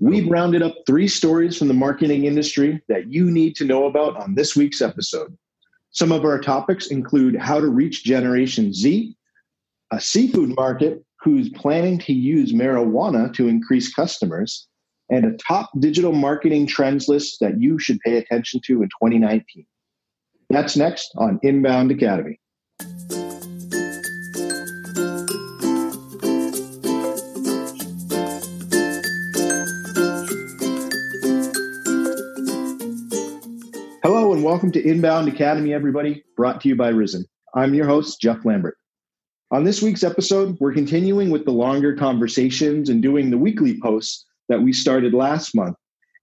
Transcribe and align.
We've 0.00 0.28
rounded 0.28 0.62
up 0.62 0.74
three 0.86 1.08
stories 1.08 1.56
from 1.56 1.66
the 1.66 1.74
marketing 1.74 2.24
industry 2.24 2.80
that 2.88 3.10
you 3.12 3.30
need 3.30 3.56
to 3.56 3.64
know 3.64 3.86
about 3.86 4.16
on 4.16 4.34
this 4.34 4.54
week's 4.54 4.80
episode. 4.80 5.36
Some 5.90 6.12
of 6.12 6.24
our 6.24 6.40
topics 6.40 6.86
include 6.88 7.34
how 7.34 7.60
to 7.60 7.66
reach 7.66 8.04
Generation 8.04 8.72
Z, 8.72 9.16
a 9.90 10.00
seafood 10.00 10.54
market 10.54 11.04
who's 11.20 11.48
planning 11.48 11.98
to 11.98 12.12
use 12.12 12.52
marijuana 12.52 13.34
to 13.34 13.48
increase 13.48 13.92
customers, 13.92 14.68
and 15.10 15.24
a 15.24 15.36
top 15.38 15.70
digital 15.80 16.12
marketing 16.12 16.68
trends 16.68 17.08
list 17.08 17.38
that 17.40 17.60
you 17.60 17.78
should 17.78 17.98
pay 18.00 18.18
attention 18.18 18.60
to 18.66 18.82
in 18.82 18.88
2019. 19.02 19.66
That's 20.50 20.76
next 20.76 21.10
on 21.16 21.40
Inbound 21.42 21.90
Academy. 21.90 22.38
Welcome 34.48 34.72
to 34.72 34.82
Inbound 34.82 35.28
Academy, 35.28 35.74
everybody, 35.74 36.24
brought 36.34 36.58
to 36.62 36.70
you 36.70 36.74
by 36.74 36.88
Risen. 36.88 37.26
I'm 37.54 37.74
your 37.74 37.86
host, 37.86 38.18
Jeff 38.18 38.46
Lambert. 38.46 38.78
On 39.50 39.62
this 39.62 39.82
week's 39.82 40.02
episode, 40.02 40.56
we're 40.58 40.72
continuing 40.72 41.28
with 41.28 41.44
the 41.44 41.52
longer 41.52 41.94
conversations 41.94 42.88
and 42.88 43.02
doing 43.02 43.28
the 43.28 43.36
weekly 43.36 43.78
posts 43.78 44.24
that 44.48 44.62
we 44.62 44.72
started 44.72 45.12
last 45.12 45.54
month. 45.54 45.76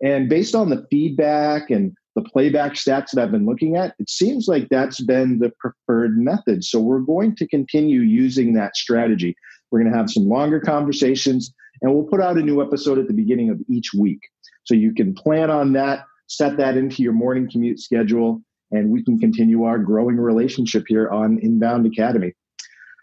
And 0.04 0.28
based 0.28 0.56
on 0.56 0.72
the 0.72 0.88
feedback 0.90 1.70
and 1.70 1.94
the 2.16 2.24
playback 2.24 2.72
stats 2.72 3.12
that 3.12 3.22
I've 3.22 3.32
been 3.32 3.46
looking 3.46 3.76
at, 3.76 3.94
it 4.00 4.10
seems 4.10 4.48
like 4.48 4.70
that's 4.70 5.02
been 5.02 5.38
the 5.38 5.52
preferred 5.60 6.18
method. 6.18 6.64
So 6.64 6.80
we're 6.80 7.02
going 7.02 7.36
to 7.36 7.48
continue 7.48 8.02
using 8.02 8.54
that 8.54 8.76
strategy. 8.76 9.36
We're 9.70 9.82
going 9.82 9.92
to 9.92 9.98
have 10.00 10.10
some 10.10 10.28
longer 10.28 10.60
conversations 10.60 11.54
and 11.84 11.94
we'll 11.94 12.06
put 12.06 12.22
out 12.22 12.40
a 12.40 12.42
new 12.42 12.60
episode 12.60 12.98
at 12.98 13.08
the 13.08 13.14
beginning 13.14 13.52
of 13.52 13.62
each 13.70 13.94
week. 13.94 14.22
So 14.64 14.74
you 14.74 14.96
can 14.96 15.14
plan 15.14 15.52
on 15.52 15.74
that, 15.74 16.06
set 16.28 16.58
that 16.58 16.78
into 16.78 17.04
your 17.04 17.14
morning 17.14 17.50
commute 17.50 17.80
schedule, 17.80 18.42
and 18.72 18.90
we 18.90 19.04
can 19.04 19.20
continue 19.20 19.64
our 19.64 19.80
growing 19.80 20.18
relationship 20.18 20.86
here 20.88 21.10
on 21.10 21.40
Inbound 21.40 21.86
Academy. 21.86 22.34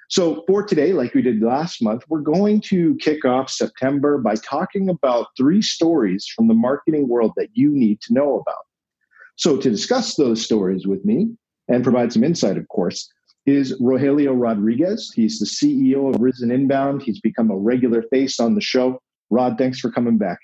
So, 0.09 0.45
for 0.47 0.63
today, 0.63 0.93
like 0.93 1.15
we 1.15 1.23
did 1.23 1.43
last 1.43 1.83
month, 1.83 2.05
we're 2.09 2.21
going 2.21 2.61
to 2.67 2.95
kick 2.97 3.25
off 3.25 3.49
September 3.49 4.19
by 4.19 4.35
talking 4.35 4.91
about 4.91 5.29
three 5.39 5.63
stories 5.63 6.27
from 6.37 6.49
the 6.49 6.55
marketing 6.55 7.09
world 7.09 7.33
that 7.37 7.49
you 7.55 7.71
need 7.71 8.03
to 8.03 8.13
know 8.13 8.39
about. 8.39 8.65
So, 9.37 9.57
to 9.57 9.71
discuss 9.71 10.17
those 10.17 10.45
stories 10.45 10.87
with 10.87 11.03
me 11.05 11.31
and 11.69 11.83
provide 11.83 12.13
some 12.13 12.25
insight, 12.25 12.59
of 12.59 12.69
course, 12.69 13.11
is 13.47 13.81
Rogelio 13.81 14.39
Rodriguez. 14.39 15.11
He's 15.17 15.39
the 15.39 15.47
CEO 15.47 16.15
of 16.15 16.21
Risen 16.21 16.51
Inbound. 16.51 17.03
He's 17.03 17.21
become 17.21 17.51
a 17.51 17.57
regular 17.57 18.03
face 18.11 18.39
on 18.39 18.55
the 18.55 18.61
show. 18.61 19.01
Rod, 19.31 19.57
thanks 19.57 19.81
for 19.81 19.91
coming 19.91 20.19
back. 20.19 20.39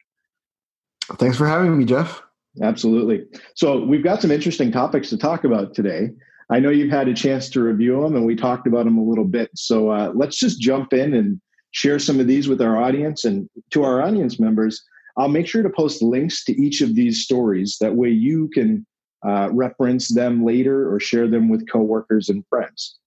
Thanks 1.17 1.37
for 1.37 1.47
having 1.47 1.77
me, 1.77 1.85
Jeff. 1.85 2.23
Absolutely. 2.63 3.25
So, 3.55 3.85
we've 3.85 4.05
got 4.05 4.21
some 4.23 4.31
interesting 4.31 4.73
topics 4.73 5.11
to 5.11 5.19
talk 5.19 5.45
about 5.45 5.75
today. 5.75 6.11
I 6.51 6.61
know 6.61 6.71
you've 6.71 6.91
had 6.91 7.09
a 7.09 7.15
chance 7.15 7.51
to 7.51 7.63
review 7.63 8.01
them 8.01 8.17
and 8.17 8.25
we 8.25 8.35
talked 8.35 8.67
about 8.67 8.85
them 8.85 8.97
a 8.97 9.05
little 9.05 9.25
bit. 9.25 9.51
So 9.55 9.91
uh, 9.91 10.13
let's 10.15 10.39
just 10.39 10.61
jump 10.61 10.93
in 10.93 11.15
and 11.15 11.41
share 11.73 11.99
some 11.99 12.21
of 12.21 12.27
these 12.27 12.49
with 12.49 12.63
our 12.63 12.83
audience 12.83 13.25
and 13.25 13.49
to 13.71 13.85
our 13.85 14.03
audience 14.03 14.41
members. 14.41 14.83
I'll 15.19 15.29
make 15.29 15.47
sure 15.47 15.63
to 15.63 15.69
post 15.69 16.01
links 16.01 16.45
to 16.45 16.53
each 16.53 16.81
of 16.81 16.95
these 16.95 17.23
stories. 17.23 17.77
That 17.81 17.97
way 17.97 18.09
you 18.09 18.49
can 18.55 18.87
uh, 19.27 19.51
reference 19.53 20.15
them 20.15 20.45
later 20.45 20.91
or 20.93 21.01
share 21.01 21.29
them 21.29 21.49
with 21.49 21.69
coworkers 21.71 22.29
and 22.29 22.45
friends. 22.49 22.99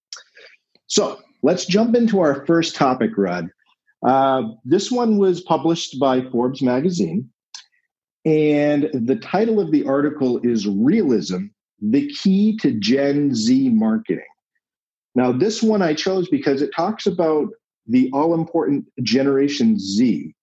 So 0.85 1.19
let's 1.41 1.65
jump 1.65 1.95
into 1.95 2.19
our 2.19 2.45
first 2.45 2.75
topic, 2.75 3.11
Rod. 3.17 3.49
Uh, 4.05 4.43
this 4.65 4.91
one 4.91 5.17
was 5.17 5.41
published 5.41 5.99
by 5.99 6.21
Forbes 6.29 6.61
magazine. 6.61 7.30
And 8.25 8.89
the 8.93 9.15
title 9.15 9.59
of 9.59 9.71
the 9.71 9.85
article 9.85 10.39
is 10.43 10.67
Realism 10.67 11.45
the 11.81 12.07
key 12.09 12.55
to 12.57 12.71
Gen 12.71 13.33
Z 13.33 13.69
marketing. 13.69 14.23
Now, 15.15 15.31
this 15.31 15.63
one 15.63 15.81
I 15.81 15.93
chose 15.93 16.29
because 16.29 16.61
it 16.61 16.69
talks 16.75 17.05
about 17.05 17.49
the 17.87 18.09
all 18.13 18.33
important 18.33 18.85
Generation 19.01 19.79
Z, 19.79 20.33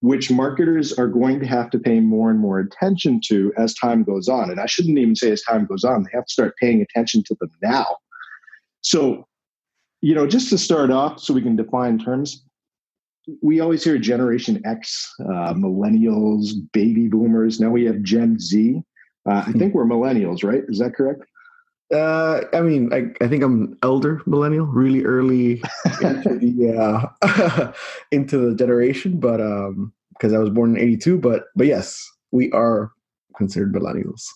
which 0.00 0.30
marketers 0.30 0.92
are 0.94 1.06
going 1.06 1.40
to 1.40 1.46
have 1.46 1.70
to 1.70 1.78
pay 1.78 2.00
more 2.00 2.30
and 2.30 2.40
more 2.40 2.58
attention 2.58 3.20
to 3.26 3.52
as 3.56 3.74
time 3.74 4.02
goes 4.02 4.28
on. 4.28 4.50
And 4.50 4.58
I 4.58 4.66
shouldn't 4.66 4.98
even 4.98 5.14
say 5.14 5.30
as 5.30 5.42
time 5.42 5.66
goes 5.66 5.84
on, 5.84 6.02
they 6.02 6.10
have 6.14 6.24
to 6.24 6.32
start 6.32 6.54
paying 6.60 6.80
attention 6.80 7.22
to 7.26 7.36
them 7.38 7.50
now. 7.62 7.96
So, 8.80 9.26
you 10.00 10.14
know, 10.14 10.26
just 10.26 10.48
to 10.50 10.58
start 10.58 10.90
off, 10.90 11.20
so 11.20 11.34
we 11.34 11.42
can 11.42 11.56
define 11.56 11.98
terms, 11.98 12.44
we 13.42 13.60
always 13.60 13.84
hear 13.84 13.98
Generation 13.98 14.62
X, 14.64 15.14
uh, 15.20 15.54
millennials, 15.54 16.50
baby 16.72 17.08
boomers. 17.08 17.60
Now 17.60 17.70
we 17.70 17.84
have 17.84 18.02
Gen 18.02 18.38
Z. 18.38 18.82
Uh, 19.28 19.44
I 19.46 19.52
think 19.52 19.74
we're 19.74 19.84
millennials, 19.84 20.42
right? 20.42 20.62
Is 20.68 20.78
that 20.78 20.94
correct? 20.94 21.24
Uh, 21.92 22.42
I 22.52 22.60
mean, 22.60 22.92
I, 22.92 23.06
I 23.24 23.28
think 23.28 23.42
I'm 23.42 23.76
elder 23.82 24.20
millennial, 24.26 24.66
really 24.66 25.04
early 25.04 25.62
into 26.02 26.38
the 26.38 27.12
uh, 27.22 27.72
into 28.12 28.50
the 28.50 28.54
generation, 28.54 29.18
but 29.18 29.40
um, 29.40 29.92
because 30.10 30.32
I 30.32 30.38
was 30.38 30.50
born 30.50 30.76
in 30.76 30.82
'82. 30.82 31.18
But 31.18 31.44
but 31.56 31.66
yes, 31.66 32.06
we 32.30 32.50
are 32.52 32.92
considered 33.36 33.74
millennials. 33.74 34.26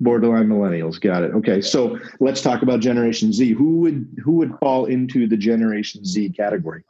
Borderline 0.00 0.48
millennials, 0.48 1.00
got 1.00 1.22
it. 1.22 1.32
Okay, 1.34 1.60
so 1.60 1.98
let's 2.20 2.40
talk 2.40 2.62
about 2.62 2.80
Generation 2.80 3.32
Z. 3.32 3.52
Who 3.52 3.80
would 3.80 4.06
who 4.22 4.32
would 4.32 4.58
fall 4.58 4.86
into 4.86 5.26
the 5.26 5.36
Generation 5.36 6.04
Z 6.04 6.30
category? 6.30 6.84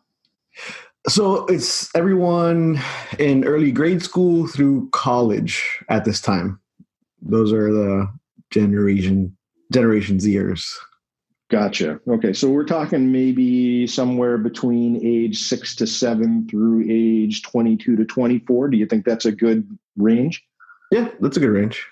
So 1.07 1.47
it's 1.47 1.95
everyone 1.95 2.81
in 3.19 3.45
early 3.45 3.73
grade 3.73 4.03
school 4.03 4.47
through 4.47 4.89
college 4.91 5.85
at 5.89 6.05
this 6.05 6.21
time 6.21 6.61
those 7.25 7.53
are 7.53 7.73
the 7.73 8.13
generation 8.51 9.37
generations 9.73 10.27
years. 10.27 10.79
Gotcha. 11.51 12.01
Okay, 12.09 12.33
so 12.33 12.49
we're 12.49 12.65
talking 12.65 13.13
maybe 13.13 13.87
somewhere 13.87 14.39
between 14.39 15.05
age 15.05 15.43
six 15.43 15.75
to 15.77 15.87
seven 15.87 16.49
through 16.49 16.87
age 16.89 17.43
twenty-two 17.43 17.97
to 17.97 18.05
twenty-four. 18.05 18.69
Do 18.69 18.77
you 18.77 18.87
think 18.87 19.05
that's 19.05 19.25
a 19.25 19.33
good 19.33 19.67
range? 19.97 20.43
Yeah, 20.91 21.09
that's 21.21 21.37
a 21.37 21.41
good 21.41 21.51
range. 21.51 21.87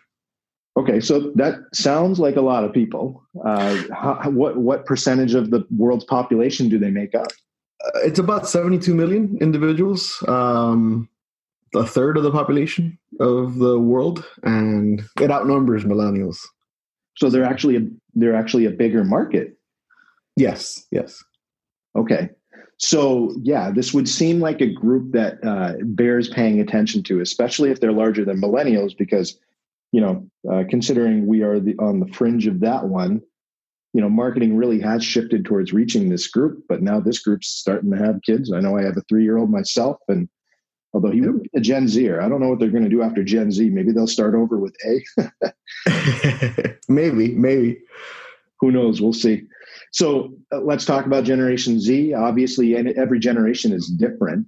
Okay, 0.76 1.00
so 1.00 1.32
that 1.34 1.56
sounds 1.74 2.18
like 2.18 2.36
a 2.36 2.40
lot 2.40 2.64
of 2.64 2.72
people. 2.72 3.22
Uh, 3.44 3.82
how, 3.92 4.30
what 4.30 4.56
what 4.56 4.86
percentage 4.86 5.34
of 5.34 5.50
the 5.50 5.66
world's 5.76 6.04
population 6.04 6.68
do 6.68 6.78
they 6.78 6.90
make 6.90 7.14
up? 7.14 7.28
Uh, 7.84 8.00
it's 8.04 8.19
about 8.19 8.48
seventy-two 8.48 8.94
million 8.94 9.38
individuals. 9.41 10.22
Um, 10.28 11.09
a 11.75 11.87
third 11.87 12.16
of 12.16 12.22
the 12.22 12.31
population 12.31 12.98
of 13.19 13.56
the 13.59 13.78
world, 13.78 14.25
and 14.43 15.03
it 15.20 15.31
outnumbers 15.31 15.84
millennials. 15.84 16.38
So 17.16 17.31
they're 17.31 17.44
actually 17.44 17.76
a, 17.76 17.81
they're 18.15 18.37
actually 18.37 18.66
a 18.66 18.71
bigger 18.71 19.04
market. 19.04 19.56
Yes. 20.37 20.87
Yes. 20.91 21.22
Okay. 21.97 22.31
So 22.78 23.34
yeah, 23.42 23.71
this 23.71 23.94
would 23.94 24.09
seem 24.09 24.41
like 24.41 24.60
a 24.60 24.72
group 24.72 25.12
that 25.12 25.42
uh, 25.44 25.75
bears 25.82 26.28
paying 26.28 26.60
attention 26.60 27.03
to, 27.04 27.21
especially 27.21 27.71
if 27.71 27.81
they're 27.81 27.92
larger 27.92 28.25
than 28.25 28.41
millennials, 28.41 28.97
because 28.97 29.38
you 29.92 30.00
know, 30.00 30.26
uh, 30.50 30.65
considering 30.71 31.26
we 31.26 31.42
are 31.42 31.60
the, 31.60 31.75
on 31.78 32.00
the 32.00 32.06
fringe 32.06 32.47
of 32.47 32.60
that 32.60 32.88
one, 32.88 33.21
you 33.92 34.00
know, 34.00 34.08
marketing 34.08 34.56
really 34.56 34.80
has 34.80 35.04
shifted 35.04 35.44
towards 35.44 35.72
reaching 35.72 36.08
this 36.08 36.26
group. 36.26 36.62
But 36.69 36.82
now 36.82 37.00
this 37.00 37.19
group's 37.19 37.48
starting 37.48 37.91
to 37.91 37.98
have 37.98 38.22
kids. 38.25 38.53
I 38.53 38.60
know 38.60 38.76
I 38.76 38.82
have 38.82 38.97
a 38.97 39.03
three 39.03 39.22
year 39.22 39.38
old 39.38 39.50
myself, 39.50 39.98
and 40.08 40.28
Although 40.94 41.10
he 41.10 41.22
would 41.22 41.42
be 41.42 41.50
a 41.54 41.60
Gen 41.60 41.88
Zer. 41.88 42.20
I 42.20 42.28
don't 42.28 42.41
know 42.41 42.48
what 42.48 42.58
they're 42.58 42.69
going 42.69 42.84
to 42.84 42.91
do 42.91 43.03
after 43.03 43.25
Gen 43.25 43.50
Z. 43.50 43.70
Maybe 43.70 43.92
they'll 43.92 44.06
start 44.06 44.34
over 44.34 44.58
with 44.58 44.76
A. 44.84 46.75
maybe, 46.88 47.34
maybe. 47.34 47.78
Who 48.60 48.70
knows? 48.70 49.00
We'll 49.00 49.12
see. 49.12 49.44
So 49.92 50.34
uh, 50.53 50.60
let's 50.60 50.84
talk 50.84 51.06
about 51.06 51.24
Generation 51.24 51.80
Z. 51.80 52.14
Obviously, 52.14 52.76
every 52.76 53.19
generation 53.19 53.72
is 53.72 53.88
different. 53.88 54.47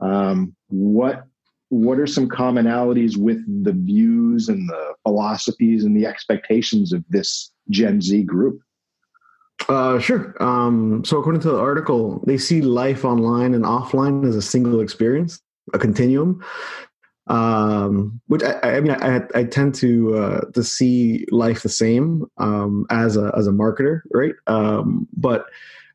Um, 0.00 0.54
what 0.68 1.24
what 1.70 1.98
are 1.98 2.06
some 2.06 2.28
commonalities 2.28 3.16
with 3.16 3.38
the 3.64 3.72
views 3.72 4.48
and 4.48 4.68
the 4.68 4.94
philosophies 5.02 5.84
and 5.84 5.96
the 5.96 6.06
expectations 6.06 6.92
of 6.92 7.04
this 7.08 7.52
Gen 7.70 8.00
Z 8.00 8.24
group? 8.24 8.60
Uh, 9.68 9.98
sure. 9.98 10.34
Um, 10.42 11.04
so, 11.04 11.18
according 11.18 11.40
to 11.42 11.50
the 11.50 11.58
article, 11.58 12.22
they 12.26 12.36
see 12.36 12.60
life 12.60 13.04
online 13.04 13.54
and 13.54 13.64
offline 13.64 14.26
as 14.28 14.36
a 14.36 14.42
single 14.42 14.80
experience 14.80 15.40
a 15.72 15.78
continuum 15.78 16.42
um, 17.26 18.20
which 18.26 18.42
I, 18.42 18.76
I 18.76 18.80
mean, 18.80 18.92
I, 18.92 19.22
I 19.34 19.44
tend 19.44 19.74
to 19.76 20.16
uh, 20.16 20.40
to 20.52 20.62
see 20.62 21.26
life 21.30 21.62
the 21.62 21.68
same 21.68 22.26
um, 22.38 22.86
as 22.90 23.16
a 23.16 23.32
as 23.36 23.46
a 23.46 23.50
marketer, 23.50 24.00
right? 24.12 24.34
Um, 24.46 25.08
but 25.16 25.46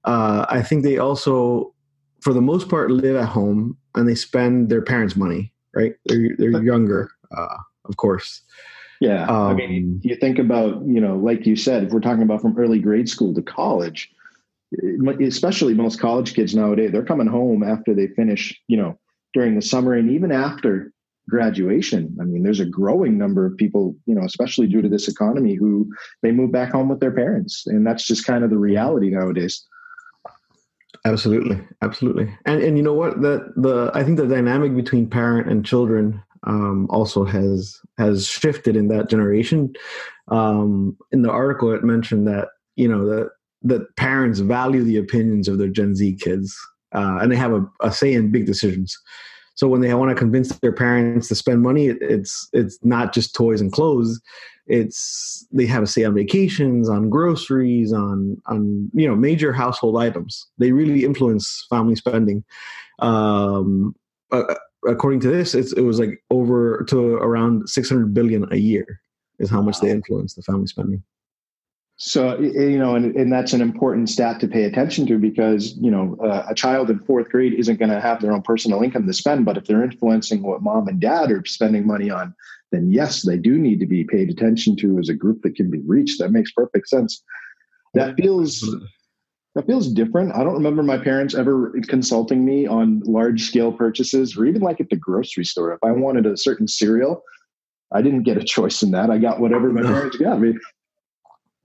uh, 0.05 0.45
I 0.49 0.61
think 0.61 0.83
they 0.83 0.97
also, 0.97 1.73
for 2.21 2.33
the 2.33 2.41
most 2.41 2.69
part, 2.69 2.89
live 2.89 3.15
at 3.15 3.27
home 3.29 3.77
and 3.95 4.07
they 4.07 4.15
spend 4.15 4.69
their 4.69 4.81
parents' 4.81 5.15
money, 5.15 5.53
right? 5.75 5.93
They're 6.05 6.35
they're 6.37 6.63
younger, 6.63 7.11
uh, 7.35 7.57
of 7.85 7.97
course. 7.97 8.41
Yeah, 9.01 9.29
I 9.29 9.53
mean, 9.53 9.93
um, 9.95 10.01
you 10.03 10.15
think 10.15 10.39
about 10.39 10.81
you 10.85 10.99
know, 10.99 11.15
like 11.15 11.45
you 11.45 11.55
said, 11.55 11.83
if 11.83 11.91
we're 11.91 12.01
talking 12.01 12.23
about 12.23 12.41
from 12.41 12.57
early 12.57 12.79
grade 12.79 13.07
school 13.07 13.33
to 13.33 13.41
college, 13.41 14.11
especially 15.21 15.73
most 15.73 15.99
college 15.99 16.33
kids 16.33 16.53
nowadays, 16.53 16.91
they're 16.91 17.05
coming 17.05 17.27
home 17.27 17.63
after 17.63 17.93
they 17.93 18.07
finish, 18.07 18.59
you 18.67 18.77
know 18.77 18.99
during 19.33 19.55
the 19.55 19.61
summer 19.61 19.93
and 19.93 20.09
even 20.11 20.31
after 20.31 20.91
graduation. 21.29 22.15
I 22.19 22.23
mean, 22.23 22.43
there's 22.43 22.59
a 22.59 22.65
growing 22.65 23.17
number 23.17 23.45
of 23.45 23.55
people, 23.57 23.95
you 24.05 24.15
know, 24.15 24.23
especially 24.23 24.67
due 24.67 24.81
to 24.81 24.89
this 24.89 25.07
economy, 25.07 25.55
who 25.55 25.89
they 26.23 26.31
move 26.31 26.51
back 26.51 26.71
home 26.71 26.89
with 26.89 26.99
their 26.99 27.11
parents, 27.11 27.63
and 27.67 27.85
that's 27.85 28.07
just 28.07 28.25
kind 28.25 28.43
of 28.43 28.49
the 28.49 28.57
reality 28.57 29.09
nowadays. 29.09 29.65
Absolutely, 31.05 31.61
absolutely, 31.81 32.35
and 32.45 32.61
and 32.61 32.77
you 32.77 32.83
know 32.83 32.93
what? 32.93 33.21
The 33.21 33.53
the 33.55 33.91
I 33.93 34.03
think 34.03 34.17
the 34.17 34.27
dynamic 34.27 34.75
between 34.75 35.07
parent 35.07 35.47
and 35.47 35.65
children 35.65 36.21
um, 36.43 36.87
also 36.89 37.23
has 37.25 37.79
has 37.97 38.25
shifted 38.25 38.75
in 38.75 38.87
that 38.89 39.09
generation. 39.09 39.73
Um, 40.29 40.97
in 41.11 41.21
the 41.21 41.31
article, 41.31 41.73
it 41.73 41.83
mentioned 41.83 42.27
that 42.27 42.49
you 42.75 42.87
know 42.87 43.05
that 43.05 43.31
that 43.63 43.95
parents 43.97 44.39
value 44.39 44.83
the 44.83 44.97
opinions 44.97 45.47
of 45.47 45.57
their 45.57 45.67
Gen 45.67 45.95
Z 45.95 46.17
kids, 46.21 46.57
uh, 46.93 47.19
and 47.21 47.31
they 47.31 47.35
have 47.35 47.53
a, 47.53 47.65
a 47.81 47.91
say 47.91 48.13
in 48.13 48.31
big 48.31 48.45
decisions. 48.45 48.97
So 49.55 49.67
when 49.67 49.81
they 49.81 49.93
want 49.93 50.09
to 50.09 50.15
convince 50.15 50.57
their 50.59 50.71
parents 50.71 51.27
to 51.27 51.35
spend 51.35 51.61
money, 51.61 51.87
it's 51.87 52.47
it's 52.53 52.79
not 52.81 53.13
just 53.13 53.35
toys 53.35 53.59
and 53.59 53.71
clothes. 53.71 54.21
It's 54.67 55.45
they 55.51 55.65
have 55.65 55.83
a 55.83 55.87
say 55.87 56.05
on 56.05 56.13
vacations, 56.13 56.87
on 56.87 57.09
groceries, 57.09 57.91
on 57.91 58.41
on 58.45 58.89
you 58.93 59.05
know 59.05 59.15
major 59.15 59.51
household 59.51 59.97
items. 59.97 60.47
They 60.59 60.71
really 60.71 61.03
influence 61.03 61.65
family 61.69 61.95
spending. 61.95 62.45
Um, 62.99 63.95
uh, 64.31 64.55
according 64.87 65.19
to 65.21 65.29
this, 65.29 65.53
it 65.53 65.81
was 65.81 65.99
like 65.99 66.23
over 66.29 66.85
to 66.89 67.15
around 67.15 67.69
six 67.69 67.89
hundred 67.89 68.13
billion 68.13 68.45
a 68.51 68.57
year 68.57 68.85
is 69.39 69.49
how 69.49 69.61
much 69.61 69.79
they 69.79 69.89
influence 69.89 70.33
the 70.33 70.41
family 70.41 70.67
spending. 70.67 71.03
So 72.01 72.39
you 72.39 72.77
know, 72.77 72.95
and, 72.95 73.13
and 73.15 73.31
that's 73.31 73.51
an 73.51 73.59
important 73.59 74.09
stat 74.09 74.39
to 74.39 74.47
pay 74.47 74.63
attention 74.63 75.05
to 75.07 75.17
because 75.17 75.75
you 75.77 75.91
know 75.91 76.17
uh, 76.23 76.45
a 76.49 76.55
child 76.55 76.89
in 76.89 76.99
fourth 76.99 77.29
grade 77.29 77.53
isn't 77.53 77.77
going 77.77 77.89
to 77.89 77.99
have 77.99 78.21
their 78.21 78.31
own 78.31 78.41
personal 78.41 78.81
income 78.81 79.05
to 79.05 79.13
spend, 79.13 79.43
but 79.43 79.57
if 79.57 79.65
they're 79.65 79.83
influencing 79.83 80.41
what 80.41 80.61
mom 80.61 80.87
and 80.87 81.01
dad 81.01 81.29
are 81.29 81.43
spending 81.45 81.85
money 81.85 82.09
on, 82.09 82.33
then 82.71 82.89
yes, 82.89 83.25
they 83.25 83.37
do 83.37 83.57
need 83.57 83.81
to 83.81 83.85
be 83.85 84.05
paid 84.05 84.29
attention 84.29 84.77
to 84.77 84.97
as 84.97 85.09
a 85.09 85.13
group 85.13 85.41
that 85.41 85.55
can 85.55 85.69
be 85.69 85.81
reached. 85.85 86.19
That 86.19 86.31
makes 86.31 86.51
perfect 86.53 86.87
sense. 86.87 87.21
That 87.95 88.15
feels 88.15 88.63
that 89.55 89.65
feels 89.65 89.91
different. 89.91 90.33
I 90.35 90.43
don't 90.43 90.53
remember 90.53 90.83
my 90.83 90.97
parents 90.97 91.33
ever 91.35 91.73
consulting 91.87 92.45
me 92.45 92.67
on 92.67 93.01
large 93.01 93.43
scale 93.43 93.71
purchases 93.71 94.37
or 94.37 94.45
even 94.45 94.61
like 94.61 94.79
at 94.79 94.89
the 94.89 94.95
grocery 94.95 95.43
store. 95.45 95.73
If 95.73 95.79
I 95.83 95.91
wanted 95.91 96.25
a 96.25 96.37
certain 96.37 96.67
cereal, 96.67 97.23
I 97.91 98.01
didn't 98.01 98.23
get 98.23 98.37
a 98.37 98.43
choice 98.43 98.83
in 98.83 98.91
that. 98.91 99.09
I 99.09 99.17
got 99.17 99.39
whatever 99.39 99.71
my 99.71 99.81
parents 99.81 100.17
got 100.17 100.39
me. 100.39 100.57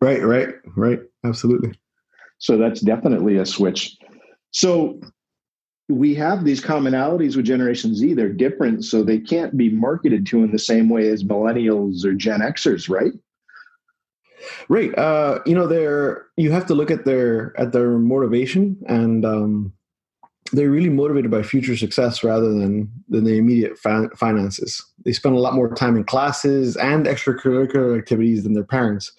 Right, 0.01 0.23
right, 0.23 0.55
right. 0.77 1.01
Absolutely. 1.25 1.75
So 2.39 2.57
that's 2.57 2.81
definitely 2.81 3.37
a 3.37 3.47
switch. 3.47 3.97
So 4.51 5.01
we 5.89 6.15
have 6.15 6.45
these 6.45 6.63
commonalities 6.63 7.37
with 7.37 7.45
Generation 7.45 7.95
Z. 7.95 8.15
They're 8.15 8.33
different, 8.33 8.85
so 8.85 9.03
they 9.03 9.19
can't 9.19 9.57
be 9.57 9.69
marketed 9.69 10.27
to 10.27 10.43
in 10.43 10.51
the 10.51 10.59
same 10.59 10.89
way 10.89 11.09
as 11.09 11.25
millennials 11.25 12.05
or 12.05 12.15
Gen 12.15 12.41
Xers, 12.41 12.89
right? 12.89 13.13
Right. 14.69 14.97
Uh, 14.97 15.41
you 15.47 15.55
know, 15.55 15.67
they're 15.67 16.27
you 16.37 16.51
have 16.53 16.67
to 16.67 16.75
look 16.75 16.91
at 16.91 17.05
their 17.05 17.59
at 17.59 17.73
their 17.73 17.99
motivation, 17.99 18.83
and 18.87 19.25
um, 19.25 19.73
they're 20.53 20.71
really 20.71 20.91
motivated 20.91 21.31
by 21.31 21.43
future 21.43 21.77
success 21.77 22.23
rather 22.25 22.53
than 22.53 22.91
than 23.09 23.25
the 23.25 23.39
immediate 23.39 23.79
finances. 23.79 24.85
They 25.05 25.13
spend 25.13 25.35
a 25.35 25.41
lot 25.41 25.55
more 25.55 25.75
time 25.75 25.97
in 25.97 26.05
classes 26.05 26.77
and 26.77 27.07
extracurricular 27.07 27.99
activities 27.99 28.45
than 28.45 28.55
their 28.55 28.65
parents 28.65 29.13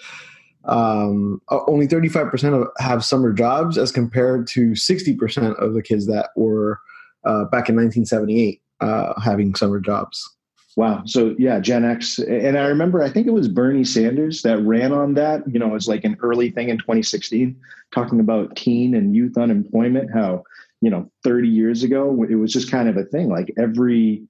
um, 0.67 1.41
only 1.49 1.87
35% 1.87 2.61
of, 2.61 2.67
have 2.79 3.05
summer 3.05 3.31
jobs 3.31 3.77
as 3.77 3.91
compared 3.91 4.47
to 4.47 4.71
60% 4.71 5.55
of 5.61 5.73
the 5.73 5.81
kids 5.81 6.07
that 6.07 6.29
were 6.35 6.79
uh, 7.25 7.45
back 7.45 7.69
in 7.69 7.75
1978 7.75 8.61
uh, 8.81 9.19
having 9.19 9.55
summer 9.55 9.79
jobs. 9.79 10.34
Wow. 10.75 11.03
So 11.05 11.35
yeah, 11.39 11.59
Gen 11.59 11.85
X. 11.85 12.19
And 12.19 12.57
I 12.57 12.67
remember, 12.67 13.01
I 13.01 13.09
think 13.09 13.27
it 13.27 13.33
was 13.33 13.47
Bernie 13.47 13.85
Sanders 13.85 14.41
that 14.41 14.59
ran 14.59 14.91
on 14.91 15.13
that, 15.13 15.41
you 15.47 15.57
know, 15.57 15.73
it's 15.73 15.87
like 15.87 16.03
an 16.03 16.17
early 16.21 16.51
thing 16.51 16.69
in 16.69 16.77
2016, 16.77 17.55
talking 17.93 18.19
about 18.19 18.55
teen 18.57 18.93
and 18.93 19.15
youth 19.15 19.37
unemployment, 19.37 20.11
how, 20.13 20.43
you 20.81 20.89
know, 20.89 21.09
30 21.23 21.47
years 21.47 21.83
ago, 21.83 22.25
it 22.29 22.35
was 22.35 22.51
just 22.51 22.69
kind 22.69 22.89
of 22.89 22.97
a 22.97 23.05
thing. 23.05 23.29
Like 23.29 23.53
every, 23.57 24.27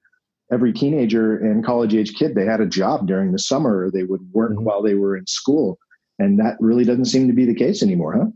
every 0.51 0.71
teenager 0.71 1.35
and 1.37 1.65
college 1.65 1.95
age 1.95 2.13
kid, 2.13 2.35
they 2.35 2.45
had 2.45 2.61
a 2.61 2.67
job 2.67 3.07
during 3.07 3.31
the 3.31 3.39
summer. 3.39 3.85
or 3.85 3.91
They 3.91 4.03
would 4.03 4.21
work 4.31 4.51
mm-hmm. 4.51 4.63
while 4.63 4.83
they 4.83 4.93
were 4.93 5.17
in 5.17 5.25
school 5.25 5.79
and 6.19 6.39
that 6.39 6.57
really 6.59 6.85
doesn't 6.85 7.05
seem 7.05 7.27
to 7.27 7.33
be 7.33 7.45
the 7.45 7.55
case 7.55 7.83
anymore, 7.83 8.13
huh? 8.17 8.27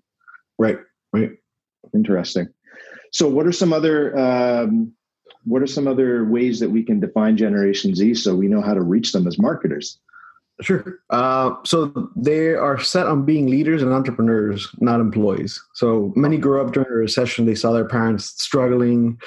Right. 0.58 0.78
Right. 1.14 1.32
Interesting. 1.94 2.48
So, 3.12 3.28
what 3.28 3.48
are 3.48 3.52
some 3.52 3.74
other 3.74 4.18
um, 4.18 4.94
what 5.50 5.62
are 5.62 5.68
some 5.68 5.88
other 5.88 6.26
ways 6.26 6.60
that 6.60 6.70
we 6.70 6.84
can 6.84 7.00
define 7.00 7.38
Generation 7.38 7.96
Z 7.96 8.16
so 8.16 8.36
we 8.36 8.48
know 8.48 8.62
how 8.62 8.74
to 8.74 8.82
reach 8.82 9.12
them 9.12 9.28
as 9.28 9.40
marketers? 9.40 9.98
Sure. 10.62 11.00
Uh, 11.10 11.56
so 11.64 12.12
they 12.18 12.54
are 12.54 12.78
set 12.80 13.08
on 13.08 13.24
being 13.24 13.48
leaders 13.48 13.82
and 13.82 13.94
entrepreneurs, 13.94 14.68
not 14.80 15.00
employees. 15.00 15.62
So 15.74 16.12
many 16.18 16.38
grew 16.38 16.62
up 16.62 16.74
during 16.74 16.90
a 16.90 16.96
recession. 16.96 17.46
They 17.46 17.56
saw 17.56 17.72
their 17.72 17.88
parents 17.88 18.34
struggling. 18.44 19.20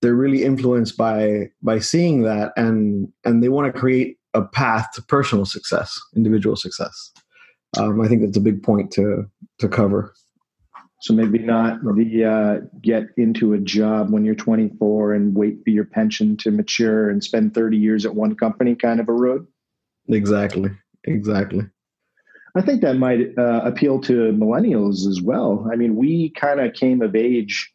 They're 0.00 0.16
really 0.16 0.44
influenced 0.44 0.96
by 0.96 1.50
by 1.62 1.78
seeing 1.78 2.22
that, 2.22 2.52
and 2.56 3.12
and 3.24 3.42
they 3.42 3.48
want 3.48 3.72
to 3.72 3.80
create 3.80 4.18
a 4.34 4.42
path 4.42 4.88
to 4.94 5.02
personal 5.02 5.44
success, 5.44 6.00
individual 6.16 6.56
success 6.56 7.12
um, 7.78 8.00
I 8.00 8.08
think 8.08 8.22
that's 8.22 8.36
a 8.36 8.40
big 8.40 8.62
point 8.62 8.90
to 8.92 9.24
to 9.58 9.68
cover. 9.68 10.14
So 11.02 11.14
maybe 11.14 11.40
not 11.40 11.82
the 11.82 12.24
uh, 12.24 12.66
get 12.80 13.08
into 13.16 13.54
a 13.54 13.58
job 13.58 14.12
when 14.12 14.24
you're 14.24 14.36
24 14.36 15.14
and 15.14 15.34
wait 15.34 15.64
for 15.64 15.70
your 15.70 15.84
pension 15.84 16.36
to 16.38 16.52
mature 16.52 17.10
and 17.10 17.22
spend 17.24 17.54
30 17.54 17.76
years 17.76 18.06
at 18.06 18.14
one 18.14 18.36
company 18.36 18.76
kind 18.76 19.00
of 19.00 19.08
a 19.08 19.12
road. 19.12 19.44
Exactly. 20.08 20.70
Exactly. 21.02 21.66
I 22.54 22.62
think 22.62 22.82
that 22.82 22.98
might 22.98 23.36
uh, 23.36 23.62
appeal 23.64 24.00
to 24.02 24.12
millennials 24.32 25.08
as 25.08 25.20
well. 25.20 25.68
I 25.72 25.74
mean, 25.74 25.96
we 25.96 26.30
kind 26.30 26.60
of 26.60 26.72
came 26.74 27.02
of 27.02 27.16
age, 27.16 27.72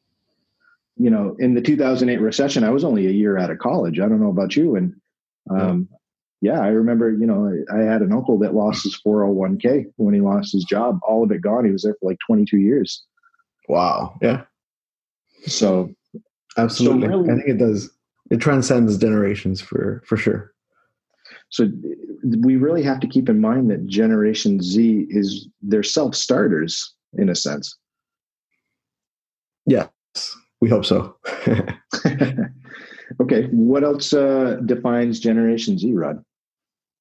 you 0.96 1.10
know, 1.10 1.36
in 1.38 1.54
the 1.54 1.62
2008 1.62 2.22
recession. 2.22 2.64
I 2.64 2.70
was 2.70 2.86
only 2.86 3.08
a 3.08 3.12
year 3.12 3.38
out 3.38 3.52
of 3.52 3.60
college. 3.60 4.00
I 4.00 4.08
don't 4.08 4.22
know 4.22 4.30
about 4.30 4.56
you, 4.56 4.78
and 4.78 4.94
um, 5.50 5.90
yeah, 6.40 6.62
I 6.62 6.68
remember, 6.68 7.12
you 7.12 7.26
know, 7.26 7.52
I 7.74 7.80
had 7.80 8.02
an 8.02 8.14
uncle 8.14 8.40
that 8.40 8.54
lost 8.54 8.84
his 8.84 8.98
401k 9.06 9.88
when 9.98 10.14
he 10.14 10.22
lost 10.22 10.54
his 10.54 10.64
job, 10.64 11.00
all 11.06 11.26
of 11.26 11.32
it 11.32 11.42
gone. 11.42 11.66
He 11.66 11.72
was 11.72 11.84
there 11.84 11.98
for 12.00 12.10
like 12.10 12.20
22 12.26 12.58
years. 12.58 13.04
Wow. 13.68 14.18
Yeah. 14.22 14.44
So, 15.46 15.94
absolutely. 16.58 17.08
So 17.08 17.08
really, 17.08 17.30
I 17.30 17.36
think 17.36 17.48
it 17.48 17.58
does. 17.58 17.90
It 18.30 18.38
transcends 18.38 18.98
generations 18.98 19.62
for 19.62 20.04
for 20.06 20.18
sure. 20.18 20.54
So 21.50 21.70
we 22.24 22.58
really 22.58 22.84
have 22.84 23.00
to 23.00 23.08
keep 23.08 23.30
in 23.30 23.40
mind 23.40 23.70
that 23.72 23.86
Generation 23.88 24.62
Z 24.62 25.08
is 25.10 25.48
they're 25.62 25.84
self 25.84 26.16
starters 26.16 26.94
in 27.14 27.30
a 27.30 27.36
sense. 27.36 27.78
Yes, 29.66 29.90
we 30.62 30.70
hope 30.70 30.86
so. 30.86 31.16
okay, 33.22 33.44
what 33.52 33.84
else 33.84 34.14
uh, 34.14 34.58
defines 34.66 35.20
Generation 35.20 35.78
Z, 35.78 35.94
Rod? 35.94 36.24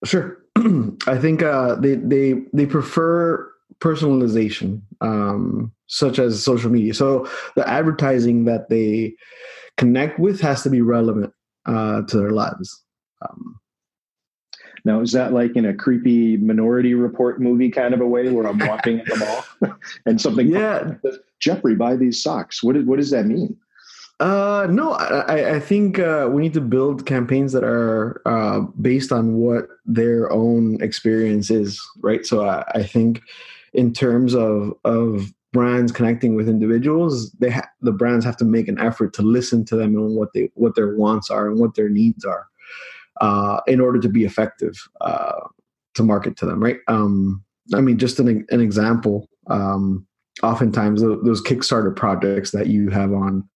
Sure. 0.04 0.38
I 1.06 1.18
think 1.18 1.42
uh, 1.42 1.76
they 1.76 1.96
they 1.96 2.34
they 2.52 2.66
prefer 2.66 3.50
personalization, 3.80 4.80
um, 5.00 5.72
such 5.86 6.18
as 6.18 6.42
social 6.42 6.70
media. 6.70 6.94
So 6.94 7.28
the 7.54 7.68
advertising 7.68 8.44
that 8.44 8.68
they 8.68 9.14
connect 9.76 10.18
with 10.18 10.40
has 10.40 10.62
to 10.62 10.70
be 10.70 10.80
relevant 10.80 11.32
uh, 11.66 12.02
to 12.02 12.16
their 12.16 12.30
lives. 12.30 12.82
Um, 13.22 13.60
now, 14.84 15.00
is 15.00 15.12
that 15.12 15.32
like 15.32 15.56
in 15.56 15.66
a 15.66 15.74
creepy 15.74 16.36
Minority 16.36 16.94
Report 16.94 17.40
movie 17.40 17.70
kind 17.70 17.92
of 17.92 18.00
a 18.00 18.06
way 18.06 18.28
where 18.30 18.46
I'm 18.46 18.58
walking 18.58 19.00
at 19.00 19.06
the 19.06 19.16
mall 19.16 19.74
and 20.06 20.20
something? 20.20 20.46
Yeah. 20.46 20.94
Says, 21.02 21.18
Jeffrey, 21.40 21.74
buy 21.74 21.96
these 21.96 22.22
socks. 22.22 22.62
What, 22.62 22.82
what 22.86 22.98
does 22.98 23.10
that 23.10 23.26
mean? 23.26 23.56
Uh, 24.20 24.66
no, 24.70 24.92
I, 24.92 25.56
I 25.56 25.60
think 25.60 25.98
uh, 25.98 26.28
we 26.30 26.40
need 26.40 26.54
to 26.54 26.60
build 26.60 27.04
campaigns 27.04 27.52
that 27.52 27.64
are 27.64 28.22
uh, 28.24 28.60
based 28.80 29.12
on 29.12 29.34
what 29.34 29.68
their 29.84 30.32
own 30.32 30.80
experience 30.80 31.50
is, 31.50 31.82
right? 32.00 32.24
So 32.24 32.46
I, 32.46 32.64
I 32.74 32.82
think 32.84 33.22
in 33.76 33.92
terms 33.92 34.34
of 34.34 34.72
of 34.84 35.32
brands 35.52 35.92
connecting 35.92 36.34
with 36.34 36.48
individuals, 36.48 37.30
they 37.32 37.50
ha- 37.50 37.70
the 37.80 37.92
brands 37.92 38.24
have 38.24 38.36
to 38.38 38.44
make 38.44 38.68
an 38.68 38.78
effort 38.80 39.12
to 39.14 39.22
listen 39.22 39.64
to 39.66 39.76
them 39.76 39.94
and 39.94 40.16
what 40.16 40.32
they 40.32 40.50
what 40.54 40.74
their 40.74 40.96
wants 40.96 41.30
are 41.30 41.48
and 41.48 41.60
what 41.60 41.74
their 41.74 41.88
needs 41.88 42.24
are, 42.24 42.46
uh, 43.20 43.60
in 43.66 43.80
order 43.80 44.00
to 44.00 44.08
be 44.08 44.24
effective 44.24 44.74
uh, 45.02 45.40
to 45.94 46.02
market 46.02 46.36
to 46.38 46.46
them, 46.46 46.62
right? 46.62 46.78
Um, 46.88 47.44
I 47.74 47.80
mean, 47.80 47.98
just 47.98 48.18
an 48.18 48.46
an 48.50 48.60
example. 48.60 49.28
Um, 49.48 50.06
oftentimes, 50.42 51.02
those 51.02 51.42
Kickstarter 51.42 51.94
projects 51.94 52.50
that 52.50 52.66
you 52.66 52.90
have 52.90 53.12
on 53.12 53.48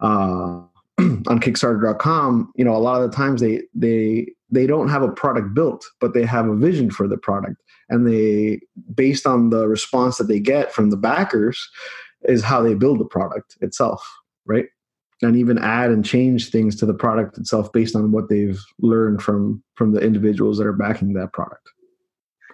uh, 0.00 0.60
on 0.98 1.40
Kickstarter.com, 1.40 2.52
you 2.56 2.64
know, 2.64 2.76
a 2.76 2.78
lot 2.78 3.00
of 3.00 3.10
the 3.10 3.16
times 3.16 3.40
they 3.40 3.62
they 3.72 4.33
they 4.50 4.66
don't 4.66 4.88
have 4.88 5.02
a 5.02 5.12
product 5.12 5.54
built, 5.54 5.84
but 6.00 6.14
they 6.14 6.24
have 6.24 6.48
a 6.48 6.56
vision 6.56 6.90
for 6.90 7.08
the 7.08 7.16
product, 7.16 7.62
and 7.88 8.06
they 8.06 8.60
based 8.94 9.26
on 9.26 9.50
the 9.50 9.68
response 9.68 10.18
that 10.18 10.28
they 10.28 10.40
get 10.40 10.72
from 10.72 10.90
the 10.90 10.96
backers 10.96 11.68
is 12.24 12.42
how 12.42 12.62
they 12.62 12.74
build 12.74 12.98
the 12.98 13.04
product 13.04 13.56
itself, 13.60 14.06
right? 14.46 14.66
and 15.22 15.36
even 15.36 15.58
add 15.58 15.90
and 15.90 16.04
change 16.04 16.50
things 16.50 16.76
to 16.76 16.86
the 16.86 16.94
product 16.94 17.38
itself 17.38 17.72
based 17.72 17.96
on 17.96 18.12
what 18.12 18.28
they've 18.28 18.60
learned 18.80 19.22
from 19.22 19.62
from 19.74 19.92
the 19.92 20.00
individuals 20.00 20.58
that 20.58 20.66
are 20.66 20.72
backing 20.72 21.14
that 21.14 21.32
product. 21.32 21.70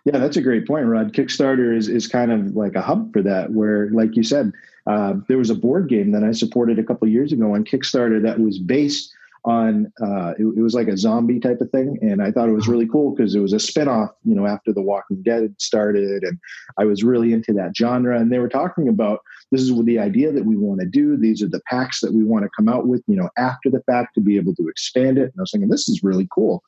Yeah, 0.05 0.19
that's 0.19 0.37
a 0.37 0.43
great 0.43 0.67
point, 0.67 0.87
Rod. 0.87 1.13
Kickstarter 1.13 1.77
is 1.77 1.89
is 1.89 2.07
kind 2.07 2.33
of 2.33 2.57
like 2.57 2.75
a 2.75 2.81
hub 2.81 3.13
for 3.13 3.23
that, 3.23 3.53
where, 3.53 3.91
like 3.91 4.17
you 4.17 4.23
said, 4.23 4.53
uh, 4.87 5.15
there 5.29 5.39
was 5.39 5.51
a 5.51 5.55
board 5.55 5.89
game 5.89 6.13
that 6.13 6.25
I 6.25 6.33
supported 6.33 6.79
a 6.79 6.85
couple 6.85 7.09
years 7.09 7.33
ago 7.33 7.55
on 7.55 7.65
Kickstarter 7.65 8.23
that 8.23 8.41
was 8.41 8.59
based 8.59 9.15
on 9.45 9.91
uh, 10.03 10.35
it, 10.39 10.45
it, 10.45 10.63
was 10.63 10.75
like 10.75 10.89
a 10.89 10.97
zombie 10.97 11.41
type 11.41 11.61
of 11.61 11.71
thing 11.71 11.99
and 12.03 12.23
i 12.23 12.31
thought 12.31 12.49
it 12.49 12.53
was 12.53 12.69
really 12.69 12.87
cool 12.87 13.15
because 13.15 13.35
it 13.35 13.41
was 13.41 13.53
a 13.53 13.61
spin-off 13.61 14.11
you 14.25 14.35
know 14.35 14.47
after 14.47 14.73
the 14.73 14.83
walking 14.83 15.23
dead 15.23 15.55
started 15.59 16.23
and 16.23 16.39
i 16.79 16.85
was 16.85 17.03
really 17.03 17.33
into 17.33 17.53
that 17.53 17.75
genre 17.77 18.19
and 18.19 18.31
they 18.31 18.39
were 18.39 18.49
talking 18.49 18.89
about 18.89 19.21
this 19.51 19.63
is 19.63 19.85
the 19.85 19.99
idea 19.99 20.31
that 20.31 20.45
we 20.45 20.57
want 20.57 20.81
to 20.81 20.87
do 20.87 21.17
these 21.17 21.43
are 21.43 21.49
the 21.49 21.63
packs 21.69 22.01
that 22.01 22.13
we 22.13 22.23
want 22.23 22.45
to 22.45 22.51
come 22.57 22.69
out 22.69 22.87
with 22.87 23.03
you 23.07 23.17
know 23.17 23.31
after 23.39 23.71
the 23.71 23.83
fact 23.83 24.15
to 24.15 24.21
be 24.21 24.37
able 24.37 24.55
to 24.55 24.69
expand 24.69 25.17
it 25.17 25.23
and 25.23 25.35
i 25.39 25.43
was 25.43 25.51
thinking 25.51 25.71
this 25.71 25.89
is 25.89 26.03
really 26.03 26.29
cool. 26.33 26.63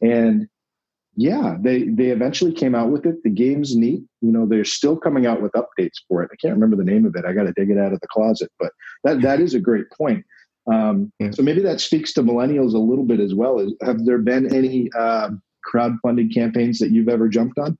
And 0.00 0.48
yeah 1.16 1.56
they 1.60 1.84
they 1.84 2.08
eventually 2.08 2.52
came 2.52 2.74
out 2.74 2.90
with 2.90 3.06
it. 3.06 3.22
The 3.22 3.30
game's 3.30 3.76
neat 3.76 4.02
you 4.20 4.32
know 4.32 4.46
they're 4.46 4.64
still 4.64 4.96
coming 4.96 5.26
out 5.26 5.40
with 5.40 5.52
updates 5.52 5.98
for 6.08 6.22
it. 6.22 6.30
I 6.32 6.36
can't 6.36 6.54
remember 6.54 6.76
the 6.76 6.90
name 6.90 7.04
of 7.04 7.14
it. 7.14 7.24
I 7.24 7.32
got 7.32 7.44
to 7.44 7.52
dig 7.52 7.70
it 7.70 7.78
out 7.78 7.92
of 7.92 8.00
the 8.00 8.08
closet 8.08 8.50
but 8.58 8.72
that 9.04 9.22
that 9.22 9.40
is 9.40 9.54
a 9.54 9.60
great 9.60 9.88
point 9.90 10.24
um, 10.72 11.12
yeah. 11.18 11.30
So 11.32 11.42
maybe 11.42 11.60
that 11.62 11.80
speaks 11.80 12.12
to 12.14 12.22
millennials 12.22 12.74
a 12.74 12.78
little 12.78 13.04
bit 13.04 13.20
as 13.20 13.34
well. 13.34 13.66
Have 13.82 14.04
there 14.04 14.18
been 14.18 14.54
any 14.54 14.90
uh, 14.96 15.30
crowdfunding 15.66 16.32
campaigns 16.32 16.78
that 16.78 16.90
you've 16.90 17.08
ever 17.08 17.28
jumped 17.28 17.58
on? 17.58 17.78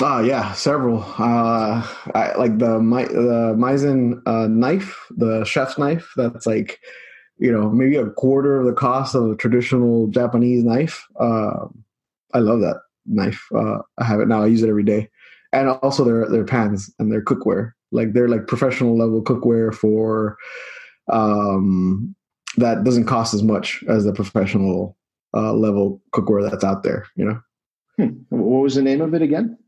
Uh, 0.00 0.22
yeah, 0.24 0.52
several. 0.52 1.00
Uh, 1.18 1.84
I, 2.14 2.34
like 2.36 2.58
the 2.58 2.78
the 2.78 3.54
Misen 3.58 4.22
uh, 4.26 4.46
knife, 4.46 5.06
the 5.10 5.44
chef's 5.44 5.76
knife. 5.76 6.12
That's 6.16 6.46
like, 6.46 6.78
you 7.38 7.50
know, 7.50 7.68
maybe 7.70 7.96
a 7.96 8.06
quarter 8.10 8.60
of 8.60 8.66
the 8.66 8.72
cost 8.72 9.16
of 9.16 9.30
a 9.30 9.36
traditional 9.36 10.06
Japanese 10.06 10.62
knife. 10.62 11.04
Uh, 11.18 11.66
I 12.32 12.38
love 12.38 12.60
that 12.60 12.80
knife. 13.06 13.44
Uh, 13.52 13.78
I 13.98 14.04
have 14.04 14.20
it 14.20 14.28
now. 14.28 14.44
I 14.44 14.46
use 14.46 14.62
it 14.62 14.68
every 14.68 14.84
day, 14.84 15.08
and 15.52 15.68
also 15.68 16.04
their 16.04 16.28
their 16.28 16.44
pans 16.44 16.94
and 17.00 17.10
their 17.10 17.22
cookware. 17.22 17.72
Like 17.90 18.12
they're 18.12 18.28
like 18.28 18.46
professional 18.46 18.96
level 18.96 19.24
cookware 19.24 19.74
for 19.74 20.36
um, 21.08 22.14
that 22.56 22.84
doesn't 22.84 23.06
cost 23.06 23.34
as 23.34 23.42
much 23.42 23.82
as 23.88 24.04
the 24.04 24.12
professional 24.12 24.96
uh, 25.34 25.52
level 25.52 26.02
cookware 26.12 26.48
that's 26.48 26.64
out 26.64 26.82
there. 26.82 27.06
You 27.16 27.24
know. 27.24 27.40
Hmm. 27.98 28.08
What 28.28 28.62
was 28.62 28.74
the 28.74 28.82
name 28.82 29.00
of 29.00 29.14
it 29.14 29.22
again? 29.22 29.58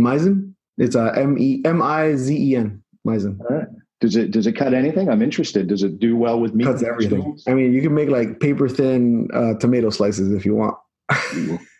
Misen. 0.00 0.54
It's 0.78 0.94
a 0.94 1.12
M 1.16 1.36
E 1.38 1.62
M 1.64 1.82
I 1.82 2.14
Z 2.14 2.36
E 2.36 2.56
N. 2.56 2.82
Misen. 3.06 3.38
All 3.40 3.56
right. 3.56 3.68
Does 4.00 4.16
it 4.16 4.30
does 4.30 4.46
it 4.46 4.52
cut 4.52 4.72
anything? 4.72 5.10
I'm 5.10 5.20
interested. 5.20 5.66
Does 5.66 5.82
it 5.82 5.98
do 5.98 6.16
well 6.16 6.40
with 6.40 6.54
meat? 6.54 6.64
Cuts 6.64 6.82
everything. 6.82 7.38
I 7.46 7.52
mean, 7.52 7.74
you 7.74 7.82
can 7.82 7.94
make 7.94 8.08
like 8.08 8.40
paper 8.40 8.68
thin 8.68 9.28
uh, 9.34 9.54
tomato 9.54 9.90
slices 9.90 10.32
if 10.32 10.46
you 10.46 10.54
want. 10.54 10.76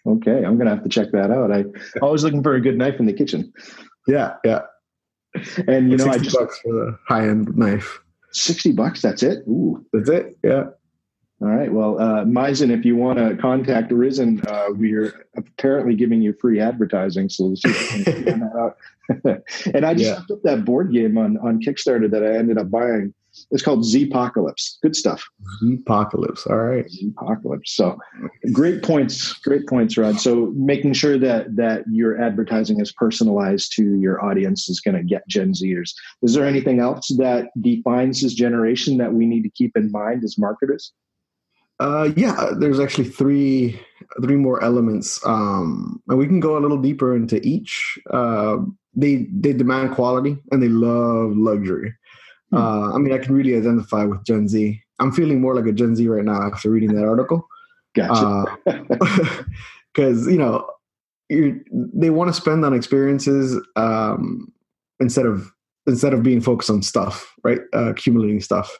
okay, 0.07 0.45
I'm 0.45 0.59
gonna 0.59 0.71
have 0.71 0.83
to 0.83 0.89
check 0.91 1.13
that 1.13 1.31
out. 1.31 1.51
I 1.51 1.65
always 2.03 2.23
looking 2.23 2.43
for 2.43 2.55
a 2.55 2.61
good 2.61 2.77
knife 2.77 3.01
in 3.01 3.07
the 3.07 3.15
kitchen. 3.15 3.53
Yeah, 4.07 4.35
yeah. 4.45 4.63
And 5.67 5.91
you 5.91 5.97
know, 5.97 6.09
I 6.09 6.19
just 6.19 6.37
bucks 6.37 6.61
for 6.61 6.73
the 6.73 6.99
high 7.09 7.27
end 7.27 7.57
knife. 7.57 8.01
60 8.33 8.73
bucks. 8.73 9.03
That's 9.03 9.23
it. 9.23 9.45
Ooh. 9.49 9.85
That's 9.93 10.09
it. 10.09 10.39
Yeah. 10.43 10.65
All 11.43 11.49
right. 11.49 11.73
Well, 11.73 11.99
uh, 11.99 12.25
Misen, 12.25 12.71
if 12.71 12.85
you 12.85 12.97
want 12.97 13.19
to 13.19 13.35
contact 13.37 13.93
Risen, 13.93 14.43
uh, 14.47 14.67
we're 14.71 15.27
apparently 15.37 15.95
giving 15.95 16.21
you 16.21 16.35
free 16.35 16.61
advertising. 16.61 17.31
So 17.31 17.49
that 17.49 18.75
and 19.75 19.87
I 19.87 19.95
just 19.95 20.29
yeah. 20.29 20.35
up 20.35 20.43
that 20.45 20.65
board 20.67 20.93
game 20.93 21.17
on, 21.17 21.39
on 21.39 21.61
Kickstarter 21.61 22.11
that 22.11 22.23
I 22.23 22.37
ended 22.37 22.59
up 22.59 22.71
buying. 22.71 23.15
It's 23.51 23.63
called 23.63 23.85
Z-Pocalypse. 23.85 24.81
Good 24.83 24.97
stuff. 24.97 25.25
Z-Pocalypse. 25.61 26.49
All 26.49 26.59
right. 26.59 26.89
Z-Pocalypse. 26.91 27.69
So 27.69 27.99
great 28.53 28.83
points. 28.83 29.35
Great 29.35 29.67
points, 29.67 29.97
Rod. 29.97 30.21
So 30.21 30.53
making 30.57 30.95
sure 30.95 31.19
that 31.19 31.57
that 31.57 31.85
your 31.91 32.21
advertising 32.21 32.81
is 32.81 32.93
personalized 32.93 33.73
to 33.77 33.99
your 33.99 34.25
audience 34.25 34.69
is 34.69 34.81
going 34.81 34.97
to 34.97 35.03
get 35.03 35.27
Gen 35.29 35.53
Zers. 35.53 35.93
Is 36.23 36.35
there 36.35 36.45
anything 36.45 36.81
else 36.81 37.09
that 37.19 37.49
defines 37.61 38.21
this 38.21 38.35
generation 38.35 38.99
that 38.99 39.13
we 39.13 39.27
need 39.27 39.43
to 39.43 39.51
keep 39.51 39.77
in 39.77 39.91
mind 39.91 40.25
as 40.25 40.39
marketers? 40.39 40.93
Uh, 41.81 42.11
yeah, 42.15 42.51
there's 42.59 42.79
actually 42.79 43.09
three 43.09 43.81
three 44.23 44.37
more 44.37 44.63
elements, 44.63 45.19
um, 45.25 46.03
and 46.09 46.19
we 46.19 46.27
can 46.27 46.39
go 46.39 46.59
a 46.59 46.61
little 46.61 46.77
deeper 46.77 47.17
into 47.17 47.41
each. 47.47 47.99
Uh, 48.11 48.59
they 48.95 49.29
they 49.33 49.53
demand 49.53 49.95
quality 49.95 50.37
and 50.51 50.63
they 50.63 50.69
love 50.69 51.37
luxury. 51.37 51.95
Hmm. 52.51 52.57
Uh, 52.57 52.95
I 52.95 52.99
mean, 52.99 53.13
I 53.13 53.19
can 53.19 53.35
really 53.35 53.57
identify 53.57 54.05
with 54.05 54.25
Gen 54.25 54.49
Z. 54.49 54.81
I'm 54.99 55.13
feeling 55.13 55.41
more 55.41 55.55
like 55.55 55.67
a 55.67 55.73
Gen 55.73 55.97
Z 55.97 56.07
right 56.09 56.25
now 56.25 56.43
after 56.43 56.71
reading 56.71 56.95
that 56.95 57.07
article. 57.07 57.47
Gotcha. 57.95 58.57
Because 59.95 60.27
uh, 60.27 60.31
you 60.31 60.39
know, 60.39 60.69
they 61.29 62.11
want 62.11 62.29
to 62.29 62.35
spend 62.35 62.65
on 62.65 62.75
experiences 62.75 63.61
um, 63.77 64.53
instead 64.99 65.27
of 65.27 65.51
instead 65.87 66.13
of 66.13 66.23
being 66.23 66.41
focused 66.41 66.71
on 66.71 66.83
stuff, 66.83 67.35
right? 67.43 67.61
Uh, 67.75 67.91
accumulating 67.91 68.41
stuff. 68.41 68.79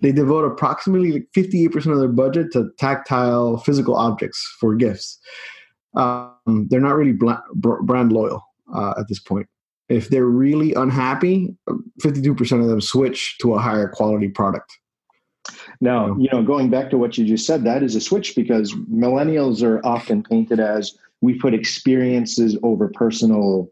They 0.00 0.12
devote 0.12 0.44
approximately 0.44 1.26
58% 1.34 1.86
of 1.86 1.98
their 1.98 2.08
budget 2.08 2.52
to 2.52 2.68
tactile 2.78 3.56
physical 3.58 3.96
objects 3.96 4.54
for 4.60 4.74
gifts. 4.74 5.18
Um, 5.96 6.66
they're 6.68 6.80
not 6.80 6.96
really 6.96 7.16
brand 7.54 8.12
loyal 8.12 8.44
uh, 8.74 8.94
at 8.98 9.08
this 9.08 9.20
point 9.20 9.48
if 9.88 10.08
they're 10.08 10.24
really 10.24 10.72
unhappy, 10.74 11.54
52% 12.02 12.60
of 12.60 12.68
them 12.68 12.80
switch 12.80 13.36
to 13.38 13.54
a 13.54 13.58
higher 13.58 13.88
quality 13.88 14.28
product. 14.28 14.72
Now, 15.80 16.16
you 16.16 16.28
know, 16.32 16.42
going 16.42 16.70
back 16.70 16.90
to 16.90 16.98
what 16.98 17.18
you 17.18 17.26
just 17.26 17.46
said, 17.46 17.64
that 17.64 17.82
is 17.82 17.94
a 17.94 18.00
switch 18.00 18.34
because 18.34 18.72
millennials 18.90 19.62
are 19.62 19.84
often 19.84 20.22
painted 20.22 20.58
as 20.58 20.96
we 21.20 21.38
put 21.38 21.54
experiences 21.54 22.56
over 22.62 22.88
personal 22.94 23.70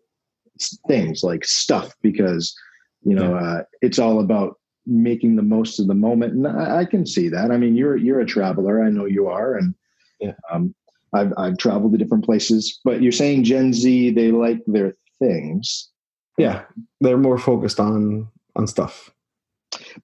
things 0.87 1.23
like 1.23 1.45
stuff 1.45 1.95
because, 2.02 2.54
you 3.02 3.14
know, 3.14 3.35
yeah. 3.35 3.47
uh, 3.47 3.62
it's 3.81 3.99
all 3.99 4.21
about 4.21 4.59
making 4.87 5.37
the 5.37 5.42
most 5.42 5.81
of 5.81 5.87
the 5.87 5.95
moment. 5.95 6.35
And 6.35 6.47
I, 6.47 6.81
I, 6.81 6.85
can 6.85 7.07
see 7.07 7.28
that. 7.28 7.50
I 7.50 7.57
mean, 7.57 7.75
you're, 7.75 7.97
you're 7.97 8.21
a 8.21 8.26
traveler. 8.26 8.83
I 8.83 8.90
know 8.90 9.07
you 9.07 9.28
are. 9.28 9.57
And, 9.57 9.75
yeah. 10.21 10.33
um, 10.52 10.75
I've, 11.14 11.33
I've 11.37 11.59
traveled 11.59 11.92
to 11.92 11.99
different 11.99 12.25
places, 12.25 12.81
but 12.85 13.00
you're 13.00 13.12
saying 13.12 13.45
Gen 13.45 13.73
Z, 13.73 14.11
they 14.12 14.31
like 14.31 14.61
their 14.66 14.95
things 15.19 15.92
yeah 16.39 16.62
they're 17.01 17.19
more 17.19 17.39
focused 17.39 17.81
on 17.81 18.29
on 18.57 18.67
stuff. 18.67 19.11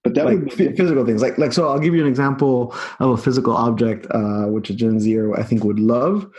But 0.03 0.15
that 0.15 0.25
like 0.25 0.57
be- 0.57 0.75
physical 0.75 1.05
things. 1.05 1.21
Like 1.21 1.37
like 1.37 1.53
so 1.53 1.67
i'll 1.67 1.79
give 1.79 1.93
you 1.93 2.01
an 2.01 2.07
example 2.07 2.75
of 2.99 3.11
a 3.11 3.17
physical 3.17 3.55
object 3.55 4.07
uh, 4.11 4.45
which 4.45 4.69
a 4.69 4.73
gen 4.73 4.99
Zer 4.99 5.33
I 5.35 5.43
think 5.43 5.63
would 5.63 5.79
love 5.79 6.29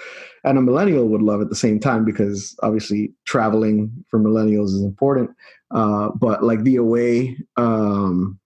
and 0.44 0.58
a 0.58 0.62
millennial 0.62 1.06
would 1.08 1.22
love 1.22 1.40
at 1.40 1.48
the 1.48 1.56
same 1.56 1.78
time 1.78 2.04
because 2.04 2.56
obviously 2.62 3.12
traveling 3.26 3.92
for 4.08 4.18
millennials 4.18 4.68
is 4.68 4.82
important. 4.82 5.30
Uh, 5.70 6.08
but 6.16 6.42
like 6.42 6.62
the 6.64 6.76
away 6.76 7.36
um, 7.56 8.38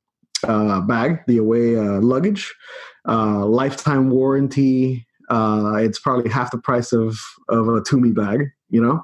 uh, 0.47 0.81
bag 0.83 1.21
the 1.27 1.39
away 1.39 1.77
uh, 1.77 2.01
luggage 2.01 2.55
uh, 3.09 3.45
lifetime 3.47 4.11
warranty 4.11 5.07
uh, 5.31 5.75
it's 5.77 5.99
probably 5.99 6.31
half 6.31 6.51
the 6.51 6.59
price 6.59 6.93
of 6.93 7.19
of 7.49 7.69
a 7.69 7.81
Tumi 7.81 8.15
bag 8.15 8.51
you 8.69 8.83
know 8.83 9.03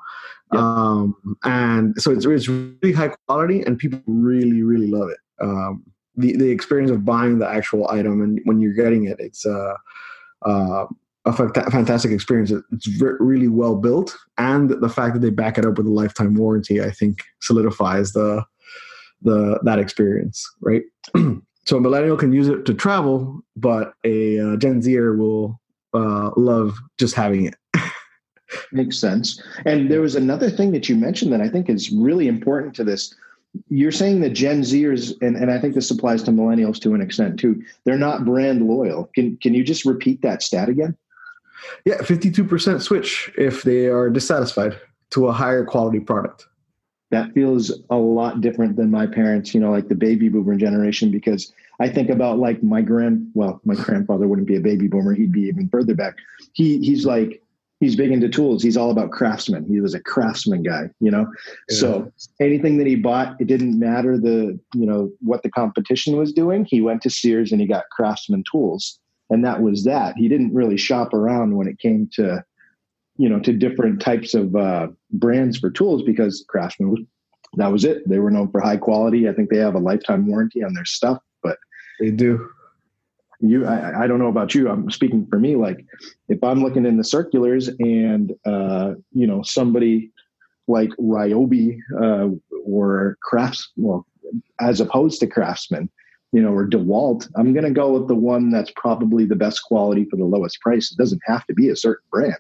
Um, 0.53 1.15
and 1.45 1.95
so 2.01 2.11
it's, 2.11 2.27
it's 2.27 2.49
really 2.49 2.93
high 2.93 3.13
quality 3.27 3.63
and 3.63 3.79
people 3.79 4.01
really, 4.07 4.63
really 4.63 4.89
love 4.89 5.09
it. 5.09 5.19
Um, 5.41 5.85
the, 6.17 6.37
the 6.37 6.51
experience 6.51 6.91
of 6.91 7.05
buying 7.05 7.39
the 7.39 7.49
actual 7.49 7.89
item 7.89 8.21
and 8.21 8.41
when 8.45 8.61
you're 8.61 8.75
getting 8.75 9.05
it, 9.05 9.17
it's 9.21 9.47
uh, 9.47 9.75
uh, 10.45 10.87
a 11.25 11.33
fantastic 11.33 12.11
experience. 12.11 12.53
It's 12.73 12.89
really 13.01 13.49
well 13.49 13.77
built, 13.77 14.17
and 14.39 14.71
the 14.71 14.89
fact 14.89 15.15
that 15.15 15.21
they 15.21 15.31
back 15.31 15.59
it 15.59 15.67
up 15.67 15.77
with 15.77 15.87
a 15.87 15.91
lifetime 15.91 16.35
warranty, 16.35 16.83
I 16.83 16.91
think, 16.91 17.23
solidifies 17.41 18.13
the 18.13 18.45
the 19.23 19.61
that 19.65 19.79
experience, 19.79 20.49
right? 20.61 20.83
so 21.67 21.77
a 21.77 21.81
millennial 21.81 22.17
can 22.17 22.33
use 22.33 22.49
it 22.49 22.65
to 22.67 22.75
travel, 22.75 23.41
but 23.57 23.93
a 24.05 24.39
uh, 24.39 24.57
Gen 24.57 24.81
Zer 24.81 25.15
will 25.15 25.61
uh, 25.93 26.31
love 26.37 26.79
just 26.99 27.15
having 27.15 27.45
it. 27.45 27.55
Makes 28.73 28.99
sense. 28.99 29.43
And 29.65 29.91
there 29.91 30.01
was 30.01 30.17
another 30.17 30.51
thing 30.51 30.73
that 30.73 30.89
you 30.89 30.97
mentioned 30.97 31.33
that 31.33 31.41
I 31.41 31.49
think 31.49 31.69
is 31.69 31.91
really 31.91 32.29
important 32.29 32.75
to 32.77 32.85
this. 32.85 33.15
You're 33.69 33.93
saying 33.93 34.21
that 34.21 34.31
Gen 34.31 34.63
Zers, 34.63 35.13
and, 35.23 35.37
and 35.37 35.51
I 35.51 35.59
think 35.59 35.75
this 35.75 35.91
applies 35.91 36.23
to 36.25 36.31
millennials 36.31 36.81
to 36.83 36.95
an 36.95 37.01
extent 37.01 37.39
too, 37.39 37.63
they're 37.85 37.99
not 37.99 38.25
brand 38.25 38.67
loyal. 38.67 39.11
Can, 39.15 39.37
can 39.39 39.55
you 39.55 39.65
just 39.65 39.85
repeat 39.85 40.23
that 40.23 40.43
stat 40.43 40.69
again? 40.69 40.97
Yeah, 41.85 41.99
52% 41.99 42.81
switch 42.81 43.33
if 43.37 43.63
they 43.63 43.87
are 43.87 44.09
dissatisfied 44.09 44.79
to 45.11 45.27
a 45.27 45.33
higher 45.33 45.65
quality 45.65 46.01
product. 46.01 46.47
That 47.11 47.33
feels 47.35 47.73
a 47.91 47.97
lot 47.97 48.41
different 48.41 48.77
than 48.77 48.91
my 48.91 49.07
parents, 49.07 49.53
you 49.53 49.61
know, 49.61 49.73
like 49.73 49.89
the 49.89 49.97
baby 49.97 50.29
boomer 50.29 50.55
generation, 50.55 51.11
because 51.11 51.53
I 51.81 51.89
think 51.89 52.09
about 52.09 52.39
like 52.39 52.63
my 52.63 52.83
grand, 52.83 53.31
well, 53.35 53.61
my 53.65 53.75
grandfather 53.75 54.29
wouldn't 54.29 54.47
be 54.47 54.57
a 54.57 54.61
baby 54.61 54.87
boomer. 54.87 55.13
He'd 55.13 55.33
be 55.33 55.43
even 55.43 55.69
further 55.69 55.95
back. 55.95 56.19
He, 56.53 56.79
he's 56.79 57.05
like, 57.05 57.43
he's 57.81 57.97
big 57.97 58.13
into 58.13 58.29
tools. 58.29 58.63
He's 58.63 58.77
all 58.77 58.91
about 58.91 59.11
craftsmen. 59.11 59.67
He 59.67 59.81
was 59.81 59.95
a 59.95 60.01
craftsman 60.01 60.63
guy, 60.63 60.91
you 61.01 61.11
know. 61.11 61.27
Yeah. 61.69 61.77
So 61.77 62.13
anything 62.39 62.77
that 62.79 62.87
he 62.87 62.95
bought, 62.95 63.41
it 63.41 63.47
didn't 63.47 63.79
matter 63.79 64.19
the 64.19 64.59
you 64.75 64.87
know 64.87 65.11
what 65.21 65.43
the 65.43 65.51
competition 65.51 66.17
was 66.17 66.33
doing. 66.33 66.67
He 66.69 66.81
went 66.81 67.03
to 67.03 67.11
Sears 67.11 67.51
and 67.51 67.61
he 67.61 67.67
got 67.67 67.85
craftsman 67.91 68.45
tools, 68.51 69.01
and 69.31 69.45
that 69.45 69.63
was 69.63 69.85
that. 69.85 70.15
He 70.17 70.29
didn't 70.29 70.55
really 70.55 70.77
shop 70.77 71.13
around 71.13 71.57
when 71.57 71.67
it 71.67 71.79
came 71.79 72.09
to 72.13 72.45
you 73.17 73.29
know 73.29 73.41
to 73.41 73.53
different 73.53 74.01
types 74.01 74.35
of 74.35 74.55
uh, 74.55 74.89
brands 75.13 75.59
for 75.59 75.71
tools 75.71 76.03
because 76.03 76.45
craftsman 76.49 76.91
was 76.91 77.01
that 77.55 77.73
was 77.73 77.85
it. 77.85 78.09
They 78.09 78.21
were 78.21 78.31
known 78.31 78.51
for 78.51 78.61
high 78.61 78.77
quality. 78.77 79.29
I 79.29 79.33
think 79.33 79.51
they 79.51 79.59
have 79.59 79.75
a 79.75 79.81
lifetime 79.81 80.27
warranty 80.27 80.63
on 80.63 80.75
their 80.75 80.85
stuff, 80.85 81.19
but 81.43 81.59
they 81.99 82.11
do 82.11 82.49
you 83.41 83.67
I, 83.67 84.05
I, 84.05 84.07
don't 84.07 84.19
know 84.19 84.29
about 84.29 84.55
you 84.55 84.69
i'm 84.69 84.91
speaking 84.91 85.27
for 85.27 85.39
me 85.39 85.57
like 85.57 85.85
if 86.29 86.43
i'm 86.45 86.63
looking 86.63 86.87
in 86.87 86.97
the 86.97 87.05
circulars 87.05 87.69
and 87.79 88.35
uh, 88.45 88.95
you 89.13 89.27
know 89.27 89.43
somebody 89.43 90.11
like 90.69 90.91
ryobi 91.01 91.79
uh, 92.01 92.29
or 92.65 93.17
crafts 93.23 93.71
well 93.77 94.07
as 94.61 94.81
opposed 94.81 95.21
to 95.21 95.27
craftsman 95.27 95.91
you 96.33 96.43
know 96.43 96.53
or 96.53 96.67
dewalt 96.67 97.29
i'm 97.37 97.53
going 97.53 97.65
to 97.65 97.71
go 97.71 97.93
with 97.93 98.09
the 98.09 98.15
one 98.15 98.51
that's 98.51 98.73
probably 98.77 99.25
the 99.25 99.37
best 99.37 99.63
quality 99.65 100.05
for 100.05 100.17
the 100.17 100.25
lowest 100.25 100.61
price. 100.61 100.93
It 100.93 100.99
doesn't 100.99 101.23
have 101.25 101.47
to 101.47 101.55
be 101.55 101.69
a 101.69 101.77
certain 101.77 102.05
brand. 102.11 102.37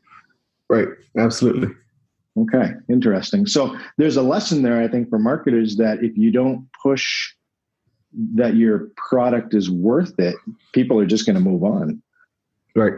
Right 0.68 0.88
absolutely. 1.18 1.74
Okay 2.38 2.72
interesting. 2.88 3.46
So 3.46 3.76
there's 3.96 4.16
a 4.16 4.22
lesson 4.22 4.62
there 4.62 4.80
i 4.80 4.86
think 4.86 5.08
for 5.08 5.18
marketers 5.18 5.76
that 5.76 6.04
if 6.04 6.16
you 6.16 6.30
don't 6.30 6.68
push 6.82 7.34
that 8.12 8.56
your 8.56 8.88
product 8.96 9.54
is 9.54 9.70
worth 9.70 10.18
it, 10.18 10.36
people 10.72 10.98
are 10.98 11.06
just 11.06 11.26
going 11.26 11.36
to 11.36 11.40
move 11.40 11.62
on. 11.62 12.02
Right. 12.74 12.94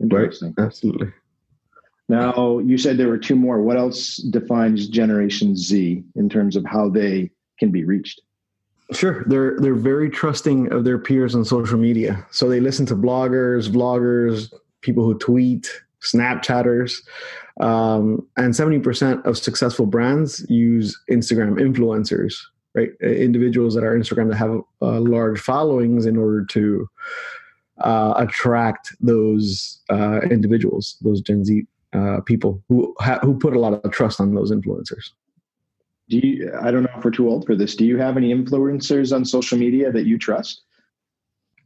Interesting. 0.00 0.54
Right. 0.56 0.66
Absolutely. 0.66 1.12
Now, 2.08 2.58
you 2.58 2.78
said 2.78 2.96
there 2.96 3.08
were 3.08 3.18
two 3.18 3.36
more. 3.36 3.60
What 3.60 3.76
else 3.76 4.16
defines 4.16 4.88
Generation 4.88 5.54
Z 5.54 6.02
in 6.16 6.28
terms 6.28 6.56
of 6.56 6.64
how 6.64 6.88
they 6.88 7.30
can 7.58 7.70
be 7.70 7.84
reached? 7.84 8.22
Sure, 8.92 9.22
they're 9.26 9.58
they're 9.60 9.74
very 9.74 10.08
trusting 10.08 10.72
of 10.72 10.84
their 10.84 10.98
peers 10.98 11.34
on 11.34 11.44
social 11.44 11.78
media. 11.78 12.26
So 12.30 12.48
they 12.48 12.60
listen 12.60 12.86
to 12.86 12.96
bloggers, 12.96 13.68
vloggers, 13.68 14.50
people 14.80 15.04
who 15.04 15.18
tweet, 15.18 15.70
Snapchatters, 16.00 16.94
um, 17.60 18.26
and 18.38 18.56
seventy 18.56 18.78
percent 18.78 19.26
of 19.26 19.36
successful 19.36 19.84
brands 19.84 20.46
use 20.48 20.98
Instagram 21.10 21.60
influencers 21.60 22.34
right? 22.78 22.90
Uh, 23.02 23.06
individuals 23.28 23.74
that 23.74 23.84
are 23.84 23.98
Instagram 23.98 24.28
that 24.30 24.36
have 24.36 24.54
uh, 24.82 25.00
large 25.00 25.38
followings 25.40 26.06
in 26.06 26.16
order 26.16 26.44
to 26.56 26.88
uh, 27.78 28.14
attract 28.16 28.94
those 29.00 29.80
uh, 29.90 30.20
individuals, 30.36 30.96
those 31.00 31.20
Gen 31.20 31.44
Z 31.44 31.66
uh, 31.92 32.20
people 32.30 32.62
who 32.68 32.94
ha- 33.00 33.20
who 33.22 33.38
put 33.38 33.56
a 33.56 33.60
lot 33.64 33.72
of 33.72 33.90
trust 33.90 34.20
on 34.20 34.34
those 34.34 34.50
influencers. 34.52 35.10
Do 36.08 36.18
you? 36.18 36.52
I 36.60 36.70
don't 36.70 36.84
know 36.84 36.94
if 36.96 37.04
we're 37.04 37.10
too 37.10 37.28
old 37.28 37.46
for 37.46 37.54
this. 37.54 37.76
Do 37.76 37.84
you 37.84 37.98
have 37.98 38.16
any 38.16 38.34
influencers 38.34 39.14
on 39.14 39.24
social 39.24 39.58
media 39.58 39.92
that 39.92 40.06
you 40.06 40.18
trust? 40.18 40.62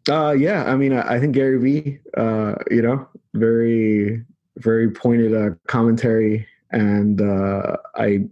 Uh, 0.08 0.34
yeah, 0.36 0.64
I 0.64 0.74
mean, 0.76 0.92
I, 0.92 1.14
I 1.14 1.20
think 1.20 1.34
Gary 1.34 1.58
Vee, 1.58 1.98
uh, 2.16 2.54
you 2.70 2.82
know, 2.82 3.06
very, 3.34 4.24
very 4.56 4.90
pointed 4.90 5.32
uh, 5.32 5.54
commentary, 5.68 6.46
and 6.72 7.20
uh, 7.20 7.76
I 7.94 8.26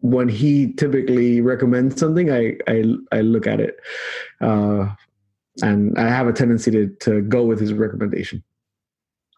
when 0.00 0.28
he 0.28 0.72
typically 0.74 1.40
recommends 1.40 1.98
something, 1.98 2.30
I 2.30 2.56
I, 2.68 2.84
I 3.12 3.20
look 3.20 3.46
at 3.46 3.60
it, 3.60 3.76
uh, 4.40 4.88
and 5.62 5.98
I 5.98 6.08
have 6.08 6.26
a 6.26 6.32
tendency 6.32 6.70
to 6.70 6.88
to 7.00 7.22
go 7.22 7.44
with 7.44 7.60
his 7.60 7.72
recommendation. 7.72 8.42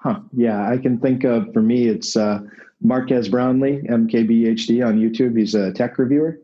Huh. 0.00 0.20
Yeah, 0.32 0.68
I 0.68 0.78
can 0.78 0.98
think 0.98 1.24
of 1.24 1.52
for 1.52 1.62
me, 1.62 1.88
it's 1.88 2.16
uh, 2.16 2.40
Marques 2.80 3.28
Brownlee, 3.28 3.82
MKBHD 3.88 4.86
on 4.86 4.98
YouTube. 4.98 5.36
He's 5.36 5.54
a 5.54 5.72
tech 5.72 5.98
reviewer. 5.98 6.38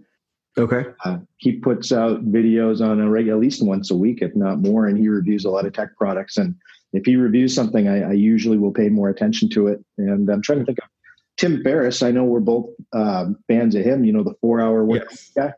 Okay. 0.56 0.84
Uh, 1.04 1.18
he 1.36 1.52
puts 1.52 1.92
out 1.92 2.24
videos 2.26 2.84
on 2.84 3.00
a 3.00 3.10
regular, 3.10 3.36
at 3.36 3.42
least 3.42 3.64
once 3.64 3.90
a 3.90 3.96
week, 3.96 4.22
if 4.22 4.34
not 4.36 4.60
more, 4.60 4.86
and 4.86 4.96
he 4.96 5.08
reviews 5.08 5.44
a 5.44 5.50
lot 5.50 5.66
of 5.66 5.72
tech 5.72 5.96
products. 5.96 6.36
And 6.36 6.54
if 6.92 7.04
he 7.04 7.16
reviews 7.16 7.54
something, 7.54 7.88
I, 7.88 8.10
I 8.10 8.12
usually 8.12 8.58
will 8.58 8.72
pay 8.72 8.88
more 8.88 9.08
attention 9.08 9.48
to 9.50 9.66
it. 9.66 9.84
And 9.98 10.28
I'm 10.30 10.42
trying 10.42 10.60
to 10.60 10.64
think 10.64 10.78
of 10.78 10.88
Tim 11.36 11.62
Ferriss, 11.62 12.02
I 12.02 12.10
know 12.10 12.24
we're 12.24 12.40
both 12.40 12.70
uh, 12.92 13.26
fans 13.48 13.74
of 13.74 13.84
him. 13.84 14.04
You 14.04 14.12
know, 14.12 14.22
the 14.22 14.34
four 14.40 14.60
hour 14.60 14.84
work 14.84 15.06
yes. 15.10 15.30
guy. 15.34 15.52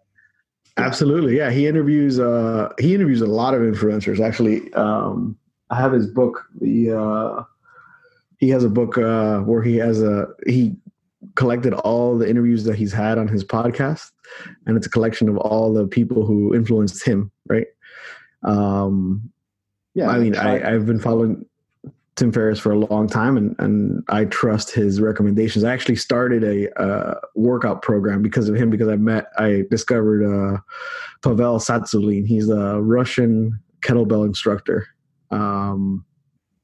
Absolutely, 0.79 1.37
yeah. 1.37 1.51
He 1.51 1.67
interviews. 1.67 2.19
Uh, 2.19 2.73
he 2.79 2.95
interviews 2.95 3.21
a 3.21 3.27
lot 3.27 3.55
of 3.55 3.61
influencers. 3.63 4.21
Actually, 4.21 4.73
um, 4.75 5.37
I 5.71 5.77
have 5.77 5.93
his 5.93 6.07
book. 6.07 6.45
The 6.61 6.93
uh, 6.93 7.45
he 8.39 8.51
has 8.51 8.65
a 8.65 8.69
book 8.69 8.99
uh, 8.99 9.41
where 9.41 9.63
he 9.63 9.77
has 9.77 10.03
a 10.03 10.29
he 10.47 10.77
collected 11.35 11.73
all 11.73 12.17
the 12.17 12.29
interviews 12.29 12.65
that 12.65 12.77
he's 12.77 12.93
had 12.93 13.19
on 13.19 13.29
his 13.29 13.45
podcast, 13.45 14.11
and 14.67 14.77
it's 14.77 14.87
a 14.87 14.91
collection 14.91 15.29
of 15.29 15.37
all 15.39 15.73
the 15.73 15.87
people 15.87 16.27
who 16.27 16.55
influenced 16.55 17.05
him. 17.05 17.31
Right. 17.49 17.67
Um, 18.43 19.31
yeah, 19.95 20.11
I 20.11 20.19
mean, 20.19 20.37
I, 20.37 20.75
I've 20.75 20.85
been 20.85 21.01
following 21.01 21.47
Tim 22.17 22.33
Ferriss 22.33 22.59
for 22.59 22.73
a 22.73 22.79
long 22.79 23.09
time, 23.09 23.37
and 23.37 23.55
and 23.59 24.03
I 24.09 24.25
trust 24.25 24.71
his 24.71 25.01
recommendations. 25.01 25.65
I 25.65 25.73
actually 25.73 25.97
started 25.97 26.43
a 26.43 26.83
uh, 26.83 27.15
workout 27.35 27.83
program 27.83 28.23
because 28.23 28.49
of 28.49 28.57
him 28.57 28.71
because 28.71 28.89
I 28.89 28.97
met 28.97 29.27
I 29.39 29.65
discovered 29.71 30.25
uh, 30.25 30.59
Pavel 31.23 31.59
Tsatsouline. 31.59 32.27
He's 32.27 32.49
a 32.49 32.81
Russian 32.81 33.61
kettlebell 33.83 34.27
instructor, 34.27 34.87
um, 35.31 36.05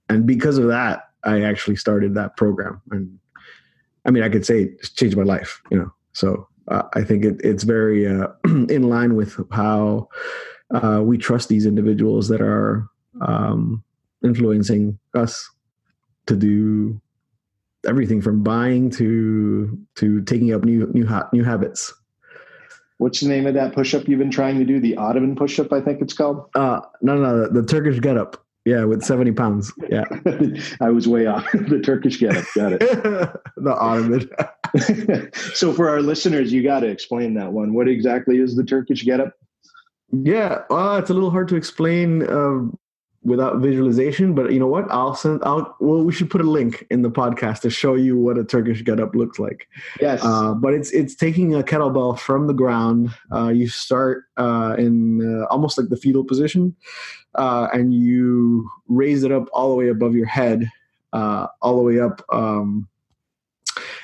and 0.08 0.26
because 0.26 0.56
of 0.56 0.68
that, 0.68 1.10
I 1.22 1.42
actually 1.42 1.76
started 1.76 2.14
that 2.14 2.38
program. 2.38 2.80
And 2.90 3.18
I 4.06 4.10
mean, 4.10 4.22
I 4.22 4.30
could 4.30 4.46
say 4.46 4.62
it's 4.62 4.90
changed 4.90 5.18
my 5.18 5.22
life. 5.22 5.60
You 5.70 5.80
know, 5.80 5.92
so 6.12 6.48
uh, 6.68 6.84
I 6.94 7.04
think 7.04 7.26
it, 7.26 7.40
it's 7.44 7.64
very 7.64 8.08
uh, 8.08 8.28
in 8.46 8.88
line 8.88 9.16
with 9.16 9.38
how 9.52 10.08
uh, 10.72 11.02
we 11.04 11.18
trust 11.18 11.50
these 11.50 11.66
individuals 11.66 12.28
that 12.28 12.40
are. 12.40 12.88
Um, 13.20 13.84
influencing 14.24 14.98
us 15.14 15.50
to 16.26 16.36
do 16.36 17.00
everything 17.86 18.20
from 18.20 18.42
buying 18.42 18.90
to 18.90 19.78
to 19.96 20.22
taking 20.22 20.52
up 20.52 20.64
new 20.64 20.86
new 20.92 21.06
ha- 21.06 21.28
new 21.32 21.44
habits. 21.44 21.92
What's 22.98 23.20
the 23.20 23.28
name 23.28 23.46
of 23.46 23.54
that 23.54 23.74
push-up 23.74 24.06
you've 24.06 24.20
been 24.20 24.30
trying 24.30 24.58
to 24.60 24.64
do? 24.64 24.78
The 24.78 24.96
Ottoman 24.96 25.34
push-up, 25.34 25.72
I 25.72 25.80
think 25.80 26.00
it's 26.00 26.14
called. 26.14 26.48
Uh 26.54 26.80
no, 27.00 27.16
no, 27.16 27.42
the, 27.42 27.60
the 27.60 27.66
Turkish 27.66 28.00
get-up. 28.00 28.44
Yeah, 28.64 28.84
with 28.84 29.02
seventy 29.02 29.32
pounds. 29.32 29.72
Yeah, 29.88 30.04
I 30.80 30.90
was 30.90 31.08
way 31.08 31.26
off. 31.26 31.44
the 31.52 31.80
Turkish 31.80 32.20
get-up. 32.20 32.44
Got 32.54 32.74
it. 32.74 32.80
the 33.56 33.74
Ottoman. 33.74 34.30
so 35.54 35.72
for 35.72 35.88
our 35.88 36.00
listeners, 36.00 36.52
you 36.52 36.62
got 36.62 36.80
to 36.80 36.86
explain 36.86 37.34
that 37.34 37.52
one. 37.52 37.74
What 37.74 37.88
exactly 37.88 38.38
is 38.38 38.54
the 38.54 38.64
Turkish 38.64 39.04
get-up? 39.04 39.34
Yeah, 40.12 40.62
well, 40.70 40.96
it's 40.96 41.10
a 41.10 41.14
little 41.14 41.30
hard 41.30 41.48
to 41.48 41.56
explain 41.56 42.22
uh, 42.22 42.68
without 43.24 43.58
visualization 43.58 44.34
but 44.34 44.52
you 44.52 44.58
know 44.58 44.66
what? 44.66 44.90
I'll 44.90 45.14
send 45.14 45.42
out 45.44 45.80
well 45.80 46.02
we 46.02 46.12
should 46.12 46.30
put 46.30 46.40
a 46.40 46.50
link 46.50 46.86
in 46.90 47.02
the 47.02 47.10
podcast 47.10 47.60
to 47.60 47.70
show 47.70 47.94
you 47.94 48.18
what 48.18 48.38
a 48.38 48.44
turkish 48.44 48.82
get 48.84 49.00
up 49.00 49.14
looks 49.14 49.38
like. 49.38 49.68
Yes. 50.00 50.24
Uh, 50.24 50.54
but 50.54 50.74
it's 50.74 50.90
it's 50.90 51.14
taking 51.14 51.54
a 51.54 51.62
kettlebell 51.62 52.18
from 52.18 52.46
the 52.46 52.52
ground. 52.52 53.10
Uh, 53.32 53.48
you 53.48 53.68
start 53.68 54.24
uh, 54.36 54.74
in 54.78 55.40
uh, 55.40 55.46
almost 55.46 55.78
like 55.78 55.88
the 55.88 55.96
fetal 55.96 56.24
position 56.24 56.74
uh, 57.36 57.68
and 57.72 57.94
you 57.94 58.68
raise 58.88 59.22
it 59.22 59.32
up 59.32 59.48
all 59.52 59.70
the 59.70 59.76
way 59.76 59.88
above 59.88 60.14
your 60.14 60.26
head 60.26 60.70
uh, 61.12 61.46
all 61.60 61.76
the 61.76 61.82
way 61.82 62.00
up 62.00 62.22
um, 62.32 62.88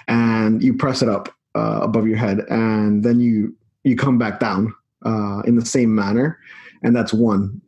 and 0.07 0.63
you 0.63 0.75
press 0.75 1.03
it 1.03 1.09
up 1.09 1.29
above 1.55 2.07
your 2.07 2.17
head 2.17 2.39
and 2.51 3.03
then 3.03 3.19
you 3.19 3.53
you 3.83 3.97
come 3.97 4.17
back 4.17 4.39
down 4.39 4.73
in 5.45 5.57
the 5.57 5.67
same 5.67 5.93
manner 5.93 6.39
and 6.85 6.95
that's 6.95 7.13
one 7.13 7.61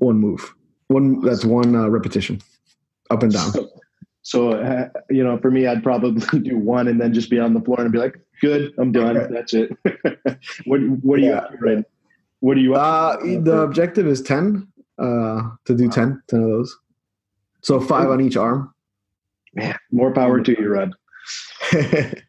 one 0.00 0.18
move. 0.18 0.54
One 0.88 1.20
that's 1.20 1.44
one 1.44 1.76
uh, 1.76 1.88
repetition, 1.88 2.40
up 3.10 3.22
and 3.22 3.32
down. 3.32 3.52
So, 3.52 3.68
so 4.22 4.52
uh, 4.52 4.88
you 5.08 5.22
know, 5.22 5.38
for 5.38 5.50
me, 5.50 5.66
I'd 5.66 5.84
probably 5.84 6.40
do 6.42 6.58
one 6.58 6.88
and 6.88 7.00
then 7.00 7.14
just 7.14 7.30
be 7.30 7.38
on 7.38 7.54
the 7.54 7.60
floor 7.60 7.80
and 7.80 7.92
be 7.92 7.98
like, 7.98 8.18
"Good, 8.40 8.72
I'm 8.78 8.90
done. 8.90 9.16
Okay. 9.16 9.32
That's 9.32 9.54
it." 9.54 9.70
what 10.64 10.80
What 11.02 11.20
are 11.20 11.22
you 11.22 11.32
up 11.32 11.50
to 11.52 11.84
What 12.40 12.56
are 12.56 12.60
you 12.60 12.74
up 12.74 13.20
uh, 13.20 13.40
The 13.40 13.58
objective 13.58 14.06
is 14.06 14.20
ten. 14.20 14.66
Uh, 14.98 15.48
to 15.64 15.74
do 15.74 15.86
wow. 15.86 15.92
10, 15.92 16.22
10 16.28 16.40
of 16.42 16.48
those. 16.50 16.78
So 17.62 17.80
five 17.80 18.10
on 18.10 18.20
each 18.20 18.36
arm. 18.36 18.74
Man, 19.54 19.74
more 19.90 20.12
power 20.12 20.42
to 20.42 20.60
you, 20.60 20.68
Rod. 20.68 20.92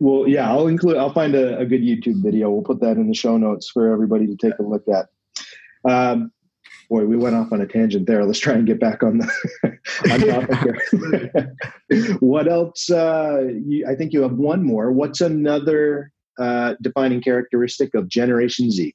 well, 0.00 0.26
yeah, 0.26 0.48
I'll 0.50 0.68
include. 0.68 0.96
I'll 0.96 1.12
find 1.12 1.34
a, 1.34 1.58
a, 1.58 1.66
good 1.66 1.82
YouTube 1.82 2.22
video. 2.22 2.50
We'll 2.50 2.62
put 2.62 2.80
that 2.80 2.96
in 2.96 3.08
the 3.08 3.14
show 3.14 3.36
notes 3.36 3.68
for 3.70 3.92
everybody 3.92 4.26
to 4.26 4.36
take 4.36 4.58
a 4.58 4.62
look 4.62 4.88
at. 4.88 5.06
Um, 5.84 6.32
boy, 6.88 7.04
we 7.04 7.16
went 7.16 7.36
off 7.36 7.52
on 7.52 7.60
a 7.60 7.66
tangent 7.66 8.06
there. 8.06 8.24
Let's 8.24 8.38
try 8.38 8.54
and 8.54 8.66
get 8.66 8.80
back 8.80 9.02
on 9.02 9.18
the 9.18 9.30
on 10.10 10.20
topic 10.20 11.56
here. 11.90 12.16
what 12.20 12.48
else? 12.48 12.90
Uh, 12.90 13.48
you, 13.64 13.86
I 13.86 13.94
think 13.94 14.12
you 14.12 14.22
have 14.22 14.32
one 14.32 14.64
more. 14.64 14.92
What's 14.92 15.20
another 15.20 16.12
uh, 16.38 16.74
defining 16.80 17.20
characteristic 17.20 17.94
of 17.94 18.08
Generation 18.08 18.70
Z? 18.70 18.94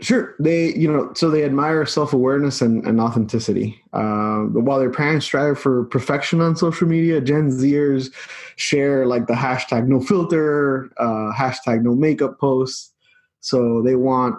Sure. 0.00 0.34
They, 0.40 0.74
you 0.74 0.92
know, 0.92 1.12
so 1.14 1.30
they 1.30 1.44
admire 1.44 1.86
self 1.86 2.12
awareness 2.12 2.60
and, 2.60 2.84
and 2.84 3.00
authenticity. 3.00 3.80
Uh, 3.92 4.40
while 4.40 4.80
their 4.80 4.90
parents 4.90 5.24
strive 5.24 5.58
for 5.58 5.84
perfection 5.84 6.40
on 6.40 6.56
social 6.56 6.88
media, 6.88 7.20
Gen 7.20 7.48
Zers 7.48 8.12
share 8.56 9.06
like 9.06 9.28
the 9.28 9.34
hashtag 9.34 9.86
no 9.86 10.00
filter, 10.00 10.90
uh, 10.98 11.32
hashtag 11.32 11.82
no 11.82 11.94
makeup 11.94 12.40
posts. 12.40 12.92
So 13.40 13.82
they 13.82 13.94
want 13.94 14.36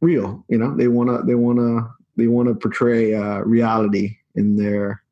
real, 0.00 0.44
you 0.48 0.58
know, 0.58 0.74
they 0.76 0.88
want 0.88 1.08
to, 1.10 1.22
they 1.26 1.34
want 1.34 1.58
to, 1.58 1.88
they 2.16 2.26
want 2.26 2.48
to 2.48 2.54
portray 2.54 3.14
uh, 3.14 3.40
reality 3.40 4.16
in 4.34 4.56
their, 4.56 5.02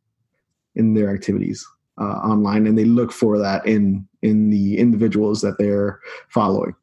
in 0.75 0.95
their 0.95 1.13
activities 1.13 1.67
uh, 2.01 2.05
online, 2.05 2.67
and 2.67 2.77
they 2.77 2.85
look 2.85 3.13
for 3.13 3.39
that 3.39 3.67
in 3.67 4.07
in 4.23 4.51
the 4.51 4.79
individuals 4.79 5.41
that 5.43 5.59
they're 5.59 6.01
following. 6.29 6.75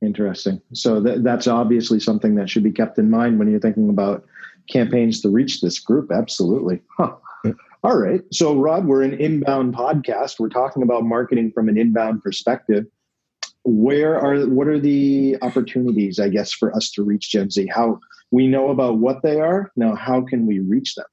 Interesting. 0.00 0.60
So 0.72 1.02
th- 1.02 1.20
that's 1.22 1.46
obviously 1.46 2.00
something 2.00 2.34
that 2.36 2.48
should 2.48 2.62
be 2.62 2.72
kept 2.72 2.98
in 2.98 3.10
mind 3.10 3.38
when 3.38 3.50
you're 3.50 3.60
thinking 3.60 3.88
about 3.88 4.24
campaigns 4.68 5.20
to 5.20 5.28
reach 5.28 5.60
this 5.60 5.78
group. 5.78 6.10
Absolutely. 6.10 6.80
Huh. 6.96 7.14
All 7.84 7.96
right. 7.96 8.22
So, 8.32 8.56
Rod, 8.56 8.86
we're 8.86 9.02
an 9.02 9.14
inbound 9.14 9.74
podcast. 9.74 10.38
We're 10.38 10.48
talking 10.48 10.84
about 10.84 11.02
marketing 11.02 11.50
from 11.52 11.68
an 11.68 11.76
inbound 11.76 12.22
perspective. 12.22 12.86
Where 13.64 14.18
are 14.18 14.46
what 14.46 14.66
are 14.66 14.80
the 14.80 15.36
opportunities, 15.42 16.18
I 16.18 16.28
guess, 16.28 16.52
for 16.52 16.74
us 16.74 16.90
to 16.92 17.02
reach 17.02 17.30
Gen 17.30 17.50
Z? 17.50 17.68
How 17.72 18.00
we 18.30 18.48
know 18.48 18.70
about 18.70 18.98
what 18.98 19.22
they 19.22 19.40
are 19.40 19.70
now. 19.76 19.94
How 19.94 20.22
can 20.22 20.46
we 20.46 20.58
reach 20.58 20.94
them? 20.94 21.06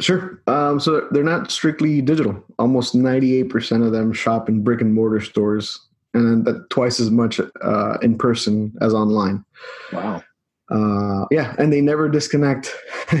Sure. 0.00 0.42
Um, 0.46 0.80
so 0.80 1.08
they're 1.10 1.22
not 1.22 1.50
strictly 1.50 2.00
digital. 2.00 2.44
Almost 2.58 2.94
98% 2.94 3.86
of 3.86 3.92
them 3.92 4.12
shop 4.12 4.48
in 4.48 4.62
brick 4.62 4.80
and 4.80 4.92
mortar 4.92 5.20
stores 5.20 5.78
and 6.14 6.44
that 6.44 6.68
twice 6.70 7.00
as 7.00 7.10
much 7.10 7.40
uh, 7.62 7.98
in 8.02 8.16
person 8.16 8.72
as 8.80 8.94
online. 8.94 9.44
Wow. 9.92 10.22
Uh, 10.70 11.26
yeah, 11.30 11.54
and 11.58 11.72
they 11.72 11.80
never 11.80 12.08
disconnect. 12.08 12.74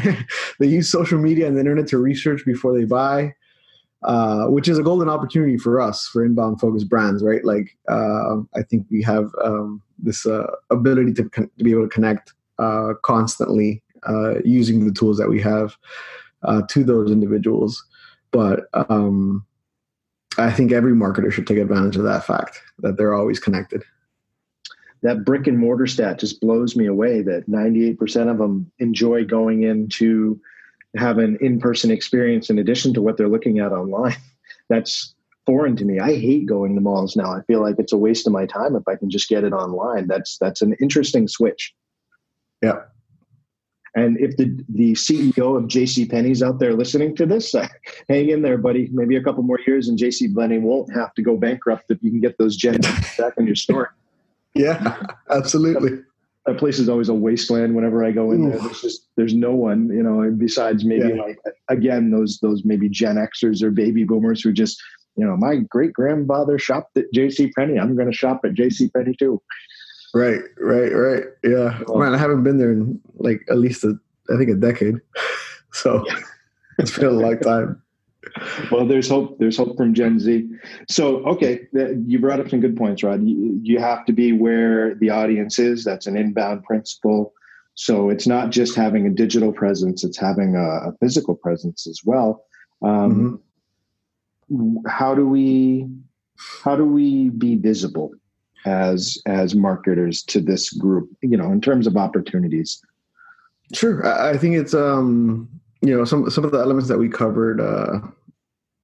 they 0.58 0.66
use 0.66 0.90
social 0.90 1.18
media 1.18 1.46
and 1.46 1.56
the 1.56 1.60
internet 1.60 1.86
to 1.88 1.98
research 1.98 2.44
before 2.44 2.76
they 2.76 2.84
buy, 2.84 3.34
uh, 4.04 4.46
which 4.46 4.68
is 4.68 4.78
a 4.78 4.82
golden 4.82 5.08
opportunity 5.08 5.56
for 5.56 5.80
us 5.80 6.06
for 6.06 6.24
inbound 6.24 6.60
focused 6.60 6.88
brands, 6.88 7.22
right? 7.22 7.44
Like, 7.44 7.76
uh, 7.88 8.36
I 8.54 8.62
think 8.62 8.86
we 8.90 9.02
have 9.02 9.30
um, 9.42 9.80
this 9.98 10.26
uh, 10.26 10.46
ability 10.70 11.14
to, 11.14 11.28
con- 11.30 11.50
to 11.56 11.64
be 11.64 11.70
able 11.70 11.84
to 11.84 11.88
connect 11.88 12.34
uh, 12.58 12.94
constantly 13.02 13.82
using 14.44 14.84
the 14.86 14.92
tools 14.92 15.16
that 15.16 15.30
we 15.30 15.40
have 15.40 15.76
to 16.68 16.84
those 16.84 17.10
individuals. 17.10 17.82
But 18.30 18.68
um, 18.74 19.46
I 20.36 20.50
think 20.50 20.72
every 20.72 20.92
marketer 20.92 21.32
should 21.32 21.46
take 21.46 21.58
advantage 21.58 21.96
of 21.96 22.02
that 22.02 22.26
fact 22.26 22.60
that 22.80 22.98
they're 22.98 23.14
always 23.14 23.40
connected. 23.40 23.82
That 25.02 25.24
brick 25.24 25.46
and 25.46 25.58
mortar 25.58 25.86
stat 25.86 26.18
just 26.18 26.40
blows 26.40 26.76
me 26.76 26.86
away 26.86 27.22
that 27.22 27.48
98% 27.48 28.30
of 28.30 28.38
them 28.38 28.70
enjoy 28.78 29.24
going 29.24 29.62
in 29.62 29.88
to 29.90 30.38
have 30.96 31.18
an 31.18 31.38
in 31.40 31.58
person 31.58 31.90
experience 31.90 32.50
in 32.50 32.58
addition 32.58 32.94
to 32.94 33.02
what 33.02 33.16
they're 33.16 33.28
looking 33.28 33.58
at 33.58 33.72
online. 33.72 34.16
That's 34.68 35.14
foreign 35.46 35.76
to 35.76 35.84
me. 35.84 35.98
I 35.98 36.14
hate 36.14 36.46
going 36.46 36.74
to 36.74 36.80
malls 36.80 37.16
now. 37.16 37.30
I 37.32 37.42
feel 37.42 37.60
like 37.60 37.76
it's 37.78 37.92
a 37.92 37.98
waste 37.98 38.26
of 38.26 38.32
my 38.32 38.46
time 38.46 38.76
if 38.76 38.86
I 38.88 38.96
can 38.96 39.10
just 39.10 39.28
get 39.28 39.44
it 39.44 39.52
online. 39.52 40.06
That's 40.06 40.38
that's 40.38 40.62
an 40.62 40.74
interesting 40.80 41.28
switch. 41.28 41.74
Yeah. 42.62 42.80
And 43.96 44.18
if 44.18 44.36
the, 44.36 44.58
the 44.68 44.92
CEO 44.94 45.56
of 45.56 45.64
JC 45.64 46.10
Penney's 46.10 46.42
out 46.42 46.58
there 46.58 46.74
listening 46.74 47.14
to 47.16 47.26
this, 47.26 47.54
uh, 47.54 47.68
hang 48.08 48.28
in 48.28 48.42
there, 48.42 48.58
buddy. 48.58 48.88
Maybe 48.92 49.16
a 49.16 49.22
couple 49.22 49.42
more 49.44 49.60
years 49.66 49.88
and 49.88 49.98
JC 49.98 50.34
Penney 50.34 50.58
won't 50.58 50.92
have 50.92 51.14
to 51.14 51.22
go 51.22 51.36
bankrupt 51.36 51.90
if 51.90 52.02
you 52.02 52.10
can 52.10 52.20
get 52.20 52.36
those 52.38 52.56
gens 52.56 52.86
back 53.18 53.34
in 53.36 53.46
your 53.46 53.54
store. 53.54 53.94
Yeah, 54.54 55.00
absolutely. 55.30 56.00
That, 56.46 56.58
place 56.58 56.78
is 56.78 56.88
always 56.88 57.08
a 57.08 57.14
wasteland 57.14 57.74
whenever 57.74 58.04
I 58.04 58.10
go 58.10 58.30
in 58.30 58.50
there. 58.50 58.58
There's 58.58 58.80
just 58.82 59.08
there's 59.16 59.34
no 59.34 59.52
one, 59.54 59.88
you 59.88 60.02
know, 60.02 60.30
besides 60.36 60.84
maybe 60.84 61.08
yeah. 61.08 61.22
like 61.22 61.38
again 61.68 62.10
those 62.10 62.38
those 62.40 62.64
maybe 62.64 62.88
Gen 62.88 63.16
Xers 63.16 63.62
or 63.62 63.70
baby 63.70 64.04
boomers 64.04 64.42
who 64.42 64.52
just 64.52 64.82
you 65.16 65.24
know, 65.24 65.36
my 65.36 65.56
great 65.56 65.92
grandfather 65.92 66.58
shopped 66.58 66.96
at 66.96 67.04
J.C. 67.12 67.52
Penney. 67.56 67.78
I'm 67.78 67.94
going 67.94 68.10
to 68.10 68.16
shop 68.16 68.40
at 68.44 68.54
J.C. 68.54 68.88
Penney 68.88 69.14
too. 69.16 69.40
Right, 70.12 70.40
right, 70.58 70.90
right. 70.90 71.24
Yeah, 71.42 71.80
well, 71.86 71.98
man, 71.98 72.14
I 72.14 72.18
haven't 72.18 72.44
been 72.44 72.58
there 72.58 72.72
in 72.72 73.00
like 73.16 73.42
at 73.50 73.58
least 73.58 73.84
a, 73.84 73.98
I 74.32 74.36
think 74.36 74.50
a 74.50 74.54
decade, 74.54 75.00
so 75.72 76.04
yeah. 76.06 76.20
it's 76.78 76.96
been 76.96 77.08
a 77.08 77.10
long 77.10 77.38
time. 77.40 77.82
Well, 78.70 78.86
there's 78.86 79.08
hope. 79.08 79.38
There's 79.38 79.56
hope 79.56 79.76
from 79.76 79.94
Gen 79.94 80.18
Z. 80.18 80.48
So, 80.88 81.24
okay, 81.26 81.66
you 82.06 82.18
brought 82.18 82.40
up 82.40 82.48
some 82.48 82.60
good 82.60 82.76
points, 82.76 83.02
Rod. 83.02 83.22
You, 83.22 83.58
you 83.62 83.78
have 83.78 84.04
to 84.06 84.12
be 84.12 84.32
where 84.32 84.94
the 84.94 85.10
audience 85.10 85.58
is. 85.58 85.84
That's 85.84 86.06
an 86.06 86.16
inbound 86.16 86.64
principle. 86.64 87.32
So 87.74 88.08
it's 88.08 88.26
not 88.26 88.50
just 88.50 88.76
having 88.76 89.06
a 89.06 89.10
digital 89.10 89.52
presence; 89.52 90.04
it's 90.04 90.18
having 90.18 90.56
a, 90.56 90.88
a 90.88 90.92
physical 91.00 91.34
presence 91.34 91.86
as 91.86 92.00
well. 92.04 92.44
Um, 92.82 93.40
mm-hmm. 94.50 94.86
How 94.88 95.14
do 95.14 95.26
we? 95.26 95.88
How 96.62 96.76
do 96.76 96.84
we 96.84 97.30
be 97.30 97.56
visible? 97.56 98.12
as 98.64 99.18
as 99.26 99.54
marketers 99.54 100.22
to 100.22 100.40
this 100.40 100.72
group 100.72 101.10
you 101.22 101.36
know 101.36 101.52
in 101.52 101.60
terms 101.60 101.86
of 101.86 101.96
opportunities 101.96 102.80
sure 103.72 104.06
i 104.06 104.36
think 104.36 104.54
it's 104.54 104.74
um 104.74 105.48
you 105.84 105.96
know 105.96 106.04
some 106.04 106.30
some 106.30 106.44
of 106.44 106.52
the 106.52 106.58
elements 106.58 106.88
that 106.88 106.98
we 106.98 107.08
covered 107.08 107.60
uh 107.60 108.00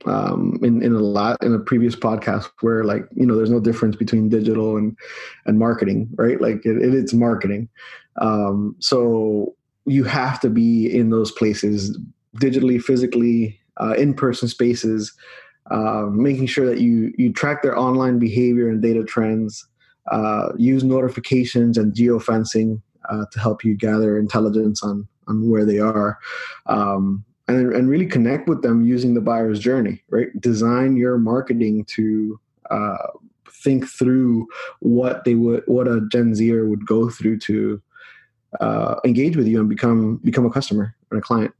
um 0.06 0.58
in 0.62 0.82
in 0.82 0.94
a 0.94 0.98
lot 0.98 1.36
in 1.42 1.54
a 1.54 1.58
previous 1.58 1.94
podcast 1.94 2.50
where 2.60 2.84
like 2.84 3.04
you 3.14 3.26
know 3.26 3.36
there's 3.36 3.50
no 3.50 3.60
difference 3.60 3.96
between 3.96 4.28
digital 4.28 4.76
and 4.76 4.96
and 5.46 5.58
marketing 5.58 6.08
right? 6.16 6.40
Like 6.40 6.64
it, 6.64 6.76
it, 6.76 6.94
it's 6.94 7.12
marketing. 7.12 7.68
Um 8.20 8.76
so 8.78 9.54
you 9.86 10.04
have 10.04 10.40
to 10.40 10.50
be 10.50 10.94
in 10.94 11.10
those 11.10 11.32
places 11.32 11.98
digitally 12.36 12.80
physically 12.80 13.58
uh, 13.80 13.94
in-person 13.96 14.46
spaces 14.48 15.14
uh, 15.70 16.06
making 16.10 16.46
sure 16.46 16.66
that 16.66 16.80
you 16.80 17.12
you 17.16 17.32
track 17.32 17.62
their 17.62 17.78
online 17.78 18.18
behavior 18.18 18.68
and 18.68 18.82
data 18.82 19.04
trends 19.04 19.66
uh, 20.10 20.50
use 20.56 20.82
notifications 20.82 21.78
and 21.78 21.94
geofencing 21.94 22.80
uh, 23.08 23.24
to 23.32 23.40
help 23.40 23.64
you 23.64 23.74
gather 23.74 24.18
intelligence 24.18 24.82
on 24.82 25.06
on 25.30 25.48
where 25.48 25.64
they 25.64 25.78
are, 25.78 26.18
um, 26.66 27.24
and 27.48 27.72
and 27.72 27.88
really 27.88 28.06
connect 28.06 28.48
with 28.48 28.62
them 28.62 28.84
using 28.84 29.14
the 29.14 29.20
buyer's 29.20 29.58
journey. 29.58 30.02
Right, 30.10 30.28
design 30.40 30.96
your 30.96 31.16
marketing 31.16 31.84
to 31.96 32.38
uh, 32.70 33.08
think 33.62 33.88
through 33.88 34.46
what 34.80 35.24
they 35.24 35.34
would 35.34 35.62
what 35.66 35.88
a 35.88 36.06
Gen 36.12 36.34
Zer 36.34 36.66
would 36.66 36.86
go 36.86 37.08
through 37.08 37.38
to 37.40 37.80
uh, 38.60 38.96
engage 39.04 39.36
with 39.36 39.46
you 39.46 39.60
and 39.60 39.68
become 39.68 40.16
become 40.18 40.44
a 40.44 40.50
customer 40.50 40.94
and 41.10 41.18
a 41.18 41.22
client. 41.22 41.54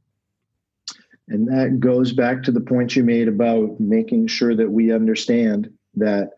And 1.27 1.47
that 1.47 1.79
goes 1.79 2.11
back 2.11 2.43
to 2.43 2.51
the 2.51 2.59
point 2.59 2.95
you 2.95 3.03
made 3.03 3.29
about 3.29 3.79
making 3.79 4.27
sure 4.27 4.53
that 4.53 4.71
we 4.71 4.91
understand 4.91 5.71
that 5.95 6.31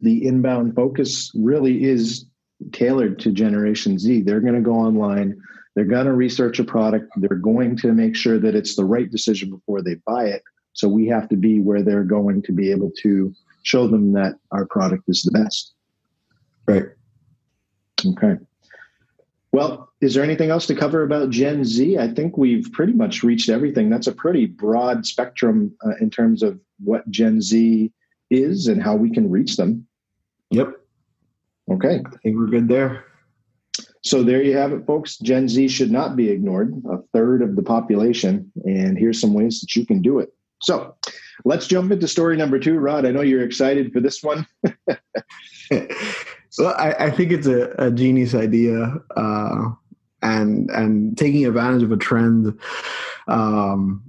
the 0.00 0.26
inbound 0.26 0.74
focus 0.74 1.30
really 1.34 1.84
is 1.84 2.24
tailored 2.72 3.18
to 3.20 3.30
Generation 3.30 3.98
Z. 3.98 4.22
They're 4.22 4.40
going 4.40 4.54
to 4.54 4.60
go 4.60 4.74
online, 4.74 5.40
they're 5.74 5.84
going 5.84 6.06
to 6.06 6.12
research 6.12 6.58
a 6.58 6.64
product, 6.64 7.12
they're 7.16 7.36
going 7.36 7.76
to 7.76 7.92
make 7.92 8.16
sure 8.16 8.38
that 8.38 8.54
it's 8.54 8.76
the 8.76 8.84
right 8.84 9.10
decision 9.10 9.50
before 9.50 9.82
they 9.82 9.94
buy 10.06 10.24
it. 10.24 10.42
So 10.72 10.88
we 10.88 11.06
have 11.08 11.28
to 11.28 11.36
be 11.36 11.60
where 11.60 11.82
they're 11.82 12.04
going 12.04 12.42
to 12.42 12.52
be 12.52 12.70
able 12.70 12.90
to 13.02 13.34
show 13.62 13.88
them 13.88 14.12
that 14.12 14.34
our 14.52 14.66
product 14.66 15.04
is 15.08 15.22
the 15.22 15.32
best. 15.32 15.74
Right. 16.66 16.86
Okay. 18.04 18.36
Well, 19.52 19.90
is 20.00 20.14
there 20.14 20.22
anything 20.22 20.50
else 20.50 20.66
to 20.66 20.74
cover 20.74 21.02
about 21.02 21.30
Gen 21.30 21.64
Z? 21.64 21.98
I 21.98 22.08
think 22.08 22.36
we've 22.36 22.70
pretty 22.72 22.92
much 22.92 23.22
reached 23.22 23.48
everything. 23.48 23.88
That's 23.90 24.06
a 24.06 24.12
pretty 24.12 24.46
broad 24.46 25.06
spectrum 25.06 25.74
uh, 25.84 25.96
in 26.00 26.10
terms 26.10 26.42
of 26.42 26.60
what 26.84 27.10
Gen 27.10 27.40
Z 27.40 27.92
is 28.30 28.66
and 28.68 28.82
how 28.82 28.94
we 28.94 29.10
can 29.10 29.30
reach 29.30 29.56
them. 29.56 29.86
Yep. 30.50 30.74
Okay. 31.72 32.00
I 32.06 32.16
think 32.18 32.36
we're 32.36 32.46
good 32.46 32.68
there. 32.68 33.04
So 34.02 34.22
there 34.22 34.42
you 34.42 34.56
have 34.56 34.72
it, 34.72 34.86
folks. 34.86 35.18
Gen 35.18 35.48
Z 35.48 35.68
should 35.68 35.90
not 35.90 36.16
be 36.16 36.30
ignored, 36.30 36.80
a 36.90 36.98
third 37.12 37.42
of 37.42 37.56
the 37.56 37.62
population. 37.62 38.50
And 38.64 38.98
here's 38.98 39.20
some 39.20 39.34
ways 39.34 39.60
that 39.60 39.74
you 39.74 39.84
can 39.84 40.02
do 40.02 40.18
it. 40.18 40.32
So 40.62 40.94
let's 41.44 41.66
jump 41.66 41.92
into 41.92 42.08
story 42.08 42.36
number 42.36 42.58
two. 42.58 42.78
Rod, 42.78 43.06
I 43.06 43.10
know 43.10 43.20
you're 43.20 43.44
excited 43.44 43.92
for 43.92 44.00
this 44.00 44.22
one. 44.22 44.46
well, 45.72 46.74
I, 46.76 46.94
I, 46.98 47.10
think 47.10 47.32
it's 47.32 47.46
a, 47.46 47.70
a 47.78 47.90
genius 47.90 48.34
idea. 48.34 48.96
Uh, 49.16 49.70
and 50.22 50.70
and 50.70 51.16
taking 51.16 51.46
advantage 51.46 51.82
of 51.82 51.92
a 51.92 51.96
trend 51.96 52.58
um, 53.28 54.02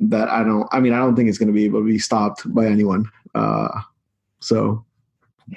that 0.00 0.28
I 0.28 0.44
don't. 0.44 0.68
I 0.72 0.80
mean, 0.80 0.92
I 0.92 0.98
don't 0.98 1.16
think 1.16 1.28
it's 1.28 1.38
going 1.38 1.48
to 1.48 1.54
be 1.54 1.64
able 1.64 1.80
to 1.80 1.86
be 1.86 1.98
stopped 1.98 2.42
by 2.54 2.66
anyone. 2.66 3.10
Uh, 3.34 3.68
so 4.40 4.84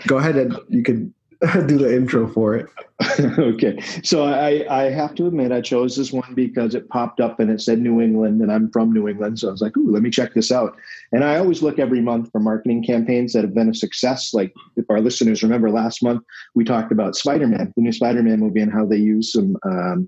go 0.08 0.18
ahead 0.18 0.38
and 0.38 0.58
you 0.70 0.84
could 0.84 1.14
do 1.66 1.78
the 1.80 1.96
intro 1.96 2.32
for 2.32 2.56
it. 2.56 2.68
okay. 3.40 3.82
So 4.04 4.26
I, 4.26 4.64
I 4.70 4.92
have 4.92 5.16
to 5.16 5.26
admit, 5.26 5.52
I 5.52 5.62
chose 5.62 5.96
this 5.96 6.12
one 6.12 6.36
because 6.36 6.76
it 6.76 6.88
popped 6.90 7.20
up 7.20 7.40
and 7.40 7.50
it 7.50 7.62
said 7.62 7.80
New 7.80 8.00
England, 8.00 8.42
and 8.42 8.52
I'm 8.52 8.70
from 8.70 8.94
New 8.94 9.08
England. 9.08 9.40
So 9.40 9.48
I 9.48 9.52
was 9.52 9.62
like, 9.62 9.76
ooh, 9.76 9.90
let 9.90 10.04
me 10.04 10.12
check 10.12 10.36
this 10.36 10.52
out. 10.52 10.78
And 11.12 11.24
I 11.24 11.38
always 11.38 11.64
look 11.64 11.80
every 11.80 12.00
month 12.00 12.32
for 12.32 12.40
marketing 12.40 12.84
campaigns 12.84 13.34
that 13.34 13.44
have 13.44 13.56
been 13.56 13.70
a 13.70 13.74
success. 13.74 14.36
Like 14.36 14.54
if 14.76 14.86
our 14.90 15.02
listeners 15.02 15.42
remember 15.42 15.72
last 15.72 16.04
month, 16.04 16.22
we 16.54 16.64
talked 16.64 16.92
about 16.92 17.16
Spider 17.16 17.48
Man, 17.48 17.74
the 17.76 17.82
new 17.82 17.92
Spider 17.92 18.22
Man 18.22 18.40
movie, 18.40 18.62
and 18.62 18.72
how 18.72 18.86
they 18.86 18.98
use 18.98 19.34
some 19.34 19.58
um, 19.66 20.08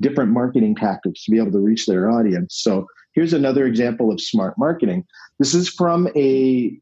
different 0.00 0.30
marketing 0.30 0.74
tactics 0.74 1.24
to 1.24 1.30
be 1.30 1.38
able 1.38 1.52
to 1.52 1.58
reach 1.58 1.84
their 1.84 2.10
audience. 2.10 2.56
So 2.56 2.86
here's 3.12 3.32
another 3.32 3.66
example 3.66 4.10
of 4.10 4.20
smart 4.20 4.58
marketing. 4.58 5.04
This 5.38 5.54
is 5.54 5.68
from 5.68 6.08
a, 6.16 6.78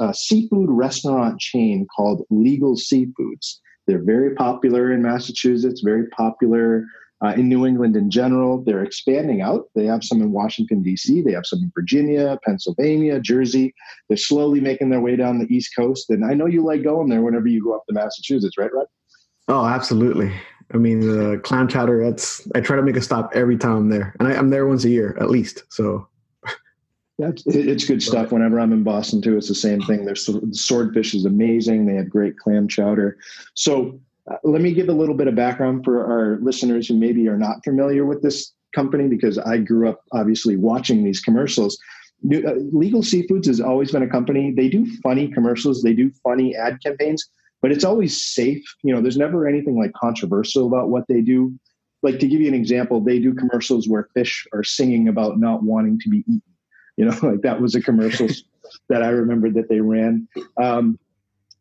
a 0.00 0.14
seafood 0.14 0.70
restaurant 0.70 1.40
chain 1.40 1.86
called 1.94 2.24
Legal 2.30 2.76
Seafoods. 2.76 3.58
They're 3.86 4.02
very 4.02 4.34
popular 4.34 4.92
in 4.92 5.02
Massachusetts, 5.02 5.80
very 5.84 6.06
popular 6.08 6.84
uh, 7.24 7.34
in 7.36 7.48
New 7.48 7.66
England 7.66 7.96
in 7.96 8.10
general. 8.10 8.62
They're 8.62 8.82
expanding 8.82 9.42
out. 9.42 9.68
They 9.74 9.84
have 9.86 10.04
some 10.04 10.22
in 10.22 10.32
Washington, 10.32 10.82
D.C., 10.82 11.22
they 11.22 11.32
have 11.32 11.46
some 11.46 11.60
in 11.60 11.72
Virginia, 11.74 12.38
Pennsylvania, 12.44 13.20
Jersey. 13.20 13.74
They're 14.08 14.16
slowly 14.16 14.60
making 14.60 14.90
their 14.90 15.00
way 15.00 15.16
down 15.16 15.38
the 15.38 15.54
East 15.54 15.72
Coast. 15.76 16.08
And 16.10 16.24
I 16.24 16.34
know 16.34 16.46
you 16.46 16.64
like 16.64 16.82
going 16.82 17.08
there 17.08 17.22
whenever 17.22 17.48
you 17.48 17.62
go 17.62 17.74
up 17.74 17.84
to 17.88 17.94
Massachusetts, 17.94 18.56
right, 18.56 18.72
Rod? 18.72 18.86
Oh, 19.48 19.66
absolutely. 19.66 20.32
I 20.72 20.76
mean, 20.76 21.00
the 21.00 21.38
clam 21.38 21.68
chowder, 21.68 22.04
that's, 22.04 22.46
I 22.54 22.60
try 22.60 22.76
to 22.76 22.82
make 22.82 22.96
a 22.96 23.00
stop 23.00 23.32
every 23.34 23.56
time 23.56 23.76
I'm 23.76 23.88
there. 23.88 24.14
And 24.18 24.28
I, 24.28 24.34
I'm 24.34 24.50
there 24.50 24.66
once 24.66 24.84
a 24.84 24.90
year 24.90 25.16
at 25.20 25.30
least. 25.30 25.64
So 25.68 26.06
that's 27.18 27.46
it's 27.46 27.84
good 27.84 28.02
stuff. 28.02 28.32
Whenever 28.32 28.58
I'm 28.58 28.72
in 28.72 28.82
Boston 28.82 29.20
too, 29.20 29.36
it's 29.36 29.48
the 29.48 29.54
same 29.54 29.80
thing. 29.82 30.04
Their 30.04 30.16
swordfish 30.16 31.14
is 31.14 31.24
amazing. 31.24 31.86
They 31.86 31.94
have 31.94 32.08
great 32.08 32.38
clam 32.38 32.66
chowder. 32.66 33.18
So 33.54 34.00
uh, 34.30 34.36
let 34.42 34.62
me 34.62 34.72
give 34.72 34.88
a 34.88 34.92
little 34.92 35.14
bit 35.14 35.28
of 35.28 35.34
background 35.34 35.84
for 35.84 36.04
our 36.04 36.38
listeners 36.40 36.88
who 36.88 36.94
maybe 36.94 37.28
are 37.28 37.36
not 37.36 37.62
familiar 37.64 38.06
with 38.06 38.22
this 38.22 38.52
company 38.74 39.08
because 39.08 39.38
I 39.38 39.58
grew 39.58 39.88
up 39.88 40.02
obviously 40.12 40.56
watching 40.56 41.04
these 41.04 41.20
commercials. 41.20 41.78
Uh, 42.24 42.52
Legal 42.72 43.02
Seafoods 43.02 43.46
has 43.46 43.60
always 43.60 43.92
been 43.92 44.02
a 44.02 44.08
company. 44.08 44.52
They 44.54 44.68
do 44.68 44.86
funny 45.02 45.28
commercials. 45.28 45.82
They 45.82 45.94
do 45.94 46.10
funny 46.22 46.54
ad 46.54 46.78
campaigns, 46.82 47.28
but 47.62 47.72
it's 47.72 47.84
always 47.84 48.22
safe. 48.22 48.64
You 48.82 48.94
know, 48.94 49.00
there's 49.00 49.16
never 49.16 49.46
anything 49.46 49.78
like 49.78 49.92
controversial 49.92 50.66
about 50.66 50.88
what 50.88 51.04
they 51.08 51.20
do. 51.20 51.58
Like 52.02 52.18
to 52.20 52.26
give 52.26 52.40
you 52.40 52.48
an 52.48 52.54
example, 52.54 53.00
they 53.00 53.18
do 53.18 53.34
commercials 53.34 53.88
where 53.88 54.08
fish 54.14 54.46
are 54.52 54.64
singing 54.64 55.08
about 55.08 55.38
not 55.38 55.62
wanting 55.62 55.98
to 56.00 56.08
be 56.08 56.18
eaten 56.20 56.42
you 57.00 57.06
know, 57.06 57.16
like 57.22 57.40
that 57.40 57.60
was 57.60 57.74
a 57.74 57.80
commercial 57.80 58.28
that 58.88 59.02
I 59.02 59.08
remember 59.08 59.50
that 59.50 59.68
they 59.68 59.80
ran. 59.80 60.28
Um, 60.62 60.98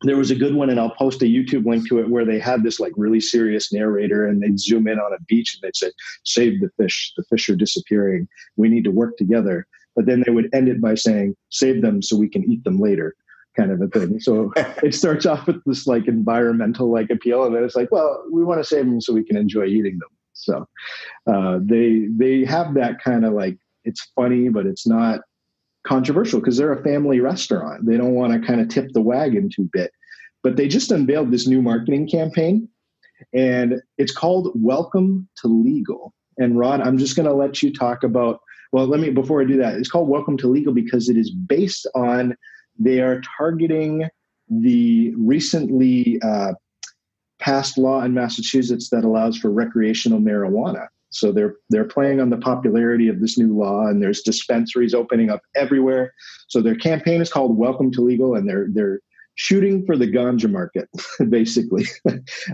there 0.03 0.17
was 0.17 0.31
a 0.31 0.35
good 0.35 0.53
one, 0.53 0.69
and 0.69 0.79
I'll 0.79 0.95
post 0.95 1.21
a 1.21 1.25
YouTube 1.25 1.65
link 1.65 1.87
to 1.89 1.99
it 1.99 2.09
where 2.09 2.25
they 2.25 2.39
had 2.39 2.63
this 2.63 2.79
like 2.79 2.93
really 2.95 3.19
serious 3.19 3.73
narrator, 3.73 4.27
and 4.27 4.41
they'd 4.41 4.59
zoom 4.59 4.87
in 4.87 4.99
on 4.99 5.13
a 5.13 5.21
beach 5.27 5.55
and 5.55 5.61
they'd 5.61 5.75
say, 5.75 5.91
"Save 6.23 6.61
the 6.61 6.69
fish! 6.77 7.13
The 7.17 7.23
fish 7.23 7.49
are 7.49 7.55
disappearing. 7.55 8.27
We 8.55 8.69
need 8.69 8.83
to 8.85 8.91
work 8.91 9.17
together." 9.17 9.65
But 9.95 10.05
then 10.05 10.23
they 10.25 10.31
would 10.31 10.49
end 10.53 10.69
it 10.69 10.79
by 10.79 10.95
saying, 10.95 11.35
"Save 11.49 11.81
them 11.81 12.01
so 12.01 12.15
we 12.15 12.29
can 12.29 12.49
eat 12.49 12.63
them 12.63 12.79
later." 12.79 13.15
Kind 13.55 13.71
of 13.71 13.81
a 13.81 13.87
thing. 13.87 14.19
So 14.19 14.51
it 14.83 14.93
starts 14.93 15.25
off 15.25 15.47
with 15.47 15.63
this 15.65 15.87
like 15.87 16.07
environmental 16.07 16.91
like 16.91 17.09
appeal, 17.09 17.45
and 17.45 17.55
then 17.55 17.63
it's 17.63 17.75
like, 17.75 17.91
well, 17.91 18.23
we 18.31 18.43
want 18.43 18.59
to 18.59 18.63
save 18.63 18.85
them 18.85 19.01
so 19.01 19.13
we 19.13 19.23
can 19.23 19.37
enjoy 19.37 19.65
eating 19.65 19.99
them. 19.99 20.09
So 20.33 20.67
uh, 21.27 21.59
they 21.61 22.07
they 22.15 22.45
have 22.45 22.73
that 22.75 23.03
kind 23.03 23.25
of 23.25 23.33
like 23.33 23.57
it's 23.83 24.09
funny, 24.15 24.49
but 24.49 24.65
it's 24.65 24.87
not 24.87 25.21
controversial 25.85 26.39
because 26.39 26.57
they're 26.57 26.73
a 26.73 26.83
family 26.83 27.19
restaurant. 27.19 27.85
They 27.85 27.97
don't 27.97 28.13
want 28.13 28.33
to 28.33 28.45
kind 28.45 28.61
of 28.61 28.69
tip 28.69 28.91
the 28.93 29.01
wagon 29.01 29.49
too 29.53 29.69
bit. 29.71 29.91
But 30.43 30.55
they 30.55 30.67
just 30.67 30.91
unveiled 30.91 31.31
this 31.31 31.47
new 31.47 31.61
marketing 31.61 32.07
campaign 32.07 32.69
and 33.33 33.81
it's 33.97 34.13
called 34.13 34.51
Welcome 34.55 35.27
to 35.41 35.47
Legal. 35.47 36.13
And 36.37 36.57
Rod, 36.57 36.81
I'm 36.81 36.97
just 36.97 37.15
going 37.15 37.27
to 37.27 37.33
let 37.33 37.61
you 37.61 37.73
talk 37.73 38.03
about 38.03 38.39
well, 38.71 38.85
let 38.85 38.99
me 38.99 39.09
before 39.09 39.41
I 39.41 39.45
do 39.45 39.57
that. 39.57 39.75
It's 39.75 39.89
called 39.89 40.09
Welcome 40.09 40.37
to 40.37 40.47
Legal 40.47 40.73
because 40.73 41.09
it 41.09 41.17
is 41.17 41.31
based 41.31 41.87
on 41.95 42.35
they 42.79 43.01
are 43.01 43.21
targeting 43.37 44.07
the 44.49 45.13
recently 45.15 46.19
uh, 46.21 46.53
passed 47.39 47.77
law 47.77 48.01
in 48.03 48.13
Massachusetts 48.13 48.89
that 48.89 49.03
allows 49.03 49.37
for 49.37 49.51
recreational 49.51 50.19
marijuana. 50.19 50.87
So 51.11 51.31
they're 51.31 51.55
they're 51.69 51.85
playing 51.85 52.19
on 52.19 52.29
the 52.29 52.37
popularity 52.37 53.07
of 53.07 53.19
this 53.19 53.37
new 53.37 53.57
law, 53.57 53.87
and 53.87 54.01
there's 54.01 54.21
dispensaries 54.21 54.93
opening 54.93 55.29
up 55.29 55.41
everywhere. 55.55 56.13
So 56.47 56.61
their 56.61 56.75
campaign 56.75 57.21
is 57.21 57.31
called 57.31 57.57
"Welcome 57.57 57.91
to 57.93 58.01
Legal," 58.01 58.35
and 58.35 58.47
they're 58.47 58.67
they're 58.71 58.99
shooting 59.33 59.85
for 59.85 59.95
the 59.95 60.05
ganja 60.05 60.51
market, 60.51 60.89
basically, 61.29 61.85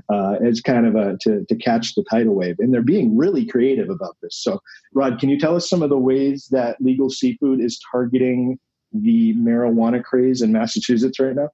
uh, 0.09 0.35
as 0.45 0.61
kind 0.61 0.85
of 0.85 0.95
a 0.95 1.17
to 1.21 1.45
to 1.49 1.55
catch 1.57 1.95
the 1.95 2.05
tidal 2.09 2.35
wave. 2.35 2.55
And 2.59 2.73
they're 2.73 2.81
being 2.81 3.17
really 3.17 3.45
creative 3.45 3.89
about 3.89 4.15
this. 4.21 4.37
So, 4.41 4.61
Rod, 4.93 5.19
can 5.19 5.27
you 5.27 5.37
tell 5.37 5.55
us 5.55 5.69
some 5.69 5.83
of 5.83 5.89
the 5.89 5.97
ways 5.97 6.47
that 6.51 6.79
Legal 6.79 7.09
Seafood 7.09 7.59
is 7.59 7.79
targeting 7.91 8.57
the 9.03 9.33
marijuana 9.35 10.03
craze 10.03 10.41
in 10.41 10.51
Massachusetts 10.51 11.19
right 11.19 11.35
now? 11.35 11.49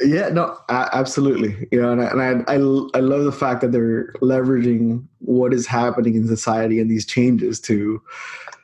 Yeah, 0.00 0.30
no, 0.30 0.56
absolutely. 0.70 1.68
You 1.70 1.82
know, 1.82 1.92
and, 1.92 2.02
I, 2.02 2.06
and 2.06 2.42
I, 2.48 2.52
I, 2.52 2.54
I 2.54 3.00
love 3.00 3.24
the 3.24 3.32
fact 3.32 3.60
that 3.60 3.72
they're 3.72 4.12
leveraging 4.22 5.04
what 5.18 5.52
is 5.52 5.66
happening 5.66 6.14
in 6.14 6.26
society 6.26 6.80
and 6.80 6.90
these 6.90 7.06
changes 7.06 7.60
to 7.62 8.00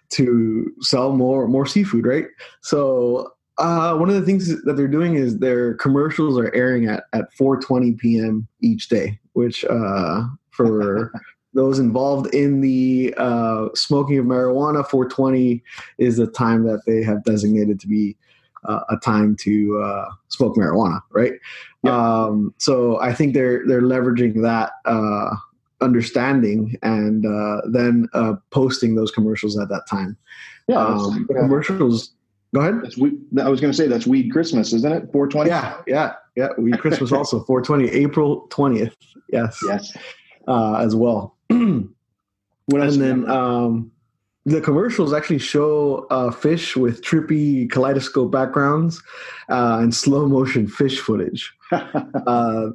to 0.09 0.73
sell 0.81 1.13
more 1.13 1.47
more 1.49 1.67
seafood, 1.67 2.07
right? 2.07 2.27
So 2.63 3.33
uh, 3.59 3.97
one 3.97 4.09
of 4.09 4.15
the 4.15 4.23
things 4.23 4.63
that 4.65 4.75
they're 4.75 4.89
doing 4.89 5.15
is 5.15 5.39
their 5.39 5.75
commercials 5.75 6.39
are 6.39 6.55
airing 6.55 6.87
at 6.87 7.05
at 7.13 7.27
4:20 7.39 7.99
p.m. 7.99 8.49
each 8.63 8.89
day, 8.89 9.19
which 9.35 9.65
uh, 9.67 10.23
for 10.51 11.13
those 11.57 11.79
involved 11.79 12.33
in 12.35 12.61
the 12.61 13.15
uh, 13.17 13.69
smoking 13.75 14.19
of 14.19 14.27
marijuana, 14.27 14.87
4:20 14.87 15.63
is 15.99 16.19
the 16.19 16.27
time 16.27 16.65
that 16.65 16.83
they 16.87 17.03
have 17.03 17.25
designated 17.25 17.81
to 17.81 17.89
be 17.89 18.17
uh, 18.65 18.81
a 18.91 18.97
time 18.99 19.37
to 19.37 19.81
uh, 19.81 20.11
smoke 20.29 20.57
marijuana, 20.57 21.01
right? 21.11 21.33
Yep. 21.83 21.93
Um, 21.93 22.55
so 22.59 23.01
I 23.01 23.13
think 23.13 23.35
they're 23.35 23.67
they're 23.67 23.83
leveraging 23.83 24.43
that 24.43 24.73
uh, 24.85 25.35
understanding 25.81 26.77
and 26.83 27.27
uh, 27.27 27.63
then 27.69 28.09
uh, 28.13 28.35
posting 28.51 28.95
those 28.95 29.11
commercials 29.11 29.59
at 29.59 29.69
that 29.69 29.87
time. 29.89 30.17
Yeah, 30.69 30.79
um, 30.79 31.27
commercials. 31.27 32.13
Go 32.55 32.61
ahead. 32.61 32.95
We, 32.97 33.13
I 33.41 33.49
was 33.49 33.61
going 33.61 33.73
to 33.73 33.77
say 33.77 33.87
that's 33.87 34.07
Weed 34.07 34.31
Christmas, 34.31 34.73
isn't 34.73 34.93
it? 34.93 35.13
Four 35.13 35.29
twenty. 35.29 35.51
Yeah, 35.51 35.81
yeah, 35.87 36.15
yeah. 36.37 36.49
Weed 36.59 36.79
Christmas 36.81 37.13
also 37.13 37.41
four 37.45 37.63
twenty, 37.63 37.89
April 37.89 38.47
twentieth. 38.51 38.97
Yes, 39.31 39.59
yes, 39.67 39.97
uh, 40.49 40.75
as 40.75 40.95
well. 40.95 41.36
and 41.51 41.95
then 42.69 43.29
um, 43.29 43.91
the 44.47 44.61
commercials 44.61 45.13
actually 45.13 45.39
show 45.39 46.07
uh, 46.11 46.31
fish 46.31 46.77
with 46.77 47.03
trippy 47.03 47.71
kaleidoscope 47.71 48.31
backgrounds 48.31 49.03
uh, 49.49 49.79
and 49.81 49.95
slow 49.95 50.27
motion 50.27 50.69
fish 50.69 51.01
footage. 51.01 51.53
uh, 51.73 52.69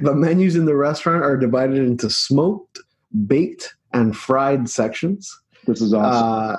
the 0.00 0.14
menus 0.14 0.56
in 0.56 0.64
the 0.64 0.74
restaurant 0.74 1.22
are 1.22 1.36
divided 1.36 1.78
into 1.78 2.08
smoked, 2.08 2.80
baked, 3.26 3.74
and 3.92 4.16
fried 4.16 4.68
sections. 4.68 5.38
This 5.66 5.82
is 5.82 5.92
awesome. 5.92 6.54
Uh, 6.54 6.56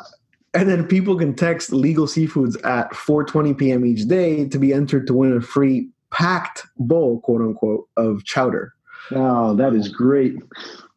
and 0.54 0.70
then 0.70 0.86
people 0.88 1.18
can 1.18 1.36
text 1.36 1.72
legal 1.72 2.06
seafoods 2.06 2.56
at 2.66 2.92
4:20 2.92 3.58
p.m. 3.58 3.86
each 3.86 4.08
day 4.08 4.48
to 4.48 4.58
be 4.60 4.74
entered 4.74 5.08
to 5.08 5.14
win 5.14 5.36
a 5.36 5.42
free 5.42 5.90
packed 6.12 6.66
bowl, 6.78 7.22
quote 7.22 7.42
unquote, 7.42 7.88
of 7.98 8.24
chowder. 8.24 8.74
Oh, 9.12 9.56
that 9.56 9.74
is 9.74 9.90
great. 9.90 10.36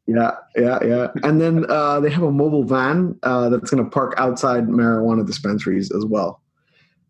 Yeah, 0.06 0.32
yeah, 0.56 0.78
yeah. 0.84 1.08
And 1.22 1.40
then 1.40 1.64
uh, 1.70 2.00
they 2.00 2.10
have 2.10 2.24
a 2.24 2.32
mobile 2.32 2.64
van 2.64 3.18
uh, 3.22 3.48
that's 3.48 3.70
going 3.70 3.84
to 3.84 3.90
park 3.90 4.14
outside 4.16 4.66
marijuana 4.66 5.24
dispensaries 5.26 5.92
as 5.92 6.04
well. 6.04 6.40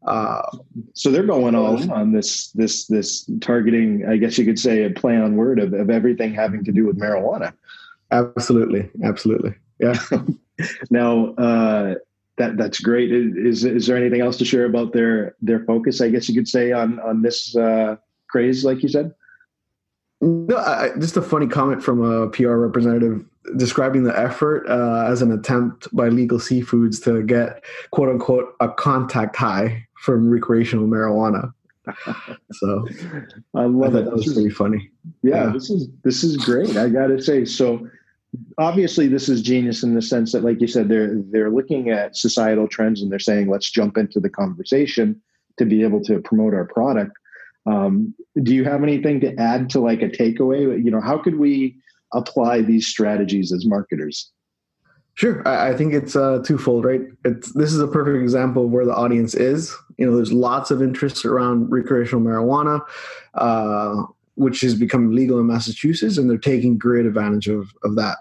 Uh, 0.06 0.42
so 0.94 1.10
they're 1.10 1.26
going 1.26 1.54
all 1.54 1.80
in 1.80 1.90
on 1.90 2.12
this, 2.12 2.50
this, 2.52 2.86
this 2.86 3.28
targeting. 3.40 4.04
I 4.06 4.16
guess 4.16 4.36
you 4.36 4.44
could 4.44 4.58
say 4.58 4.84
a 4.84 4.90
play 4.90 5.16
on 5.16 5.36
word 5.36 5.58
of, 5.58 5.72
of 5.72 5.90
everything 5.90 6.34
having 6.34 6.64
to 6.64 6.72
do 6.72 6.84
with 6.84 6.98
marijuana. 6.98 7.54
Absolutely, 8.10 8.90
absolutely. 9.04 9.54
Yeah. 9.78 9.98
now 10.90 11.34
uh, 11.34 11.94
that 12.36 12.56
that's 12.56 12.80
great. 12.80 13.12
Is 13.12 13.64
is 13.64 13.86
there 13.86 13.96
anything 13.96 14.20
else 14.20 14.36
to 14.38 14.44
share 14.44 14.66
about 14.66 14.92
their 14.92 15.36
their 15.40 15.64
focus? 15.64 16.00
I 16.00 16.08
guess 16.10 16.28
you 16.28 16.34
could 16.34 16.48
say 16.48 16.72
on 16.72 17.00
on 17.00 17.22
this 17.22 17.56
uh, 17.56 17.96
craze, 18.28 18.64
like 18.64 18.82
you 18.82 18.88
said. 18.88 19.12
No, 20.22 20.56
I, 20.56 20.90
just 21.00 21.16
a 21.16 21.22
funny 21.22 21.48
comment 21.48 21.82
from 21.82 22.00
a 22.00 22.28
PR 22.28 22.54
representative 22.54 23.24
describing 23.56 24.04
the 24.04 24.16
effort 24.16 24.64
uh, 24.68 25.10
as 25.10 25.20
an 25.20 25.32
attempt 25.32 25.94
by 25.94 26.08
Legal 26.08 26.38
Seafoods 26.38 27.02
to 27.04 27.24
get 27.24 27.64
"quote 27.90 28.08
unquote" 28.08 28.54
a 28.60 28.68
contact 28.68 29.34
high 29.34 29.84
from 29.96 30.30
recreational 30.30 30.86
marijuana. 30.86 31.52
so 32.52 32.86
I 33.56 33.64
love 33.64 33.96
I 33.96 33.98
it. 33.98 34.04
That 34.04 34.14
was 34.14 34.32
pretty 34.32 34.50
funny. 34.50 34.90
Yeah, 35.22 35.46
yeah, 35.46 35.52
this 35.52 35.70
is 35.70 35.88
this 36.04 36.22
is 36.22 36.36
great. 36.36 36.76
I 36.76 36.88
got 36.88 37.08
to 37.08 37.20
say, 37.20 37.44
so 37.44 37.88
obviously 38.58 39.08
this 39.08 39.28
is 39.28 39.42
genius 39.42 39.82
in 39.82 39.94
the 39.94 40.02
sense 40.02 40.30
that, 40.30 40.44
like 40.44 40.60
you 40.60 40.68
said, 40.68 40.88
they're 40.88 41.16
they're 41.32 41.50
looking 41.50 41.90
at 41.90 42.16
societal 42.16 42.68
trends 42.68 43.02
and 43.02 43.10
they're 43.10 43.18
saying, 43.18 43.48
let's 43.48 43.68
jump 43.68 43.98
into 43.98 44.20
the 44.20 44.30
conversation 44.30 45.20
to 45.58 45.64
be 45.64 45.82
able 45.82 46.00
to 46.04 46.20
promote 46.20 46.54
our 46.54 46.64
product. 46.64 47.18
Um, 47.66 48.14
do 48.42 48.54
you 48.54 48.64
have 48.64 48.82
anything 48.82 49.20
to 49.20 49.34
add 49.38 49.70
to 49.70 49.80
like 49.80 50.02
a 50.02 50.08
takeaway? 50.08 50.82
You 50.82 50.90
know, 50.90 51.00
how 51.00 51.18
could 51.18 51.38
we 51.38 51.76
apply 52.12 52.62
these 52.62 52.86
strategies 52.86 53.52
as 53.52 53.66
marketers? 53.66 54.30
Sure, 55.14 55.46
I, 55.46 55.70
I 55.70 55.76
think 55.76 55.92
it's 55.92 56.16
uh, 56.16 56.42
twofold, 56.44 56.84
right? 56.84 57.02
It's 57.24 57.52
this 57.52 57.72
is 57.72 57.80
a 57.80 57.86
perfect 57.86 58.22
example 58.22 58.64
of 58.64 58.70
where 58.70 58.86
the 58.86 58.94
audience 58.94 59.34
is. 59.34 59.74
You 59.98 60.06
know, 60.06 60.16
there's 60.16 60.32
lots 60.32 60.70
of 60.70 60.82
interest 60.82 61.24
around 61.24 61.70
recreational 61.70 62.22
marijuana, 62.22 62.80
uh, 63.34 64.04
which 64.36 64.62
is 64.64 64.74
becoming 64.74 65.14
legal 65.14 65.38
in 65.38 65.46
Massachusetts, 65.46 66.16
and 66.16 66.30
they're 66.30 66.38
taking 66.38 66.78
great 66.78 67.04
advantage 67.04 67.48
of 67.48 67.72
of 67.84 67.96
that. 67.96 68.16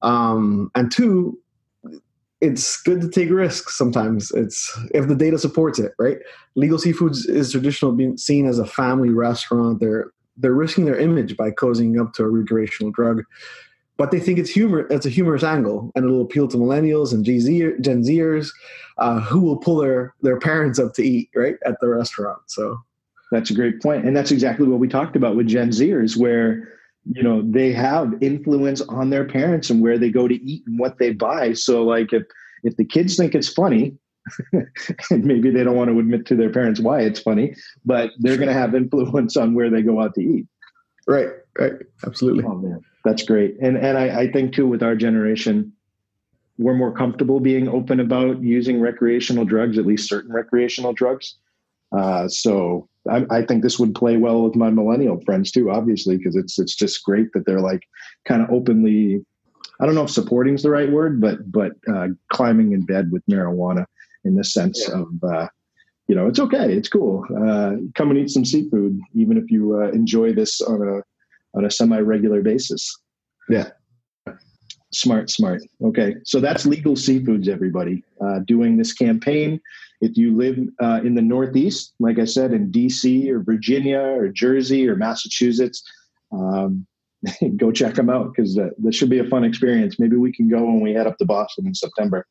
Um, 0.00 0.70
and 0.74 0.90
two, 0.90 1.38
it's 2.42 2.82
good 2.82 3.00
to 3.00 3.08
take 3.08 3.30
risks 3.30 3.78
sometimes. 3.78 4.30
It's 4.32 4.78
if 4.92 5.08
the 5.08 5.14
data 5.14 5.38
supports 5.38 5.78
it, 5.78 5.92
right? 5.98 6.18
Legal 6.56 6.78
Seafoods 6.78 7.28
is 7.28 7.52
traditional 7.52 7.92
being 7.92 8.18
seen 8.18 8.46
as 8.46 8.58
a 8.58 8.66
family 8.66 9.10
restaurant. 9.10 9.80
They're 9.80 10.10
they're 10.36 10.52
risking 10.52 10.84
their 10.84 10.98
image 10.98 11.36
by 11.36 11.50
cozying 11.50 12.00
up 12.00 12.12
to 12.14 12.24
a 12.24 12.28
recreational 12.28 12.92
drug 12.92 13.22
but 13.98 14.10
they 14.10 14.18
think 14.18 14.38
it's 14.38 14.50
humor. 14.50 14.86
It's 14.90 15.06
a 15.06 15.10
humorous 15.10 15.44
angle, 15.44 15.92
and 15.94 16.04
it'll 16.04 16.22
appeal 16.22 16.48
to 16.48 16.56
millennials 16.56 17.12
and 17.12 17.24
Gen, 17.24 17.40
Z, 17.40 17.72
Gen 17.80 18.02
Zers 18.02 18.48
uh, 18.98 19.20
who 19.20 19.40
will 19.40 19.56
pull 19.56 19.76
their 19.76 20.14
their 20.22 20.38
parents 20.38 20.78
up 20.78 20.94
to 20.94 21.02
eat 21.02 21.30
right 21.34 21.56
at 21.64 21.78
the 21.80 21.88
restaurant. 21.88 22.40
So 22.46 22.80
that's 23.30 23.50
a 23.50 23.54
great 23.54 23.80
point, 23.80 24.04
and 24.04 24.16
that's 24.16 24.30
exactly 24.30 24.66
what 24.66 24.80
we 24.80 24.88
talked 24.88 25.16
about 25.16 25.36
with 25.36 25.46
Gen 25.46 25.70
Zers, 25.70 26.16
where 26.16 26.68
you 27.04 27.22
know 27.22 27.42
they 27.44 27.72
have 27.72 28.14
influence 28.20 28.80
on 28.82 29.10
their 29.10 29.24
parents 29.24 29.70
and 29.70 29.80
where 29.80 29.98
they 29.98 30.10
go 30.10 30.28
to 30.28 30.34
eat 30.34 30.62
and 30.66 30.78
what 30.78 30.98
they 30.98 31.12
buy. 31.12 31.52
So 31.52 31.82
like 31.82 32.12
if 32.12 32.22
if 32.62 32.76
the 32.76 32.84
kids 32.84 33.16
think 33.16 33.34
it's 33.34 33.52
funny, 33.52 33.96
and 35.10 35.24
maybe 35.24 35.50
they 35.50 35.64
don't 35.64 35.76
want 35.76 35.90
to 35.90 35.98
admit 35.98 36.26
to 36.26 36.36
their 36.36 36.50
parents 36.50 36.80
why 36.80 37.00
it's 37.00 37.20
funny, 37.20 37.54
but 37.84 38.10
they're 38.18 38.36
going 38.36 38.48
to 38.48 38.54
have 38.54 38.74
influence 38.74 39.36
on 39.36 39.54
where 39.54 39.70
they 39.70 39.82
go 39.82 40.00
out 40.00 40.14
to 40.14 40.22
eat. 40.22 40.46
Right, 41.08 41.28
right, 41.58 41.72
absolutely. 42.06 42.44
Oh 42.44 42.54
man, 42.54 42.80
that's 43.04 43.24
great. 43.24 43.56
And 43.60 43.76
and 43.76 43.98
I, 43.98 44.20
I 44.20 44.30
think 44.30 44.54
too 44.54 44.68
with 44.68 44.82
our 44.82 44.94
generation, 44.94 45.72
we're 46.58 46.74
more 46.74 46.92
comfortable 46.92 47.40
being 47.40 47.68
open 47.68 47.98
about 47.98 48.40
using 48.42 48.80
recreational 48.80 49.44
drugs, 49.44 49.78
at 49.78 49.86
least 49.86 50.08
certain 50.08 50.32
recreational 50.32 50.92
drugs. 50.92 51.36
Uh, 51.90 52.28
so 52.28 52.88
I, 53.10 53.26
I, 53.30 53.42
think 53.42 53.62
this 53.62 53.78
would 53.78 53.94
play 53.94 54.16
well 54.16 54.42
with 54.42 54.54
my 54.54 54.70
millennial 54.70 55.20
friends 55.24 55.50
too, 55.50 55.70
obviously, 55.70 56.16
because 56.16 56.36
it's 56.36 56.58
it's 56.58 56.74
just 56.74 57.02
great 57.02 57.32
that 57.32 57.46
they're 57.46 57.60
like 57.60 57.82
kind 58.26 58.42
of 58.42 58.50
openly. 58.50 59.24
I 59.80 59.86
don't 59.86 59.94
know 59.94 60.04
if 60.04 60.10
supporting 60.10 60.54
is 60.54 60.62
the 60.62 60.70
right 60.70 60.90
word, 60.90 61.20
but 61.20 61.50
but 61.50 61.72
uh, 61.92 62.08
climbing 62.28 62.72
in 62.72 62.86
bed 62.86 63.10
with 63.10 63.26
marijuana 63.26 63.86
in 64.24 64.36
the 64.36 64.44
sense 64.44 64.88
yeah. 64.88 65.00
of 65.00 65.08
uh, 65.24 65.48
you 66.06 66.14
know 66.14 66.28
it's 66.28 66.38
okay, 66.38 66.72
it's 66.72 66.88
cool. 66.88 67.24
Uh, 67.30 67.76
come 67.94 68.10
and 68.10 68.18
eat 68.18 68.30
some 68.30 68.44
seafood, 68.44 69.00
even 69.14 69.36
if 69.36 69.50
you 69.50 69.82
uh, 69.82 69.90
enjoy 69.90 70.32
this 70.32 70.60
on 70.60 70.86
a 70.86 71.02
on 71.58 71.64
a 71.64 71.70
semi-regular 71.70 72.42
basis. 72.42 72.98
Yeah. 73.48 73.70
Smart, 74.92 75.30
smart. 75.30 75.62
Okay, 75.82 76.16
so 76.24 76.38
that's 76.38 76.66
Legal 76.66 76.94
Seafoods, 76.94 77.48
everybody, 77.48 78.02
uh, 78.20 78.40
doing 78.40 78.76
this 78.76 78.92
campaign. 78.92 79.60
If 80.02 80.16
you 80.16 80.36
live 80.36 80.58
uh, 80.82 81.00
in 81.02 81.14
the 81.14 81.22
Northeast, 81.22 81.94
like 81.98 82.18
I 82.18 82.24
said, 82.24 82.52
in 82.52 82.70
DC 82.70 83.28
or 83.30 83.40
Virginia 83.40 84.00
or 84.00 84.28
Jersey 84.28 84.86
or 84.88 84.96
Massachusetts, 84.96 85.82
um, 86.30 86.86
go 87.56 87.72
check 87.72 87.94
them 87.94 88.10
out 88.10 88.32
because 88.34 88.58
uh, 88.58 88.70
this 88.78 88.94
should 88.94 89.10
be 89.10 89.18
a 89.18 89.24
fun 89.24 89.44
experience. 89.44 89.98
Maybe 89.98 90.16
we 90.16 90.32
can 90.32 90.48
go 90.48 90.64
when 90.64 90.80
we 90.80 90.92
head 90.92 91.06
up 91.06 91.16
to 91.18 91.24
Boston 91.24 91.66
in 91.66 91.74
September. 91.74 92.26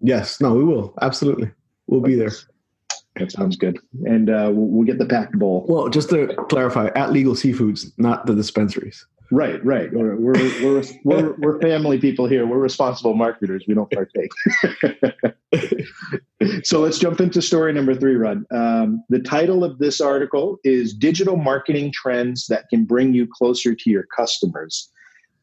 Yes, 0.00 0.40
no, 0.40 0.54
we 0.54 0.64
will. 0.64 0.94
Absolutely. 1.02 1.50
We'll 1.86 2.00
be 2.00 2.14
there. 2.14 2.32
That 3.16 3.32
sounds 3.32 3.56
good. 3.56 3.78
And 4.06 4.30
uh, 4.30 4.50
we'll 4.52 4.86
get 4.86 4.98
the 4.98 5.06
packed 5.06 5.38
bowl. 5.38 5.66
Well, 5.68 5.88
just 5.88 6.08
to 6.10 6.28
clarify, 6.48 6.88
at 6.94 7.12
Legal 7.12 7.34
Seafoods, 7.34 7.92
not 7.98 8.24
the 8.24 8.34
dispensaries. 8.34 9.04
Right, 9.32 9.64
right. 9.64 9.92
We're 9.92 10.16
we're 10.16 10.32
we're, 10.62 10.82
we're, 11.04 11.34
we're 11.38 11.60
family 11.60 11.98
people 11.98 12.26
here. 12.26 12.46
We're 12.46 12.58
responsible 12.58 13.14
marketers. 13.14 13.64
We 13.68 13.74
don't 13.74 13.90
partake. 13.90 14.32
so 16.64 16.80
let's 16.80 16.98
jump 16.98 17.20
into 17.20 17.40
story 17.40 17.72
number 17.72 17.94
three, 17.94 18.16
Rod. 18.16 18.44
Um, 18.50 19.04
the 19.08 19.20
title 19.20 19.62
of 19.62 19.78
this 19.78 20.00
article 20.00 20.58
is 20.64 20.92
"Digital 20.92 21.36
Marketing 21.36 21.92
Trends 21.92 22.48
That 22.48 22.68
Can 22.70 22.84
Bring 22.84 23.14
You 23.14 23.28
Closer 23.32 23.72
to 23.72 23.90
Your 23.90 24.06
Customers." 24.16 24.90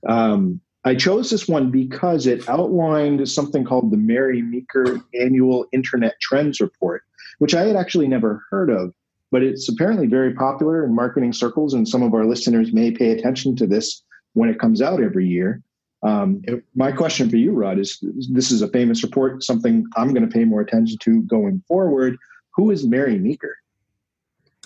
Um, 0.08 0.60
I 0.84 0.96
chose 0.96 1.30
this 1.30 1.48
one 1.48 1.72
because 1.72 2.28
it 2.28 2.48
outlined 2.50 3.28
something 3.30 3.64
called 3.64 3.92
the 3.92 3.98
Mary 3.98 4.42
Meeker 4.42 5.00
Annual 5.20 5.66
Internet 5.72 6.16
Trends 6.22 6.60
Report, 6.60 7.04
which 7.40 7.56
I 7.56 7.62
had 7.62 7.78
actually 7.78 8.08
never 8.08 8.44
heard 8.50 8.70
of, 8.70 8.94
but 9.32 9.44
it's 9.44 9.68
apparently 9.70 10.08
very 10.08 10.34
popular 10.34 10.86
in 10.86 10.96
marketing 10.96 11.34
circles, 11.34 11.74
and 11.74 11.88
some 11.88 12.04
of 12.04 12.14
our 12.14 12.26
listeners 12.26 12.74
may 12.74 12.92
pay 12.92 13.12
attention 13.12 13.56
to 13.58 13.68
this 13.68 14.02
when 14.34 14.50
it 14.50 14.60
comes 14.60 14.82
out 14.82 15.02
every 15.02 15.28
year. 15.28 15.62
Um, 16.04 16.42
my 16.76 16.92
question 16.92 17.30
for 17.30 17.38
you, 17.38 17.52
Rod, 17.52 17.80
is 17.80 18.00
this 18.30 18.52
is 18.52 18.62
a 18.62 18.68
famous 18.68 19.04
report, 19.04 19.44
something 19.44 19.86
I'm 19.96 20.14
going 20.14 20.28
to 20.28 20.34
pay 20.34 20.46
more 20.46 20.62
attention 20.62 20.98
to 21.00 21.24
going 21.24 21.64
forward. 21.68 22.18
Who 22.56 22.72
is 22.72 22.86
Mary 22.86 23.18
Meeker? 23.18 23.58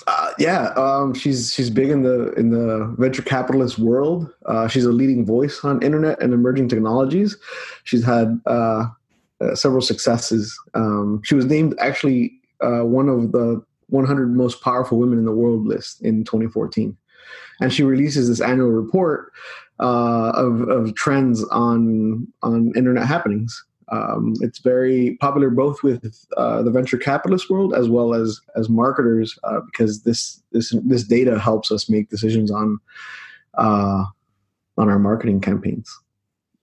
Uh, 0.08 0.32
yeah, 0.40 0.70
um, 0.76 1.14
she's 1.14 1.54
she's 1.54 1.70
big 1.70 1.90
in 1.90 2.04
the 2.04 2.32
in 2.34 2.50
the 2.50 2.94
venture 2.98 3.22
capitalist 3.22 3.78
world. 3.78 4.32
Uh, 4.46 4.68
she's 4.68 4.86
a 4.86 4.92
leading 4.92 5.26
voice 5.26 5.64
on 5.64 5.82
internet 5.84 6.22
and 6.22 6.34
emerging 6.34 6.68
technologies. 6.68 7.38
She's 7.84 8.04
had 8.04 8.40
uh, 8.46 8.88
uh 9.40 9.56
several 9.56 9.82
successes. 9.82 10.58
Um, 10.74 11.22
she 11.24 11.36
was 11.36 11.46
named 11.46 11.76
actually 11.80 12.34
uh, 12.62 12.82
one 12.82 13.10
of 13.10 13.32
the 13.32 13.64
100 13.92 14.36
most 14.36 14.62
powerful 14.62 14.98
women 14.98 15.20
in 15.20 15.26
the 15.26 15.32
world 15.32 15.66
list 15.66 16.02
in 16.02 16.24
2014, 16.24 16.98
and 17.60 17.74
she 17.74 17.84
releases 17.84 18.28
this 18.28 18.42
annual 18.42 18.72
report 18.72 19.32
uh, 19.80 20.32
of 20.36 20.62
of 20.70 20.96
trends 20.96 21.44
on 21.46 22.28
on 22.42 22.72
internet 22.76 23.06
happenings. 23.06 23.64
Um, 23.92 24.36
it's 24.40 24.60
very 24.60 25.18
popular 25.20 25.50
both 25.50 25.84
with 25.84 26.26
uh, 26.38 26.62
the 26.62 26.72
venture 26.72 26.98
capitalist 26.98 27.50
world 27.50 27.74
as 27.74 27.90
well 27.90 28.14
as 28.14 28.40
as 28.56 28.70
marketers 28.70 29.38
uh, 29.44 29.60
because 29.62 30.04
this 30.04 30.42
this 30.52 30.74
this 30.84 31.04
data 31.04 31.40
helps 31.40 31.72
us 31.72 31.90
make 31.90 32.10
decisions 32.10 32.52
on 32.52 32.80
uh, 33.56 34.06
on 34.78 34.90
our 34.90 35.00
marketing 35.00 35.42
campaigns. 35.42 36.01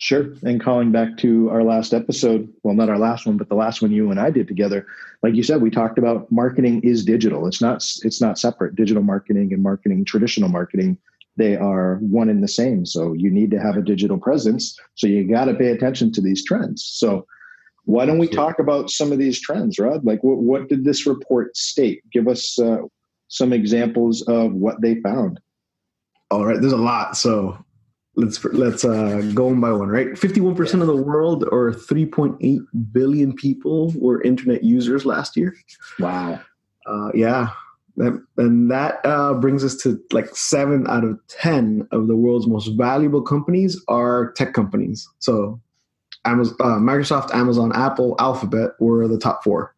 Sure. 0.01 0.33
And 0.45 0.63
calling 0.63 0.93
back 0.93 1.17
to 1.19 1.51
our 1.51 1.65
last 1.65 1.93
episode, 1.93 2.49
well, 2.63 2.75
not 2.75 2.89
our 2.89 2.99
last 2.99 3.27
one, 3.27 3.37
but 3.37 3.49
the 3.49 3.57
last 3.57 3.83
one 3.83 3.91
you 3.91 4.11
and 4.13 4.21
I 4.21 4.31
did 4.31 4.47
together. 4.47 4.87
Like 5.23 5.35
you 5.35 5.43
said, 5.43 5.61
we 5.61 5.71
talked 5.71 5.99
about 5.99 6.31
marketing 6.31 6.81
is 6.85 7.05
digital. 7.05 7.49
It's 7.49 7.61
not 7.61 7.85
it's 8.03 8.21
not 8.21 8.39
separate. 8.39 8.77
Digital 8.77 9.03
marketing 9.03 9.53
and 9.53 9.63
marketing, 9.63 10.05
traditional 10.05 10.49
marketing 10.49 10.99
they 11.39 11.57
are 11.57 11.97
one 12.01 12.29
and 12.29 12.43
the 12.43 12.49
same. 12.49 12.85
So 12.85 13.13
you 13.13 13.31
need 13.31 13.51
to 13.53 13.61
have 13.61 13.77
a 13.77 13.83
digital 13.83 14.19
presence. 14.19 14.79
So 14.97 15.07
you 15.07 15.27
got 15.27 15.45
to 15.45 15.55
pay 15.55 15.69
attention 15.69 16.13
to 16.13 16.21
these 16.21 16.45
trends. 16.45 16.85
So 16.85 17.27
why 17.85 18.05
don't 18.05 18.19
we 18.19 18.27
talk 18.27 18.59
about 18.59 18.91
some 18.91 19.13
of 19.13 19.19
these 19.19 19.41
trends, 19.41 19.79
Rod? 19.79 20.05
Like 20.05 20.23
what, 20.23 20.39
what 20.39 20.69
did 20.69 20.85
this 20.85 21.07
report 21.07 21.57
state? 21.57 22.03
Give 22.13 22.29
us 22.29 22.59
uh, 22.59 22.79
some 23.29 23.53
examples 23.53 24.23
of 24.23 24.53
what 24.53 24.83
they 24.83 25.01
found. 25.01 25.41
All 26.31 26.45
right, 26.45 26.61
there's 26.61 26.73
a 26.73 26.77
lot. 26.77 27.17
So 27.17 27.57
let's 28.19 28.45
let's 28.45 28.85
uh, 28.85 29.23
go 29.35 29.47
one 29.47 29.61
by 29.61 29.73
one. 29.73 29.89
Right, 29.89 30.09
51% 30.09 30.81
of 30.81 30.87
the 30.87 30.97
world, 30.97 31.45
or 31.51 31.73
3.8 31.73 32.59
billion 32.93 33.35
people, 33.35 33.93
were 33.97 34.23
internet 34.23 34.65
users 34.65 35.07
last 35.07 35.37
year. 35.37 35.57
Wow. 35.99 36.41
Uh, 36.87 37.11
yeah, 37.15 37.51
and 38.37 38.71
that 38.71 39.01
uh, 39.05 39.35
brings 39.35 39.65
us 39.65 39.77
to 39.77 40.01
like 40.13 40.35
seven 40.35 40.87
out 40.89 41.05
of 41.05 41.19
10 41.29 41.89
of 41.91 42.07
the 42.07 42.17
world's 42.17 42.47
most 42.47 42.69
valuable 42.77 43.23
companies 43.23 43.83
are 43.89 44.33
tech 44.33 44.55
companies. 44.55 45.09
So 45.19 45.61
Amazon, 46.25 46.57
uh, 46.61 46.79
Microsoft, 46.79 47.35
Amazon, 47.35 47.73
Apple, 47.75 48.15
Alphabet 48.19 48.71
were 48.79 49.09
the 49.09 49.19
top 49.19 49.43
four. 49.43 49.75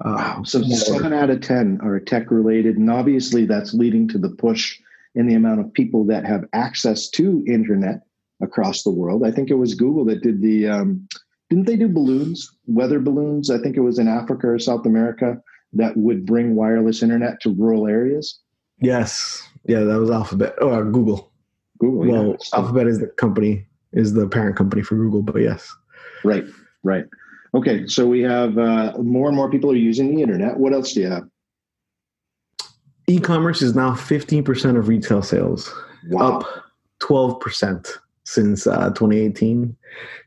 Uh, 0.00 0.14
wow. 0.16 0.42
So 0.44 0.62
seven 0.62 1.12
out 1.12 1.30
of 1.30 1.40
10 1.40 1.80
are 1.82 1.98
tech 1.98 2.30
related. 2.30 2.76
And 2.76 2.90
obviously 2.90 3.46
that's 3.46 3.74
leading 3.74 4.06
to 4.08 4.18
the 4.18 4.30
push 4.30 4.78
in 5.18 5.26
the 5.26 5.34
amount 5.34 5.58
of 5.60 5.72
people 5.74 6.04
that 6.04 6.24
have 6.24 6.44
access 6.52 7.10
to 7.10 7.44
internet 7.48 8.02
across 8.40 8.84
the 8.84 8.90
world. 8.90 9.26
I 9.26 9.32
think 9.32 9.50
it 9.50 9.54
was 9.54 9.74
Google 9.74 10.04
that 10.04 10.22
did 10.22 10.40
the, 10.40 10.68
um, 10.68 11.08
didn't 11.50 11.66
they 11.66 11.74
do 11.74 11.88
balloons, 11.88 12.48
weather 12.66 13.00
balloons? 13.00 13.50
I 13.50 13.58
think 13.58 13.76
it 13.76 13.80
was 13.80 13.98
in 13.98 14.06
Africa 14.06 14.46
or 14.46 14.60
South 14.60 14.86
America 14.86 15.42
that 15.72 15.96
would 15.96 16.24
bring 16.24 16.54
wireless 16.54 17.02
internet 17.02 17.40
to 17.40 17.50
rural 17.50 17.88
areas? 17.88 18.38
Yes. 18.80 19.42
Yeah, 19.66 19.80
that 19.80 19.98
was 19.98 20.08
Alphabet. 20.08 20.54
Oh, 20.60 20.70
uh, 20.70 20.82
Google. 20.82 21.32
Google. 21.78 21.98
Well, 21.98 22.28
yeah. 22.28 22.58
Alphabet 22.58 22.86
is 22.86 23.00
the 23.00 23.08
company, 23.08 23.66
is 23.92 24.12
the 24.12 24.28
parent 24.28 24.54
company 24.54 24.82
for 24.82 24.94
Google, 24.94 25.22
but 25.22 25.42
yes. 25.42 25.74
Right, 26.22 26.44
right. 26.84 27.06
Okay, 27.54 27.88
so 27.88 28.06
we 28.06 28.20
have 28.20 28.56
uh, 28.56 28.92
more 28.98 29.26
and 29.26 29.36
more 29.36 29.50
people 29.50 29.72
are 29.72 29.76
using 29.76 30.14
the 30.14 30.22
internet. 30.22 30.58
What 30.58 30.72
else 30.72 30.92
do 30.92 31.00
you 31.00 31.10
have? 31.10 31.28
E-commerce 33.08 33.62
is 33.62 33.74
now 33.74 33.92
15% 33.92 34.78
of 34.78 34.86
retail 34.86 35.22
sales, 35.22 35.74
wow. 36.10 36.40
up 36.40 36.46
12% 37.00 37.88
since 38.24 38.66
uh, 38.66 38.90
2018. 38.90 39.74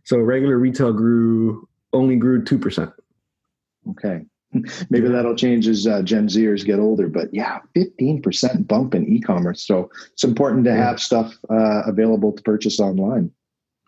So 0.03 0.17
regular 0.17 0.57
retail 0.57 0.91
grew 0.91 1.67
only 1.93 2.15
grew 2.15 2.43
2%. 2.43 2.91
Okay. 3.91 4.25
Maybe 4.89 5.07
that'll 5.07 5.35
change 5.35 5.67
as 5.67 5.85
uh, 5.85 6.01
Gen 6.01 6.27
Zers 6.27 6.65
get 6.65 6.79
older. 6.79 7.07
But 7.07 7.31
yeah, 7.31 7.59
15% 7.75 8.67
bump 8.67 8.95
in 8.95 9.07
e-commerce. 9.07 9.65
So 9.65 9.91
it's 10.11 10.23
important 10.23 10.65
to 10.65 10.73
have 10.73 10.99
stuff 10.99 11.37
uh, 11.49 11.83
available 11.85 12.31
to 12.33 12.41
purchase 12.41 12.79
online. 12.79 13.31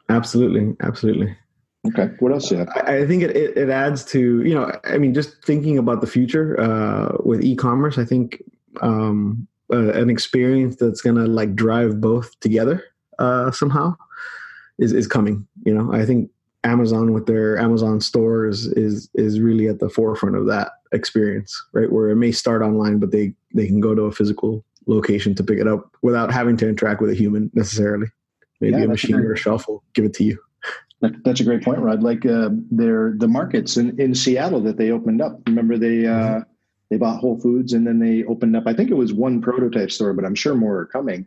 Absolutely, 0.10 0.76
absolutely. 0.82 1.36
Okay. 1.88 2.12
What 2.20 2.32
else? 2.32 2.52
Yeah. 2.52 2.66
I, 2.76 2.98
I 2.98 3.08
think 3.08 3.24
it, 3.24 3.36
it, 3.36 3.58
it, 3.58 3.70
adds 3.70 4.06
to, 4.06 4.42
you 4.44 4.54
know, 4.54 4.72
I 4.86 4.98
mean, 4.98 5.14
just 5.14 5.44
thinking 5.44 5.78
about 5.78 6.00
the 6.00 6.08
future 6.08 6.60
uh, 6.60 7.18
with 7.26 7.44
e-commerce, 7.44 7.98
I 7.98 8.06
think 8.06 8.42
um, 8.82 9.48
uh, 9.72 9.92
an 9.94 10.10
experience 10.10 10.76
that's 10.76 11.02
going 11.02 11.16
to 11.16 11.26
like 11.26 11.56
drive 11.56 12.02
both 12.02 12.40
together 12.40 12.84
uh, 13.20 13.52
somehow 13.52 13.96
is, 14.78 14.94
is 14.94 15.08
coming. 15.08 15.48
You 15.66 15.74
know, 15.74 15.94
I 15.94 16.06
think 16.06 16.30
Amazon 16.64 17.14
with 17.14 17.26
their 17.26 17.58
Amazon 17.58 18.02
stores 18.02 18.68
is, 18.68 19.10
is 19.14 19.40
really 19.40 19.68
at 19.68 19.80
the 19.80 19.90
forefront 19.90 20.36
of 20.36 20.48
that 20.48 20.72
experience, 20.92 21.62
right? 21.74 21.92
Where 21.92 22.10
it 22.10 22.16
may 22.16 22.32
start 22.32 22.62
online, 22.62 23.00
but 23.00 23.12
they, 23.12 23.34
they 23.54 23.68
can 23.68 23.80
go 23.80 23.96
to 23.96 24.04
a 24.04 24.12
physical 24.12 24.64
location 24.86 25.34
to 25.36 25.44
pick 25.44 25.60
it 25.60 25.68
up 25.68 25.92
without 26.02 26.32
having 26.32 26.58
to 26.58 26.68
interact 26.68 27.02
with 27.02 27.10
a 27.10 27.16
human 27.16 27.50
necessarily. 27.54 28.08
Maybe 28.62 28.78
yeah, 28.78 28.84
a 28.84 28.88
machine 28.88 29.16
or 29.16 29.34
a 29.34 29.38
shelf 29.38 29.68
will 29.68 29.84
give 29.94 30.06
it 30.06 30.14
to 30.16 30.24
you. 30.24 30.40
That's 31.02 31.42
a 31.42 31.44
great 31.44 31.64
point, 31.64 31.80
Rod. 31.80 32.02
Like 32.02 32.26
uh, 32.26 32.50
their 32.72 33.14
the 33.18 33.28
markets 33.28 33.76
in, 33.76 34.00
in 34.00 34.16
Seattle 34.16 34.62
that 34.62 34.78
they 34.78 34.90
opened 34.92 35.22
up. 35.22 35.38
Remember 35.48 35.78
they 35.78 36.06
uh. 36.06 36.42
They 36.94 37.00
bought 37.00 37.20
Whole 37.20 37.40
Foods 37.40 37.74
and 37.74 37.88
then 37.88 37.98
they 37.98 38.24
opened 38.26 38.56
up. 38.56 38.68
I 38.68 38.74
think 38.74 38.92
it 38.92 38.96
was 38.96 39.14
one 39.14 39.42
prototype 39.42 39.92
store, 39.92 40.14
but 40.14 40.26
I'm 40.26 40.36
sure 40.36 40.54
more 40.54 40.78
are 40.78 40.86
coming. 40.86 41.26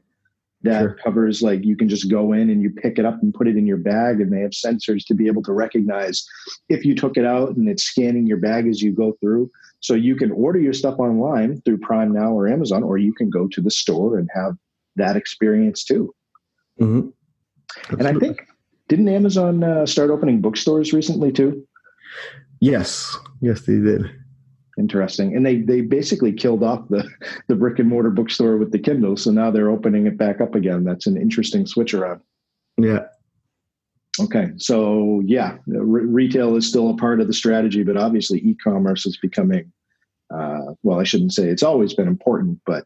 That 0.62 0.81
sure. 0.81 0.99
covers 1.03 1.43
like 1.43 1.64
you 1.64 1.77
can 1.77 1.89
just 1.89 2.09
go 2.09 2.33
in 2.33 2.51
and 2.51 2.62
you 2.62 2.71
pick 2.71 3.01
it 3.01 3.05
up 3.05 3.21
and 3.21 3.35
put 3.35 3.49
it 3.49 3.57
in 3.57 3.67
your 3.67 3.77
bag, 3.77 4.21
and 4.21 4.33
they 4.33 4.41
have 4.41 4.53
sensors 4.53 5.05
to 5.07 5.14
be 5.14 5.27
able 5.27 5.43
to 5.43 5.53
recognize 5.53 6.25
if 6.69 6.85
you 6.85 6.95
took 6.95 7.17
it 7.17 7.25
out 7.25 7.57
and 7.57 7.69
it's 7.69 7.83
scanning 7.83 8.27
your 8.27 8.37
bag 8.37 8.69
as 8.69 8.81
you 8.81 8.93
go 8.93 9.17
through. 9.21 9.51
So 9.81 9.95
you 9.95 10.14
can 10.14 10.31
order 10.31 10.61
your 10.61 10.73
stuff 10.73 10.99
online 10.99 11.61
through 11.62 11.79
Prime 11.79 12.12
Now 12.12 12.31
or 12.33 12.47
Amazon, 12.49 12.85
or 12.85 12.97
you 12.97 13.12
can 13.12 13.29
go 13.29 13.49
to 13.49 13.61
the 13.61 13.71
store 13.71 14.19
and 14.19 14.29
have 14.35 14.57
that 14.95 15.17
experience 15.17 15.85
too. 15.85 16.14
Mm-hmm. 16.81 17.99
And 17.99 18.09
I 18.09 18.14
think 18.14 18.41
didn't 18.89 19.09
Amazon 19.09 19.64
uh, 19.64 19.85
start 19.85 20.11
opening 20.11 20.41
bookstores 20.41 20.93
recently 20.93 21.33
too? 21.33 21.67
Yes, 22.61 23.17
yes, 23.41 23.62
they 23.62 23.75
did. 23.75 24.11
Interesting, 24.79 25.35
and 25.35 25.47
they 25.47 25.57
they 25.57 25.81
basically 25.81 26.33
killed 26.33 26.62
off 26.62 26.87
the 26.91 27.09
the 27.49 27.55
brick 27.55 27.79
and 27.79 27.89
mortar 27.89 28.11
bookstore 28.11 28.59
with 28.59 28.72
the 28.72 28.79
Kindle, 28.79 29.16
so 29.16 29.31
now 29.31 29.51
they're 29.51 29.70
opening 29.70 30.07
it 30.07 30.18
back 30.18 30.43
up 30.43 30.55
again. 30.55 30.85
That's 30.85 31.07
an 31.07 31.16
interesting 31.16 31.66
switch 31.66 31.95
around. 31.95 32.20
Yeah. 32.77 33.07
Okay, 34.20 34.49
so 34.59 35.22
yeah, 35.24 35.57
re- 35.66 36.05
retail 36.05 36.57
is 36.57 36.68
still 36.68 36.91
a 36.91 36.97
part 36.97 37.22
of 37.22 37.27
the 37.27 37.33
strategy, 37.33 37.85
but 37.85 37.97
obviously 37.97 38.39
e-commerce 38.41 39.07
is 39.07 39.16
becoming. 39.16 39.72
Uh, 40.35 40.74
well, 40.83 41.01
I 41.01 41.05
shouldn't 41.05 41.33
say 41.33 41.49
it's 41.49 41.62
always 41.62 41.95
been 41.95 42.09
important, 42.09 42.61
but 42.66 42.85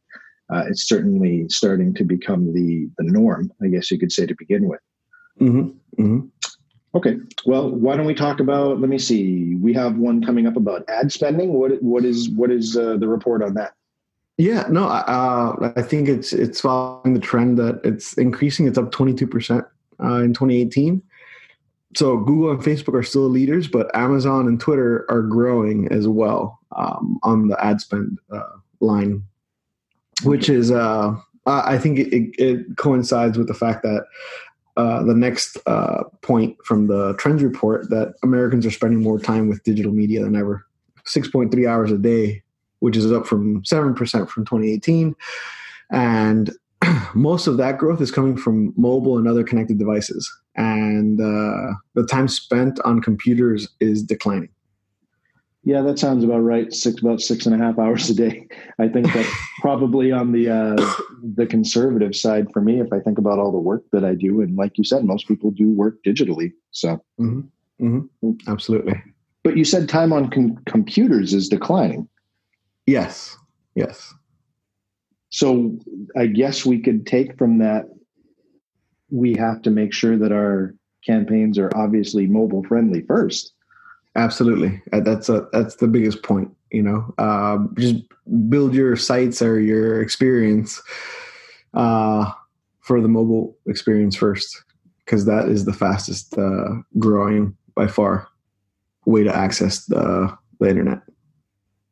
uh, 0.53 0.65
it's 0.69 0.89
certainly 0.89 1.47
starting 1.49 1.93
to 1.95 2.05
become 2.05 2.55
the 2.55 2.89
the 2.99 3.11
norm. 3.11 3.51
I 3.65 3.67
guess 3.67 3.91
you 3.91 3.99
could 3.99 4.13
say 4.13 4.27
to 4.27 4.35
begin 4.39 4.69
with. 4.69 4.81
Mm-hmm. 5.41 6.03
Mm-hmm. 6.03 6.27
Okay. 6.95 7.19
Well, 7.47 7.71
why 7.71 7.97
don't 7.97 8.07
we 8.07 8.15
talk 8.15 8.41
about? 8.41 8.81
Let 8.81 8.91
me 8.91 8.99
see. 8.99 9.55
We 9.55 9.73
have 9.75 9.97
one 9.97 10.25
coming 10.25 10.47
up 10.47 10.57
about 10.57 10.85
ad 10.89 11.13
spending. 11.13 11.53
What 11.53 11.81
what 11.83 12.05
is 12.05 12.29
what 12.31 12.51
is 12.51 12.77
uh, 12.77 12.97
the 12.97 13.07
report 13.07 13.43
on 13.43 13.55
that? 13.55 13.75
Yeah, 14.39 14.67
no, 14.71 14.87
uh, 14.87 15.73
I 15.77 15.83
think 15.83 16.09
it's 16.09 16.33
it's 16.33 16.61
following 16.61 17.15
the 17.15 17.21
trend 17.21 17.59
that 17.59 17.81
it's 17.85 18.15
increasing. 18.15 18.67
It's 18.67 18.79
up 18.79 18.91
twenty 18.91 19.15
two 19.15 19.27
percent 19.27 19.65
uh, 20.03 20.17
in 20.17 20.35
twenty 20.35 20.61
eighteen. 20.61 21.03
So 21.95 22.17
Google 22.19 22.53
and 22.53 22.61
Facebook 22.61 22.95
are 22.95 23.03
still 23.03 23.29
leaders, 23.29 23.69
but 23.69 23.95
Amazon 23.97 24.47
and 24.47 24.61
Twitter 24.61 25.07
are 25.11 25.23
growing 25.23 25.89
as 25.93 26.09
well 26.09 26.59
um, 26.77 27.19
on 27.23 27.49
the 27.49 27.65
ad 27.65 27.81
spend 27.81 28.19
uh, 28.33 28.43
line, 28.81 29.23
which 30.23 30.49
is 30.49 30.71
uh, 30.71 31.15
I 31.47 31.79
think 31.79 31.99
it, 31.99 32.13
it, 32.15 32.35
it 32.39 32.77
coincides 32.77 33.37
with 33.37 33.49
the 33.49 33.55
fact 33.55 33.83
that 33.83 34.07
uh, 34.77 35.03
the 35.03 35.15
next 35.15 35.59
uh, 35.67 36.05
point 36.23 36.57
from 36.65 36.87
the 36.87 37.15
trends 37.15 37.43
report 37.43 37.91
that 37.91 38.15
Americans 38.23 38.65
are 38.65 38.71
spending 38.71 39.03
more 39.03 39.19
time 39.19 39.49
with 39.49 39.63
digital 39.65 39.93
media 39.93 40.23
than 40.23 40.37
ever 40.37 40.67
6.3 41.07 41.69
hours 41.69 41.91
a 41.91 41.99
day, 41.99 42.43
which 42.81 42.97
is 42.97 43.11
up 43.11 43.27
from 43.27 43.63
7% 43.63 43.97
from 44.29 44.45
2018. 44.45 45.15
And 45.91 46.53
most 47.15 47.47
of 47.47 47.57
that 47.57 47.79
growth 47.79 48.01
is 48.01 48.11
coming 48.11 48.37
from 48.37 48.73
mobile 48.77 49.19
and 49.19 49.29
other 49.29 49.45
connected 49.45 49.79
devices. 49.79 50.31
And 50.57 51.21
uh, 51.21 51.75
the 51.95 52.07
time 52.09 52.29
spent 52.29 52.81
on 52.81 53.01
computers 53.01 53.69
is 53.81 54.03
declining. 54.03 54.51
Yeah, 55.63 55.83
that 55.83 55.99
sounds 55.99 56.25
about 56.25 56.39
right. 56.39 56.73
Six 56.73 57.03
about 57.03 57.21
six 57.21 57.45
and 57.45 57.55
a 57.55 57.59
half 57.65 57.79
hours 57.79 58.09
a 58.09 58.15
day. 58.15 58.49
I 58.79 58.89
think 58.89 59.13
that's 59.13 59.29
probably 59.61 60.11
on 60.11 60.33
the 60.33 60.49
uh, 60.49 60.93
the 61.35 61.47
conservative 61.47 62.17
side 62.17 62.51
for 62.53 62.63
me. 62.63 62.81
If 62.81 62.93
I 62.93 63.01
think 63.01 63.19
about 63.19 63.39
all 63.39 63.53
the 63.53 63.59
work 63.59 63.85
that 63.93 64.05
I 64.05 64.15
do, 64.15 64.41
and 64.41 64.57
like 64.57 64.79
you 64.79 64.85
said, 64.85 65.05
most 65.05 65.29
people 65.29 65.51
do 65.51 65.71
work 65.71 65.97
digitally. 66.05 66.53
So, 66.71 67.03
mm-hmm. 67.21 67.41
Mm-hmm. 67.85 68.51
absolutely. 68.51 69.03
But 69.45 69.57
you 69.57 69.65
said 69.65 69.89
time 69.89 70.13
on 70.13 70.31
com- 70.31 70.59
computers 70.67 71.35
is 71.35 71.49
declining. 71.49 72.09
Yes. 72.87 73.37
Yes. 73.75 74.15
So 75.31 75.79
I 76.17 76.27
guess 76.27 76.67
we 76.67 76.81
could 76.81 77.07
take 77.07 77.39
from 77.39 77.59
that. 77.59 77.85
We 79.11 79.35
have 79.35 79.63
to 79.63 79.71
make 79.71 79.93
sure 79.93 80.17
that 80.19 80.33
our 80.33 80.75
campaigns 81.07 81.59
are 81.59 81.71
obviously 81.75 82.27
mobile 82.27 82.65
friendly 82.65 83.03
first 83.03 83.53
Absolutely, 84.17 84.83
uh, 84.93 85.01
that's 85.01 85.29
a 85.29 85.49
that's 85.53 85.77
the 85.77 85.89
biggest 85.89 86.23
point. 86.23 86.55
You 86.71 86.83
know, 86.83 87.15
uh, 87.19 87.59
just 87.79 87.97
build 88.49 88.75
your 88.75 88.97
sites 88.97 89.43
or 89.43 89.61
your 89.61 90.01
experience 90.03 90.81
uh, 91.75 92.31
for 92.81 93.01
the 93.01 93.09
mobile 93.09 93.57
experience 93.67 94.17
first, 94.17 94.65
because 95.05 95.27
that 95.27 95.49
is 95.49 95.65
the 95.65 95.73
fastest 95.73 96.37
uh, 96.37 96.77
growing 96.99 97.57
by 97.75 97.87
far 97.87 98.29
way 99.05 99.23
to 99.25 99.35
access 99.35 99.87
the, 99.87 100.37
the 100.59 100.69
internet. 100.69 101.03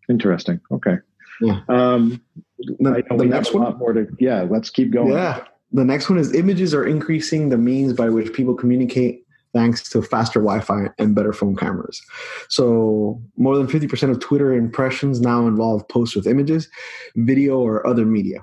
Interesting. 0.08 0.60
Okay. 0.70 0.96
Yeah. 1.40 1.60
Um, 1.68 2.22
the, 2.58 3.04
the 3.16 3.24
next 3.24 3.54
one. 3.54 3.76
more 3.78 3.92
to, 3.92 4.06
yeah. 4.18 4.42
Let's 4.42 4.70
keep 4.70 4.90
going. 4.90 5.12
Yeah. 5.12 5.44
The 5.72 5.84
next 5.84 6.08
one 6.08 6.18
is 6.18 6.34
images 6.34 6.74
are 6.74 6.86
increasing 6.86 7.50
the 7.50 7.58
means 7.58 7.92
by 7.92 8.08
which 8.08 8.32
people 8.32 8.54
communicate 8.54 9.17
thanks 9.52 9.88
to 9.90 10.02
faster 10.02 10.40
Wi-Fi 10.40 10.88
and 10.98 11.14
better 11.14 11.32
phone 11.32 11.56
cameras. 11.56 12.02
So 12.48 13.20
more 13.36 13.56
than 13.56 13.66
50% 13.66 14.10
of 14.10 14.20
Twitter 14.20 14.52
impressions 14.52 15.20
now 15.20 15.46
involve 15.46 15.86
posts 15.88 16.14
with 16.14 16.26
images, 16.26 16.68
video, 17.16 17.58
or 17.58 17.86
other 17.86 18.04
media. 18.04 18.40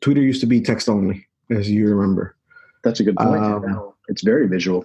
Twitter 0.00 0.20
used 0.20 0.40
to 0.40 0.46
be 0.46 0.60
text 0.60 0.88
only, 0.88 1.26
as 1.50 1.70
you 1.70 1.86
remember. 1.86 2.36
That's 2.82 3.00
a 3.00 3.04
good 3.04 3.16
point. 3.16 3.42
Um, 3.42 3.92
it's 4.08 4.22
very 4.22 4.46
visual. 4.48 4.84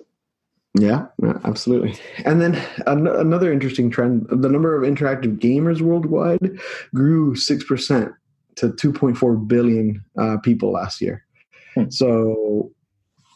Yeah, 0.76 1.08
absolutely. 1.44 1.98
And 2.26 2.42
then 2.42 2.56
an- 2.86 3.08
another 3.08 3.52
interesting 3.52 3.90
trend 3.90 4.28
the 4.30 4.50
number 4.50 4.76
of 4.76 4.90
interactive 4.90 5.40
gamers 5.40 5.82
worldwide 5.82 6.60
grew 6.94 7.34
6% 7.34 8.14
to 8.56 8.70
2.4 8.70 9.48
billion 9.48 10.04
uh, 10.18 10.38
people 10.38 10.72
last 10.72 11.02
year. 11.02 11.26
Hmm. 11.74 11.90
So 11.90 12.72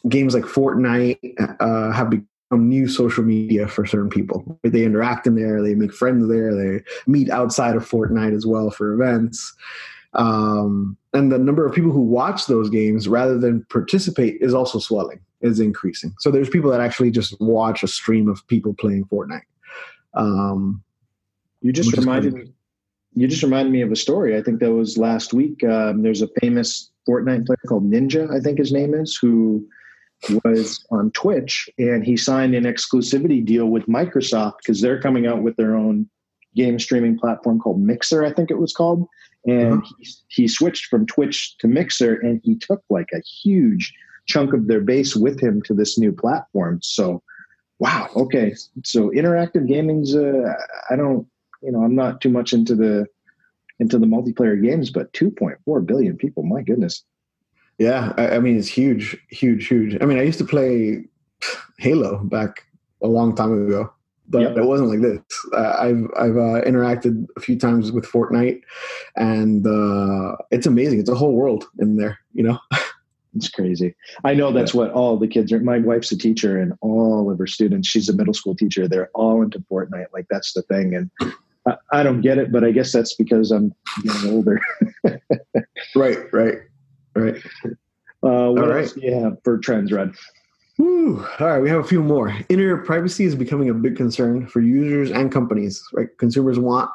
games 0.10 0.34
like 0.34 0.44
Fortnite 0.44 1.36
uh, 1.60 1.92
have 1.92 2.10
become 2.10 2.70
new 2.70 2.88
social 2.88 3.24
media 3.24 3.68
for 3.68 3.86
certain 3.86 4.10
people. 4.10 4.60
They 4.64 4.84
interact 4.84 5.28
in 5.28 5.36
there, 5.36 5.62
they 5.62 5.76
make 5.76 5.94
friends 5.94 6.28
there, 6.28 6.54
they 6.54 6.84
meet 7.08 7.30
outside 7.30 7.76
of 7.76 7.88
Fortnite 7.88 8.36
as 8.36 8.46
well 8.46 8.70
for 8.70 8.94
events. 8.94 9.54
Um, 10.14 10.98
and 11.14 11.32
the 11.32 11.40
number 11.40 11.66
of 11.66 11.74
people 11.74 11.92
who 11.92 12.02
watch 12.02 12.46
those 12.46 12.70
games 12.70 13.08
rather 13.08 13.38
than 13.38 13.66
participate 13.70 14.38
is 14.42 14.54
also 14.54 14.78
swelling, 14.80 15.20
is 15.42 15.60
increasing. 15.60 16.14
So 16.20 16.30
there's 16.30 16.50
people 16.50 16.70
that 16.72 16.82
actually 16.82 17.12
just 17.12 17.40
watch 17.40 17.82
a 17.82 17.88
stream 17.88 18.28
of 18.28 18.46
people 18.48 18.74
playing 18.74 19.06
Fortnite. 19.06 19.42
Um, 20.14 20.84
you 21.62 21.72
just 21.72 21.96
reminded 21.98 22.34
me. 22.34 22.54
You 23.16 23.28
just 23.28 23.44
reminded 23.44 23.72
me 23.72 23.82
of 23.82 23.92
a 23.92 23.96
story. 23.96 24.36
I 24.36 24.42
think 24.42 24.60
that 24.60 24.72
was 24.72 24.98
last 24.98 25.34
week. 25.34 25.64
Um, 25.64 26.02
there's 26.02 26.24
a 26.24 26.30
famous 26.42 26.92
Fortnite 27.08 27.46
player 27.46 27.58
called 27.68 27.90
Ninja, 27.90 28.32
I 28.36 28.40
think 28.40 28.58
his 28.58 28.72
name 28.72 28.94
is, 28.94 29.16
who 29.16 29.68
was 30.44 30.86
on 30.92 31.12
Twitch 31.12 31.70
and 31.78 32.04
he 32.04 32.18
signed 32.18 32.56
an 32.56 32.64
exclusivity 32.64 33.44
deal 33.44 33.68
with 33.68 33.88
Microsoft 33.88 34.58
because 34.58 34.82
they're 34.82 35.02
coming 35.02 35.28
out 35.28 35.44
with 35.44 35.56
their 35.56 35.76
own 35.76 36.10
game 36.56 36.80
streaming 36.80 37.18
platform 37.18 37.60
called 37.60 37.82
Mixer, 37.82 38.24
I 38.24 38.32
think 38.32 38.52
it 38.52 38.60
was 38.60 38.74
called. 38.74 39.08
And 39.46 39.82
uh-huh. 39.82 39.94
he, 40.00 40.14
he 40.28 40.48
switched 40.48 40.86
from 40.86 41.06
Twitch 41.06 41.58
to 41.60 41.68
Mixer 41.68 42.16
and 42.16 42.40
he 42.44 42.56
took 42.56 42.84
like 42.90 43.10
a 43.14 43.22
huge 43.22 43.94
chunk 44.26 44.54
of 44.54 44.68
their 44.68 44.82
base 44.82 45.16
with 45.16 45.42
him 45.42 45.62
to 45.64 45.74
this 45.74 45.98
new 45.98 46.12
platform. 46.12 46.80
So, 46.82 47.22
wow, 47.80 48.10
okay. 48.16 48.56
So 48.84 49.10
interactive 49.10 49.68
gaming's, 49.68 50.16
uh, 50.16 50.54
I 50.90 50.96
don't, 50.96 51.28
you 51.62 51.72
know, 51.72 51.84
I'm 51.84 51.96
not 51.96 52.22
too 52.22 52.30
much 52.30 52.54
into 52.54 52.76
the, 52.76 53.08
into 53.80 53.98
the 53.98 54.06
multiplayer 54.06 54.62
games, 54.62 54.92
but 54.92 55.12
2.4 55.14 55.86
billion 55.86 56.18
people, 56.18 56.44
my 56.44 56.62
goodness. 56.62 57.04
Yeah, 57.80 58.14
I, 58.18 58.36
I, 58.36 58.40
mean 58.40 58.58
it's 58.58 58.68
huge, 58.68 59.18
huge, 59.30 59.68
huge. 59.68 59.98
I 60.02 60.06
mean, 60.06 60.20
I 60.20 60.24
used 60.24 60.38
to 60.40 60.46
play 60.46 61.04
Halo 61.80 62.20
back 62.24 62.64
a 63.02 63.08
long 63.08 63.36
time 63.36 63.66
ago. 63.68 63.92
but 64.30 64.42
Yep. 64.42 64.58
it 64.58 64.66
wasn't 64.66 64.90
like 64.90 65.02
this. 65.02 65.20
Uh, 65.54 65.76
I've 65.80 66.06
I've 66.18 66.38
uh, 66.38 66.62
interacted 66.66 67.26
a 67.36 67.42
few 67.42 67.58
times 67.58 67.92
with 67.92 68.06
Fortnite, 68.06 68.62
and 69.18 69.66
uh, 69.68 70.36
it's 70.52 70.66
amazing. 70.66 71.00
It's 71.00 71.10
a 71.10 71.16
whole 71.16 71.34
world 71.34 71.66
in 71.80 71.98
there. 71.98 72.20
You 72.34 72.44
know. 72.44 72.60
It's 73.36 73.50
crazy. 73.50 73.96
I 74.24 74.36
know 74.36 74.52
that's 74.52 74.76
what 74.76 74.92
all 74.92 75.18
the 75.18 75.28
kids 75.28 75.52
are. 75.52 75.60
My 75.60 75.80
wife's 75.80 76.12
a 76.12 76.18
teacher, 76.18 76.60
and 76.60 76.74
all 76.82 77.32
of 77.32 77.40
her 77.40 77.48
students, 77.48 77.88
she's 77.88 78.08
a 78.08 78.14
middle 78.16 78.36
school 78.36 78.54
teacher. 78.56 78.88
They're 78.88 79.10
all 79.16 79.42
into 79.42 79.58
Fortnite. 79.72 80.06
Like 80.14 80.28
that's 80.30 80.54
the 80.54 80.62
thing. 80.62 80.94
And 80.94 81.34
I, 81.68 81.76
I 81.92 82.04
don't 82.04 82.22
get 82.22 82.38
it, 82.38 82.52
but 82.52 82.64
I 82.64 82.70
guess 82.70 82.92
that's 82.92 83.16
because 83.16 83.50
I'm 83.50 83.74
getting 84.04 84.32
older. 84.36 84.62
Right. 85.96 86.32
Right. 86.32 86.60
Right. 87.16 87.36
Uh, 87.66 87.70
what 88.22 88.64
All 88.64 88.68
right. 88.68 88.84
else 88.84 88.94
do 88.94 89.02
you 89.02 89.14
have 89.14 89.38
for 89.44 89.58
trends, 89.58 89.92
Rod? 89.92 90.16
Woo. 90.78 91.24
All 91.40 91.48
right, 91.48 91.60
we 91.60 91.70
have 91.70 91.82
a 91.82 91.88
few 91.88 92.02
more. 92.02 92.36
Internet 92.50 92.86
privacy 92.86 93.26
is 93.26 93.36
becoming 93.36 93.70
a 93.70 93.74
big 93.74 93.96
concern 93.96 94.48
for 94.48 94.60
users 94.62 95.12
and 95.12 95.32
companies. 95.32 95.84
Right, 95.94 96.08
consumers 96.18 96.58
want 96.58 96.90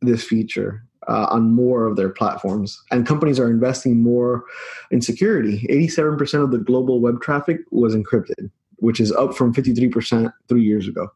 this 0.00 0.24
feature 0.24 0.84
uh, 1.06 1.26
on 1.30 1.54
more 1.54 1.86
of 1.86 1.96
their 1.96 2.08
platforms, 2.08 2.82
and 2.90 3.06
companies 3.06 3.38
are 3.38 3.48
investing 3.48 4.02
more 4.02 4.44
in 4.90 5.00
security. 5.00 5.64
Eighty-seven 5.68 6.16
percent 6.16 6.42
of 6.42 6.50
the 6.50 6.58
global 6.58 7.00
web 7.00 7.20
traffic 7.20 7.60
was 7.70 7.94
encrypted, 7.94 8.50
which 8.76 8.98
is 8.98 9.12
up 9.12 9.34
from 9.34 9.54
fifty-three 9.54 9.90
percent 9.90 10.32
three 10.48 10.64
years 10.64 10.88
ago. 10.88 11.08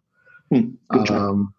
Hmm, 0.50 0.70
good 0.90 1.06
job. 1.06 1.16
Um, 1.16 1.54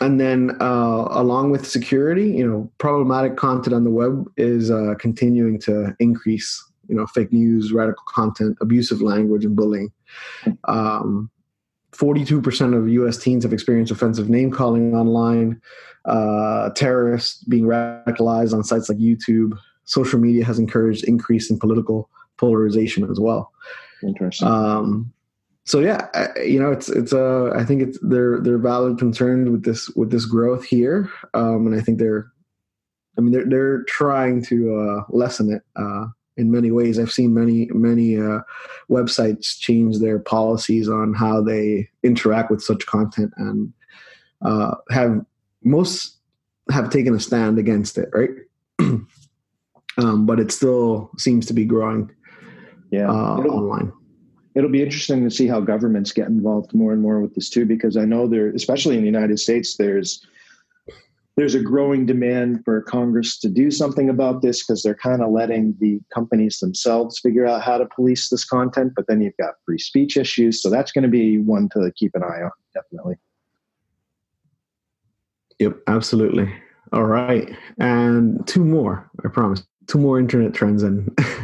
and 0.00 0.18
then, 0.18 0.56
uh, 0.60 1.08
along 1.10 1.50
with 1.50 1.66
security, 1.66 2.30
you 2.30 2.46
know, 2.46 2.70
problematic 2.78 3.36
content 3.36 3.74
on 3.74 3.84
the 3.84 3.90
web 3.90 4.30
is 4.36 4.70
uh, 4.70 4.94
continuing 4.98 5.58
to 5.60 5.94
increase. 5.98 6.64
You 6.88 6.96
know, 6.96 7.06
fake 7.06 7.32
news, 7.32 7.72
radical 7.72 8.02
content, 8.08 8.58
abusive 8.60 9.00
language, 9.00 9.44
and 9.44 9.54
bullying. 9.54 9.92
Um, 10.64 11.30
42% 11.92 12.76
of 12.76 12.88
US 12.88 13.18
teens 13.18 13.44
have 13.44 13.52
experienced 13.52 13.92
offensive 13.92 14.28
name 14.28 14.50
calling 14.50 14.94
online, 14.94 15.60
uh, 16.06 16.70
terrorists 16.70 17.44
being 17.44 17.64
radicalized 17.64 18.52
on 18.54 18.64
sites 18.64 18.88
like 18.88 18.98
YouTube. 18.98 19.52
Social 19.84 20.18
media 20.18 20.44
has 20.44 20.58
encouraged 20.58 21.04
increase 21.04 21.50
in 21.50 21.58
political 21.58 22.08
polarization 22.38 23.08
as 23.10 23.20
well. 23.20 23.52
Interesting. 24.02 24.48
Um, 24.48 25.12
so 25.64 25.80
yeah, 25.80 26.08
I, 26.14 26.40
you 26.40 26.58
know, 26.58 26.72
it's 26.72 26.88
it's 26.88 27.12
uh, 27.12 27.50
I 27.54 27.64
think 27.64 27.82
it's 27.82 27.98
they're 28.02 28.40
they're 28.40 28.58
valid 28.58 28.98
concerns 28.98 29.48
with 29.50 29.64
this 29.64 29.88
with 29.90 30.10
this 30.10 30.24
growth 30.24 30.64
here, 30.64 31.10
um, 31.34 31.66
and 31.66 31.74
I 31.74 31.80
think 31.80 31.98
they're, 31.98 32.30
I 33.18 33.20
mean, 33.20 33.32
they're 33.32 33.46
they're 33.46 33.82
trying 33.84 34.42
to 34.44 34.78
uh, 34.78 35.04
lessen 35.10 35.52
it 35.52 35.62
uh, 35.76 36.06
in 36.36 36.50
many 36.50 36.70
ways. 36.70 36.98
I've 36.98 37.12
seen 37.12 37.34
many 37.34 37.68
many 37.72 38.16
uh, 38.16 38.40
websites 38.90 39.58
change 39.58 39.98
their 39.98 40.18
policies 40.18 40.88
on 40.88 41.14
how 41.14 41.42
they 41.42 41.88
interact 42.02 42.50
with 42.50 42.62
such 42.62 42.86
content, 42.86 43.32
and 43.36 43.72
uh, 44.42 44.76
have 44.90 45.24
most 45.62 46.16
have 46.70 46.90
taken 46.90 47.14
a 47.14 47.20
stand 47.20 47.58
against 47.58 47.98
it, 47.98 48.08
right? 48.14 48.30
um, 49.98 50.26
but 50.26 50.40
it 50.40 50.50
still 50.50 51.10
seems 51.18 51.46
to 51.46 51.52
be 51.52 51.64
growing 51.64 52.10
yeah. 52.90 53.08
uh, 53.08 53.36
online. 53.36 53.92
It'll 54.54 54.70
be 54.70 54.82
interesting 54.82 55.22
to 55.22 55.30
see 55.30 55.46
how 55.46 55.60
governments 55.60 56.12
get 56.12 56.28
involved 56.28 56.74
more 56.74 56.92
and 56.92 57.02
more 57.02 57.20
with 57.20 57.34
this 57.34 57.48
too 57.48 57.66
because 57.66 57.96
i 57.96 58.04
know 58.04 58.26
there 58.26 58.50
especially 58.50 58.96
in 58.96 59.02
the 59.02 59.06
united 59.06 59.38
states 59.38 59.76
there's 59.76 60.24
there's 61.36 61.54
a 61.54 61.60
growing 61.60 62.04
demand 62.04 62.62
for 62.64 62.82
congress 62.82 63.38
to 63.38 63.48
do 63.48 63.70
something 63.70 64.08
about 64.08 64.42
this 64.42 64.62
because 64.62 64.82
they're 64.82 64.94
kind 64.94 65.22
of 65.22 65.30
letting 65.30 65.74
the 65.80 66.00
companies 66.12 66.58
themselves 66.58 67.18
figure 67.18 67.46
out 67.46 67.62
how 67.62 67.78
to 67.78 67.86
police 67.94 68.28
this 68.28 68.44
content 68.44 68.92
but 68.96 69.06
then 69.06 69.20
you've 69.20 69.36
got 69.38 69.54
free 69.64 69.78
speech 69.78 70.16
issues 70.16 70.60
so 70.60 70.68
that's 70.68 70.92
going 70.92 71.04
to 71.04 71.08
be 71.08 71.38
one 71.38 71.68
to 71.68 71.90
keep 71.96 72.14
an 72.14 72.22
eye 72.22 72.42
on 72.42 72.50
definitely 72.74 73.16
Yep, 75.60 75.76
absolutely. 75.86 76.52
All 76.92 77.04
right. 77.04 77.54
And 77.78 78.44
two 78.48 78.64
more, 78.64 79.08
I 79.24 79.28
promise. 79.28 79.62
Two 79.86 79.98
more 79.98 80.18
internet 80.18 80.54
trends 80.54 80.82
and 80.82 81.16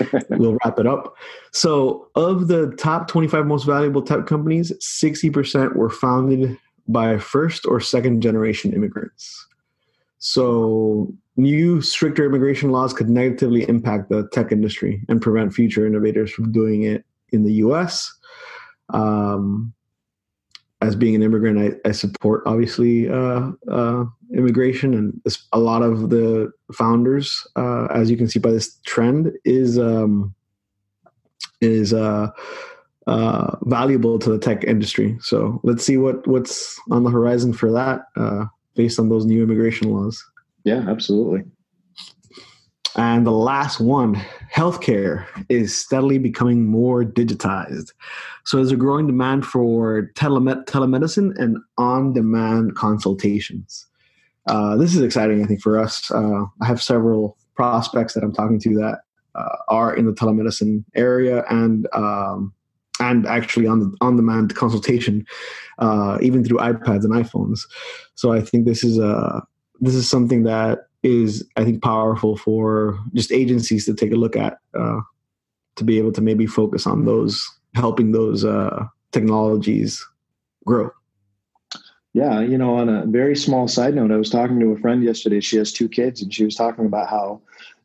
we'll 0.30 0.56
wrap 0.64 0.78
it 0.78 0.86
up. 0.86 1.14
So, 1.52 2.08
of 2.14 2.48
the 2.48 2.74
top 2.78 3.08
25 3.08 3.46
most 3.46 3.64
valuable 3.64 4.02
tech 4.02 4.26
companies, 4.26 4.72
60% 4.72 5.76
were 5.76 5.90
founded 5.90 6.56
by 6.86 7.18
first 7.18 7.66
or 7.66 7.80
second 7.80 8.22
generation 8.22 8.72
immigrants. 8.72 9.46
So, 10.18 11.12
new 11.36 11.80
stricter 11.80 12.26
immigration 12.26 12.70
laws 12.70 12.92
could 12.92 13.08
negatively 13.08 13.68
impact 13.68 14.08
the 14.08 14.28
tech 14.32 14.50
industry 14.52 15.04
and 15.08 15.22
prevent 15.22 15.54
future 15.54 15.86
innovators 15.86 16.32
from 16.32 16.50
doing 16.52 16.82
it 16.82 17.04
in 17.32 17.44
the 17.44 17.52
US. 17.54 18.12
Um, 18.90 19.72
as 20.80 20.94
being 20.94 21.14
an 21.14 21.22
immigrant, 21.22 21.58
I, 21.84 21.88
I 21.88 21.92
support 21.92 22.42
obviously 22.46 23.08
uh, 23.08 23.50
uh, 23.70 24.04
immigration, 24.36 24.94
and 24.94 25.20
a 25.52 25.58
lot 25.58 25.82
of 25.82 26.10
the 26.10 26.52
founders, 26.72 27.46
uh, 27.56 27.86
as 27.86 28.10
you 28.10 28.16
can 28.16 28.28
see 28.28 28.38
by 28.38 28.50
this 28.50 28.78
trend, 28.84 29.32
is 29.44 29.78
um, 29.78 30.34
is 31.60 31.92
uh, 31.92 32.28
uh, 33.06 33.56
valuable 33.62 34.18
to 34.18 34.30
the 34.30 34.38
tech 34.38 34.64
industry. 34.64 35.16
So 35.20 35.60
let's 35.64 35.84
see 35.84 35.96
what 35.96 36.26
what's 36.26 36.78
on 36.90 37.04
the 37.04 37.10
horizon 37.10 37.52
for 37.52 37.72
that, 37.72 38.02
uh, 38.16 38.46
based 38.74 38.98
on 38.98 39.08
those 39.08 39.24
new 39.24 39.42
immigration 39.42 39.92
laws. 39.92 40.22
yeah 40.64 40.84
absolutely 40.88 41.42
And 42.96 43.26
the 43.26 43.32
last 43.32 43.80
one, 43.80 44.16
healthcare 44.52 45.24
is 45.48 45.76
steadily 45.76 46.18
becoming 46.18 46.66
more 46.66 47.04
digitized. 47.04 47.92
So 48.44 48.56
there's 48.56 48.72
a 48.72 48.76
growing 48.76 49.06
demand 49.06 49.46
for 49.46 50.10
telemed- 50.14 50.64
telemedicine 50.64 51.38
and 51.38 51.58
on-demand 51.76 52.74
consultations. 52.74 53.86
Uh, 54.48 54.76
this 54.76 54.94
is 54.94 55.02
exciting, 55.02 55.42
I 55.42 55.46
think, 55.46 55.62
for 55.62 55.78
us. 55.78 56.10
Uh, 56.10 56.44
I 56.60 56.66
have 56.66 56.82
several 56.82 57.36
prospects 57.54 58.14
that 58.14 58.24
I'm 58.24 58.32
talking 58.32 58.58
to 58.60 58.74
that 58.76 59.00
uh, 59.34 59.56
are 59.68 59.94
in 59.94 60.06
the 60.06 60.12
telemedicine 60.12 60.84
area 60.94 61.44
and 61.50 61.86
um, 61.92 62.52
and 63.00 63.26
actually 63.26 63.66
on 63.66 63.78
the 63.80 63.96
on-demand 64.00 64.54
consultation, 64.56 65.24
uh, 65.78 66.18
even 66.20 66.44
through 66.44 66.58
iPads 66.58 67.04
and 67.04 67.12
iPhones. 67.12 67.60
So 68.14 68.32
I 68.32 68.40
think 68.40 68.64
this 68.64 68.82
is 68.82 68.98
a 68.98 69.42
this 69.80 69.94
is 69.94 70.08
something 70.08 70.42
that 70.44 70.80
is 71.02 71.46
I 71.56 71.64
think 71.64 71.82
powerful 71.82 72.36
for 72.36 72.98
just 73.14 73.30
agencies 73.30 73.84
to 73.86 73.94
take 73.94 74.12
a 74.12 74.16
look 74.16 74.36
at 74.36 74.58
uh, 74.78 75.00
to 75.76 75.84
be 75.84 75.98
able 75.98 76.12
to 76.12 76.20
maybe 76.20 76.46
focus 76.46 76.86
on 76.86 77.04
those 77.04 77.46
helping 77.74 78.12
those 78.12 78.44
uh, 78.44 78.84
technologies 79.12 80.04
grow. 80.66 80.90
Yeah, 82.14 82.40
you 82.40 82.56
know, 82.56 82.74
on 82.76 82.88
a 82.88 83.04
very 83.06 83.36
small 83.36 83.68
side 83.68 83.94
note, 83.94 84.10
I 84.10 84.16
was 84.16 84.30
talking 84.30 84.58
to 84.60 84.72
a 84.72 84.78
friend 84.78 85.02
yesterday. 85.04 85.40
She 85.40 85.56
has 85.58 85.72
two 85.72 85.88
kids, 85.88 86.22
and 86.22 86.32
she 86.32 86.44
was 86.44 86.54
talking 86.54 86.86
about 86.86 87.08
how 87.08 87.40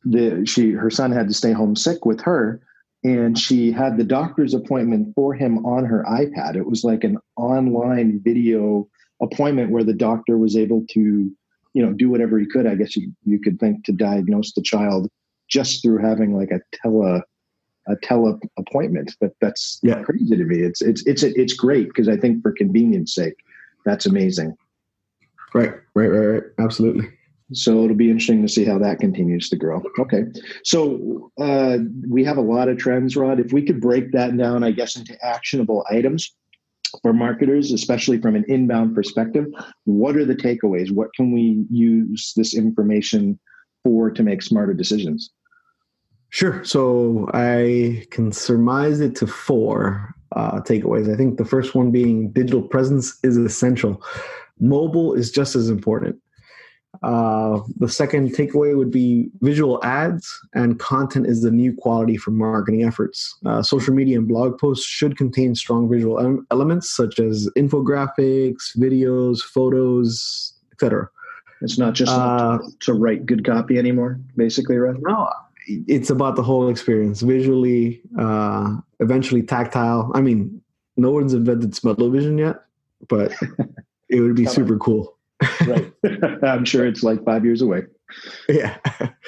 the 0.05 0.45
she 0.45 0.71
her 0.71 0.89
son 0.89 1.11
had 1.11 1.27
to 1.27 1.33
stay 1.33 1.51
home 1.51 1.75
sick 1.75 2.05
with 2.05 2.21
her, 2.21 2.61
and 3.03 3.37
she 3.37 3.71
had 3.71 3.97
the 3.97 4.03
doctor's 4.03 4.53
appointment 4.53 5.13
for 5.13 5.33
him 5.33 5.65
on 5.65 5.85
her 5.85 6.05
iPad. 6.09 6.55
It 6.55 6.65
was 6.65 6.83
like 6.83 7.03
an 7.03 7.17
online 7.35 8.21
video 8.23 8.87
appointment 9.21 9.71
where 9.71 9.83
the 9.83 9.93
doctor 9.93 10.37
was 10.37 10.55
able 10.55 10.85
to, 10.91 11.31
you 11.73 11.85
know, 11.85 11.93
do 11.93 12.09
whatever 12.09 12.39
he 12.39 12.45
could. 12.45 12.65
I 12.65 12.75
guess 12.75 12.95
you 12.95 13.11
you 13.25 13.39
could 13.39 13.59
think 13.59 13.83
to 13.85 13.91
diagnose 13.91 14.53
the 14.53 14.61
child 14.61 15.09
just 15.49 15.83
through 15.83 15.97
having 15.97 16.33
like 16.35 16.51
a 16.51 16.61
tele 16.81 17.21
a 17.87 17.95
tele 18.01 18.39
appointment. 18.57 19.15
But 19.19 19.33
that's 19.41 19.79
Yeah. 19.83 20.01
crazy 20.03 20.37
to 20.37 20.45
me. 20.45 20.59
It's 20.59 20.81
it's 20.81 21.05
it's 21.05 21.23
it's 21.23 21.53
great 21.53 21.89
because 21.89 22.07
I 22.07 22.15
think 22.15 22.41
for 22.41 22.53
convenience 22.53 23.13
sake 23.13 23.35
that's 23.85 24.05
amazing. 24.05 24.55
Right, 25.53 25.73
right, 25.93 26.07
right, 26.07 26.25
right. 26.25 26.43
Absolutely. 26.59 27.09
So 27.51 27.83
it'll 27.83 27.95
be 27.95 28.09
interesting 28.09 28.41
to 28.41 28.47
see 28.47 28.65
how 28.65 28.79
that 28.79 28.99
continues 28.99 29.49
to 29.49 29.55
grow. 29.55 29.83
Okay. 29.99 30.23
So 30.63 31.31
uh, 31.39 31.79
we 32.09 32.23
have 32.23 32.37
a 32.37 32.41
lot 32.41 32.69
of 32.69 32.77
trends, 32.77 33.15
Rod. 33.15 33.39
If 33.39 33.53
we 33.53 33.63
could 33.63 33.79
break 33.79 34.11
that 34.13 34.35
down, 34.35 34.63
I 34.63 34.71
guess, 34.71 34.95
into 34.95 35.15
actionable 35.23 35.85
items 35.89 36.33
for 37.01 37.13
marketers, 37.13 37.71
especially 37.71 38.19
from 38.19 38.35
an 38.35 38.45
inbound 38.47 38.95
perspective, 38.95 39.45
what 39.85 40.15
are 40.15 40.25
the 40.25 40.35
takeaways? 40.35 40.91
What 40.91 41.13
can 41.15 41.31
we 41.31 41.65
use 41.69 42.33
this 42.35 42.55
information 42.55 43.39
for 43.83 44.09
to 44.09 44.23
make 44.23 44.41
smarter 44.41 44.73
decisions? 44.73 45.31
Sure. 46.29 46.63
So 46.63 47.29
I 47.33 48.07
can 48.09 48.31
surmise 48.31 48.99
it 48.99 49.15
to 49.17 49.27
four 49.27 50.15
uh, 50.33 50.61
takeaways. 50.61 51.11
I 51.11 51.15
think 51.17 51.37
the 51.37 51.45
first 51.45 51.75
one 51.75 51.91
being 51.91 52.31
digital 52.31 52.61
presence 52.61 53.17
is 53.23 53.37
essential. 53.37 54.01
Mobile 54.59 55.13
is 55.13 55.31
just 55.31 55.55
as 55.55 55.69
important. 55.69 56.17
Uh, 57.01 57.59
the 57.77 57.89
second 57.89 58.33
takeaway 58.35 58.77
would 58.77 58.91
be 58.91 59.27
visual 59.41 59.83
ads 59.83 60.39
and 60.53 60.79
content 60.79 61.25
is 61.25 61.41
the 61.41 61.49
new 61.49 61.73
quality 61.73 62.17
for 62.17 62.29
marketing 62.31 62.83
efforts. 62.83 63.35
Uh, 63.45 63.63
social 63.63 63.93
media 63.93 64.17
and 64.17 64.27
blog 64.27 64.59
posts 64.59 64.85
should 64.85 65.17
contain 65.17 65.55
strong 65.55 65.89
visual 65.89 66.19
em- 66.19 66.45
elements 66.51 66.95
such 66.95 67.19
as 67.19 67.49
infographics, 67.57 68.77
videos, 68.77 69.39
photos, 69.41 70.53
etc. 70.71 71.09
It's 71.61 71.79
not 71.79 71.93
just 71.95 72.11
Uh, 72.11 72.59
to 72.81 72.93
write 72.93 73.25
good 73.25 73.43
copy 73.43 73.77
anymore, 73.79 74.19
basically, 74.37 74.77
right? 74.77 74.95
No, 75.01 75.29
it's 75.67 76.09
about 76.09 76.35
the 76.35 76.43
whole 76.43 76.69
experience, 76.69 77.21
visually, 77.21 78.01
uh, 78.17 78.77
eventually 78.99 79.43
tactile. 79.43 80.11
I 80.13 80.21
mean, 80.21 80.61
no 80.97 81.11
one's 81.11 81.33
invented 81.33 81.75
smell-o-vision 81.75 82.37
yet, 82.37 82.57
but 83.07 83.33
it 84.09 84.21
would 84.21 84.35
be 84.35 84.45
super 84.57 84.77
cool. 84.77 85.17
right. 85.65 85.91
I'm 86.43 86.65
sure 86.65 86.85
it's 86.85 87.03
like 87.03 87.23
five 87.23 87.43
years 87.43 87.61
away. 87.61 87.83
Yeah. 88.47 88.77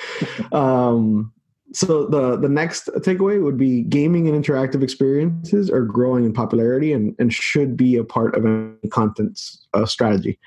um, 0.51 1.31
so 1.73 2.05
the 2.05 2.37
the 2.37 2.47
next 2.47 2.87
takeaway 2.99 3.43
would 3.43 3.57
be 3.57 3.81
gaming 3.81 4.29
and 4.29 4.43
interactive 4.43 4.81
experiences 4.81 5.69
are 5.69 5.83
growing 5.83 6.23
in 6.23 6.31
popularity 6.31 6.93
and, 6.93 7.13
and 7.19 7.33
should 7.33 7.75
be 7.75 7.97
a 7.97 8.03
part 8.03 8.35
of 8.35 8.45
any 8.45 8.89
content 8.89 9.41
uh, 9.73 9.85
strategy. 9.85 10.39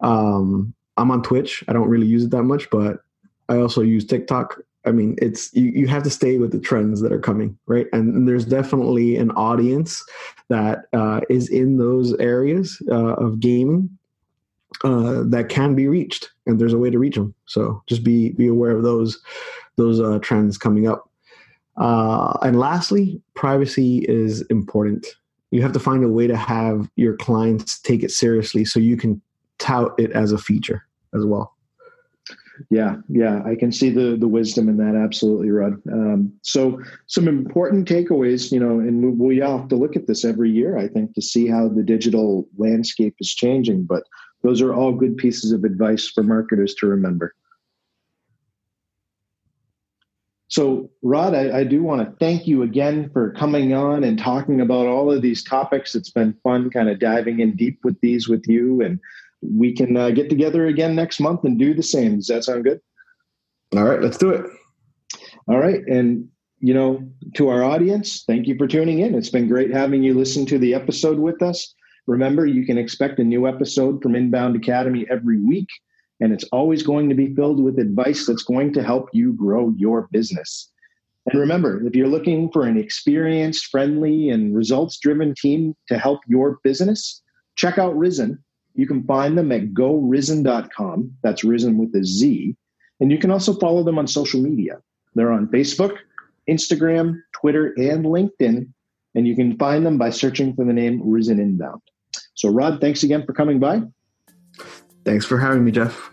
Um, 0.00 0.72
I'm 0.96 1.10
on 1.10 1.22
Twitch. 1.22 1.62
I 1.68 1.72
don't 1.72 1.88
really 1.88 2.06
use 2.06 2.24
it 2.24 2.30
that 2.30 2.44
much, 2.44 2.70
but 2.70 3.00
I 3.48 3.58
also 3.58 3.82
use 3.82 4.06
TikTok. 4.06 4.60
I 4.84 4.92
mean, 4.92 5.16
it's 5.22 5.52
you, 5.54 5.70
you 5.70 5.86
have 5.86 6.02
to 6.02 6.10
stay 6.10 6.38
with 6.38 6.50
the 6.50 6.58
trends 6.58 7.00
that 7.00 7.12
are 7.12 7.20
coming, 7.20 7.56
right? 7.66 7.86
And, 7.92 8.14
and 8.14 8.28
there's 8.28 8.44
definitely 8.44 9.16
an 9.16 9.30
audience 9.32 10.02
that 10.48 10.86
uh, 10.92 11.20
is 11.30 11.48
in 11.48 11.78
those 11.78 12.14
areas 12.14 12.82
uh, 12.90 13.14
of 13.14 13.40
gaming 13.40 13.88
uh, 14.84 15.22
that 15.26 15.48
can 15.48 15.74
be 15.74 15.86
reached, 15.86 16.30
and 16.46 16.58
there's 16.58 16.72
a 16.72 16.78
way 16.78 16.90
to 16.90 16.98
reach 16.98 17.14
them. 17.14 17.34
So 17.46 17.82
just 17.88 18.02
be 18.02 18.32
be 18.32 18.48
aware 18.48 18.72
of 18.72 18.82
those 18.82 19.20
those 19.76 20.00
uh, 20.00 20.18
trends 20.20 20.58
coming 20.58 20.88
up. 20.88 21.08
Uh, 21.76 22.36
and 22.42 22.58
lastly, 22.58 23.22
privacy 23.34 24.04
is 24.08 24.42
important. 24.42 25.06
You 25.50 25.62
have 25.62 25.72
to 25.72 25.80
find 25.80 26.04
a 26.04 26.08
way 26.08 26.26
to 26.26 26.36
have 26.36 26.90
your 26.96 27.16
clients 27.16 27.78
take 27.80 28.02
it 28.02 28.10
seriously, 28.10 28.64
so 28.64 28.80
you 28.80 28.96
can 28.96 29.22
tout 29.58 29.94
it 29.98 30.10
as 30.12 30.32
a 30.32 30.38
feature 30.38 30.86
as 31.14 31.24
well. 31.24 31.54
Yeah, 32.70 32.96
yeah, 33.08 33.42
I 33.44 33.54
can 33.54 33.72
see 33.72 33.90
the 33.90 34.16
the 34.16 34.28
wisdom 34.28 34.68
in 34.68 34.76
that. 34.76 34.94
Absolutely, 34.94 35.50
Rod. 35.50 35.74
Um, 35.90 36.32
so, 36.42 36.80
some 37.06 37.26
important 37.26 37.88
takeaways, 37.88 38.52
you 38.52 38.60
know, 38.60 38.78
and 38.78 39.18
we 39.18 39.40
all 39.40 39.58
have 39.58 39.68
to 39.68 39.76
look 39.76 39.96
at 39.96 40.06
this 40.06 40.24
every 40.24 40.50
year, 40.50 40.76
I 40.76 40.88
think, 40.88 41.14
to 41.14 41.22
see 41.22 41.46
how 41.46 41.68
the 41.68 41.82
digital 41.82 42.46
landscape 42.58 43.14
is 43.20 43.34
changing. 43.34 43.84
But 43.84 44.04
those 44.42 44.60
are 44.60 44.74
all 44.74 44.92
good 44.92 45.16
pieces 45.16 45.52
of 45.52 45.64
advice 45.64 46.08
for 46.08 46.22
marketers 46.22 46.74
to 46.76 46.86
remember. 46.86 47.34
So, 50.48 50.90
Rod, 51.00 51.34
I, 51.34 51.60
I 51.60 51.64
do 51.64 51.82
want 51.82 52.06
to 52.06 52.14
thank 52.16 52.46
you 52.46 52.62
again 52.62 53.08
for 53.14 53.32
coming 53.32 53.72
on 53.72 54.04
and 54.04 54.18
talking 54.18 54.60
about 54.60 54.86
all 54.86 55.10
of 55.10 55.22
these 55.22 55.42
topics. 55.42 55.94
It's 55.94 56.10
been 56.10 56.36
fun 56.42 56.68
kind 56.68 56.90
of 56.90 56.98
diving 56.98 57.40
in 57.40 57.56
deep 57.56 57.78
with 57.84 57.98
these 58.02 58.28
with 58.28 58.46
you 58.46 58.82
and 58.82 59.00
we 59.42 59.74
can 59.74 59.96
uh, 59.96 60.10
get 60.10 60.30
together 60.30 60.66
again 60.66 60.94
next 60.94 61.20
month 61.20 61.44
and 61.44 61.58
do 61.58 61.74
the 61.74 61.82
same. 61.82 62.16
Does 62.16 62.28
that 62.28 62.44
sound 62.44 62.64
good? 62.64 62.80
All 63.76 63.84
right, 63.84 64.00
let's 64.00 64.18
do 64.18 64.30
it. 64.30 64.46
All 65.48 65.58
right. 65.58 65.80
And, 65.86 66.28
you 66.60 66.72
know, 66.72 67.02
to 67.34 67.48
our 67.48 67.64
audience, 67.64 68.24
thank 68.26 68.46
you 68.46 68.56
for 68.56 68.68
tuning 68.68 69.00
in. 69.00 69.14
It's 69.14 69.30
been 69.30 69.48
great 69.48 69.72
having 69.72 70.02
you 70.02 70.14
listen 70.14 70.46
to 70.46 70.58
the 70.58 70.74
episode 70.74 71.18
with 71.18 71.42
us. 71.42 71.74
Remember, 72.06 72.46
you 72.46 72.64
can 72.64 72.78
expect 72.78 73.18
a 73.18 73.24
new 73.24 73.46
episode 73.46 74.02
from 74.02 74.14
Inbound 74.14 74.56
Academy 74.56 75.06
every 75.10 75.40
week, 75.40 75.68
and 76.20 76.32
it's 76.32 76.44
always 76.52 76.82
going 76.82 77.08
to 77.08 77.14
be 77.14 77.34
filled 77.34 77.62
with 77.62 77.78
advice 77.78 78.26
that's 78.26 78.42
going 78.42 78.72
to 78.74 78.82
help 78.82 79.08
you 79.12 79.32
grow 79.32 79.72
your 79.76 80.08
business. 80.12 80.70
And 81.30 81.38
remember, 81.38 81.84
if 81.86 81.94
you're 81.94 82.08
looking 82.08 82.50
for 82.50 82.66
an 82.66 82.76
experienced, 82.76 83.66
friendly, 83.66 84.30
and 84.30 84.54
results 84.54 84.98
driven 84.98 85.34
team 85.34 85.76
to 85.88 85.98
help 85.98 86.20
your 86.26 86.58
business, 86.64 87.22
check 87.56 87.78
out 87.78 87.96
Risen 87.96 88.42
you 88.74 88.86
can 88.86 89.04
find 89.04 89.36
them 89.36 89.52
at 89.52 89.74
gorisen.com. 89.74 91.12
That's 91.22 91.44
risen 91.44 91.78
with 91.78 91.94
a 91.94 92.04
Z. 92.04 92.56
And 93.00 93.10
you 93.10 93.18
can 93.18 93.30
also 93.30 93.54
follow 93.54 93.82
them 93.82 93.98
on 93.98 94.06
social 94.06 94.40
media. 94.40 94.80
They're 95.14 95.32
on 95.32 95.48
Facebook, 95.48 95.96
Instagram, 96.48 97.20
Twitter, 97.32 97.74
and 97.76 98.04
LinkedIn. 98.04 98.68
And 99.14 99.26
you 99.26 99.36
can 99.36 99.58
find 99.58 99.84
them 99.84 99.98
by 99.98 100.10
searching 100.10 100.54
for 100.54 100.64
the 100.64 100.72
name 100.72 101.02
Risen 101.04 101.38
Inbound. 101.38 101.82
So, 102.34 102.48
Rod, 102.48 102.80
thanks 102.80 103.02
again 103.02 103.26
for 103.26 103.32
coming 103.32 103.60
by. 103.60 103.82
Thanks 105.04 105.26
for 105.26 105.38
having 105.38 105.64
me, 105.64 105.72
Jeff. 105.72 106.10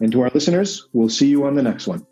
And 0.00 0.12
to 0.12 0.22
our 0.22 0.30
listeners, 0.34 0.88
we'll 0.92 1.08
see 1.08 1.28
you 1.28 1.46
on 1.46 1.54
the 1.54 1.62
next 1.62 1.86
one. 1.86 2.04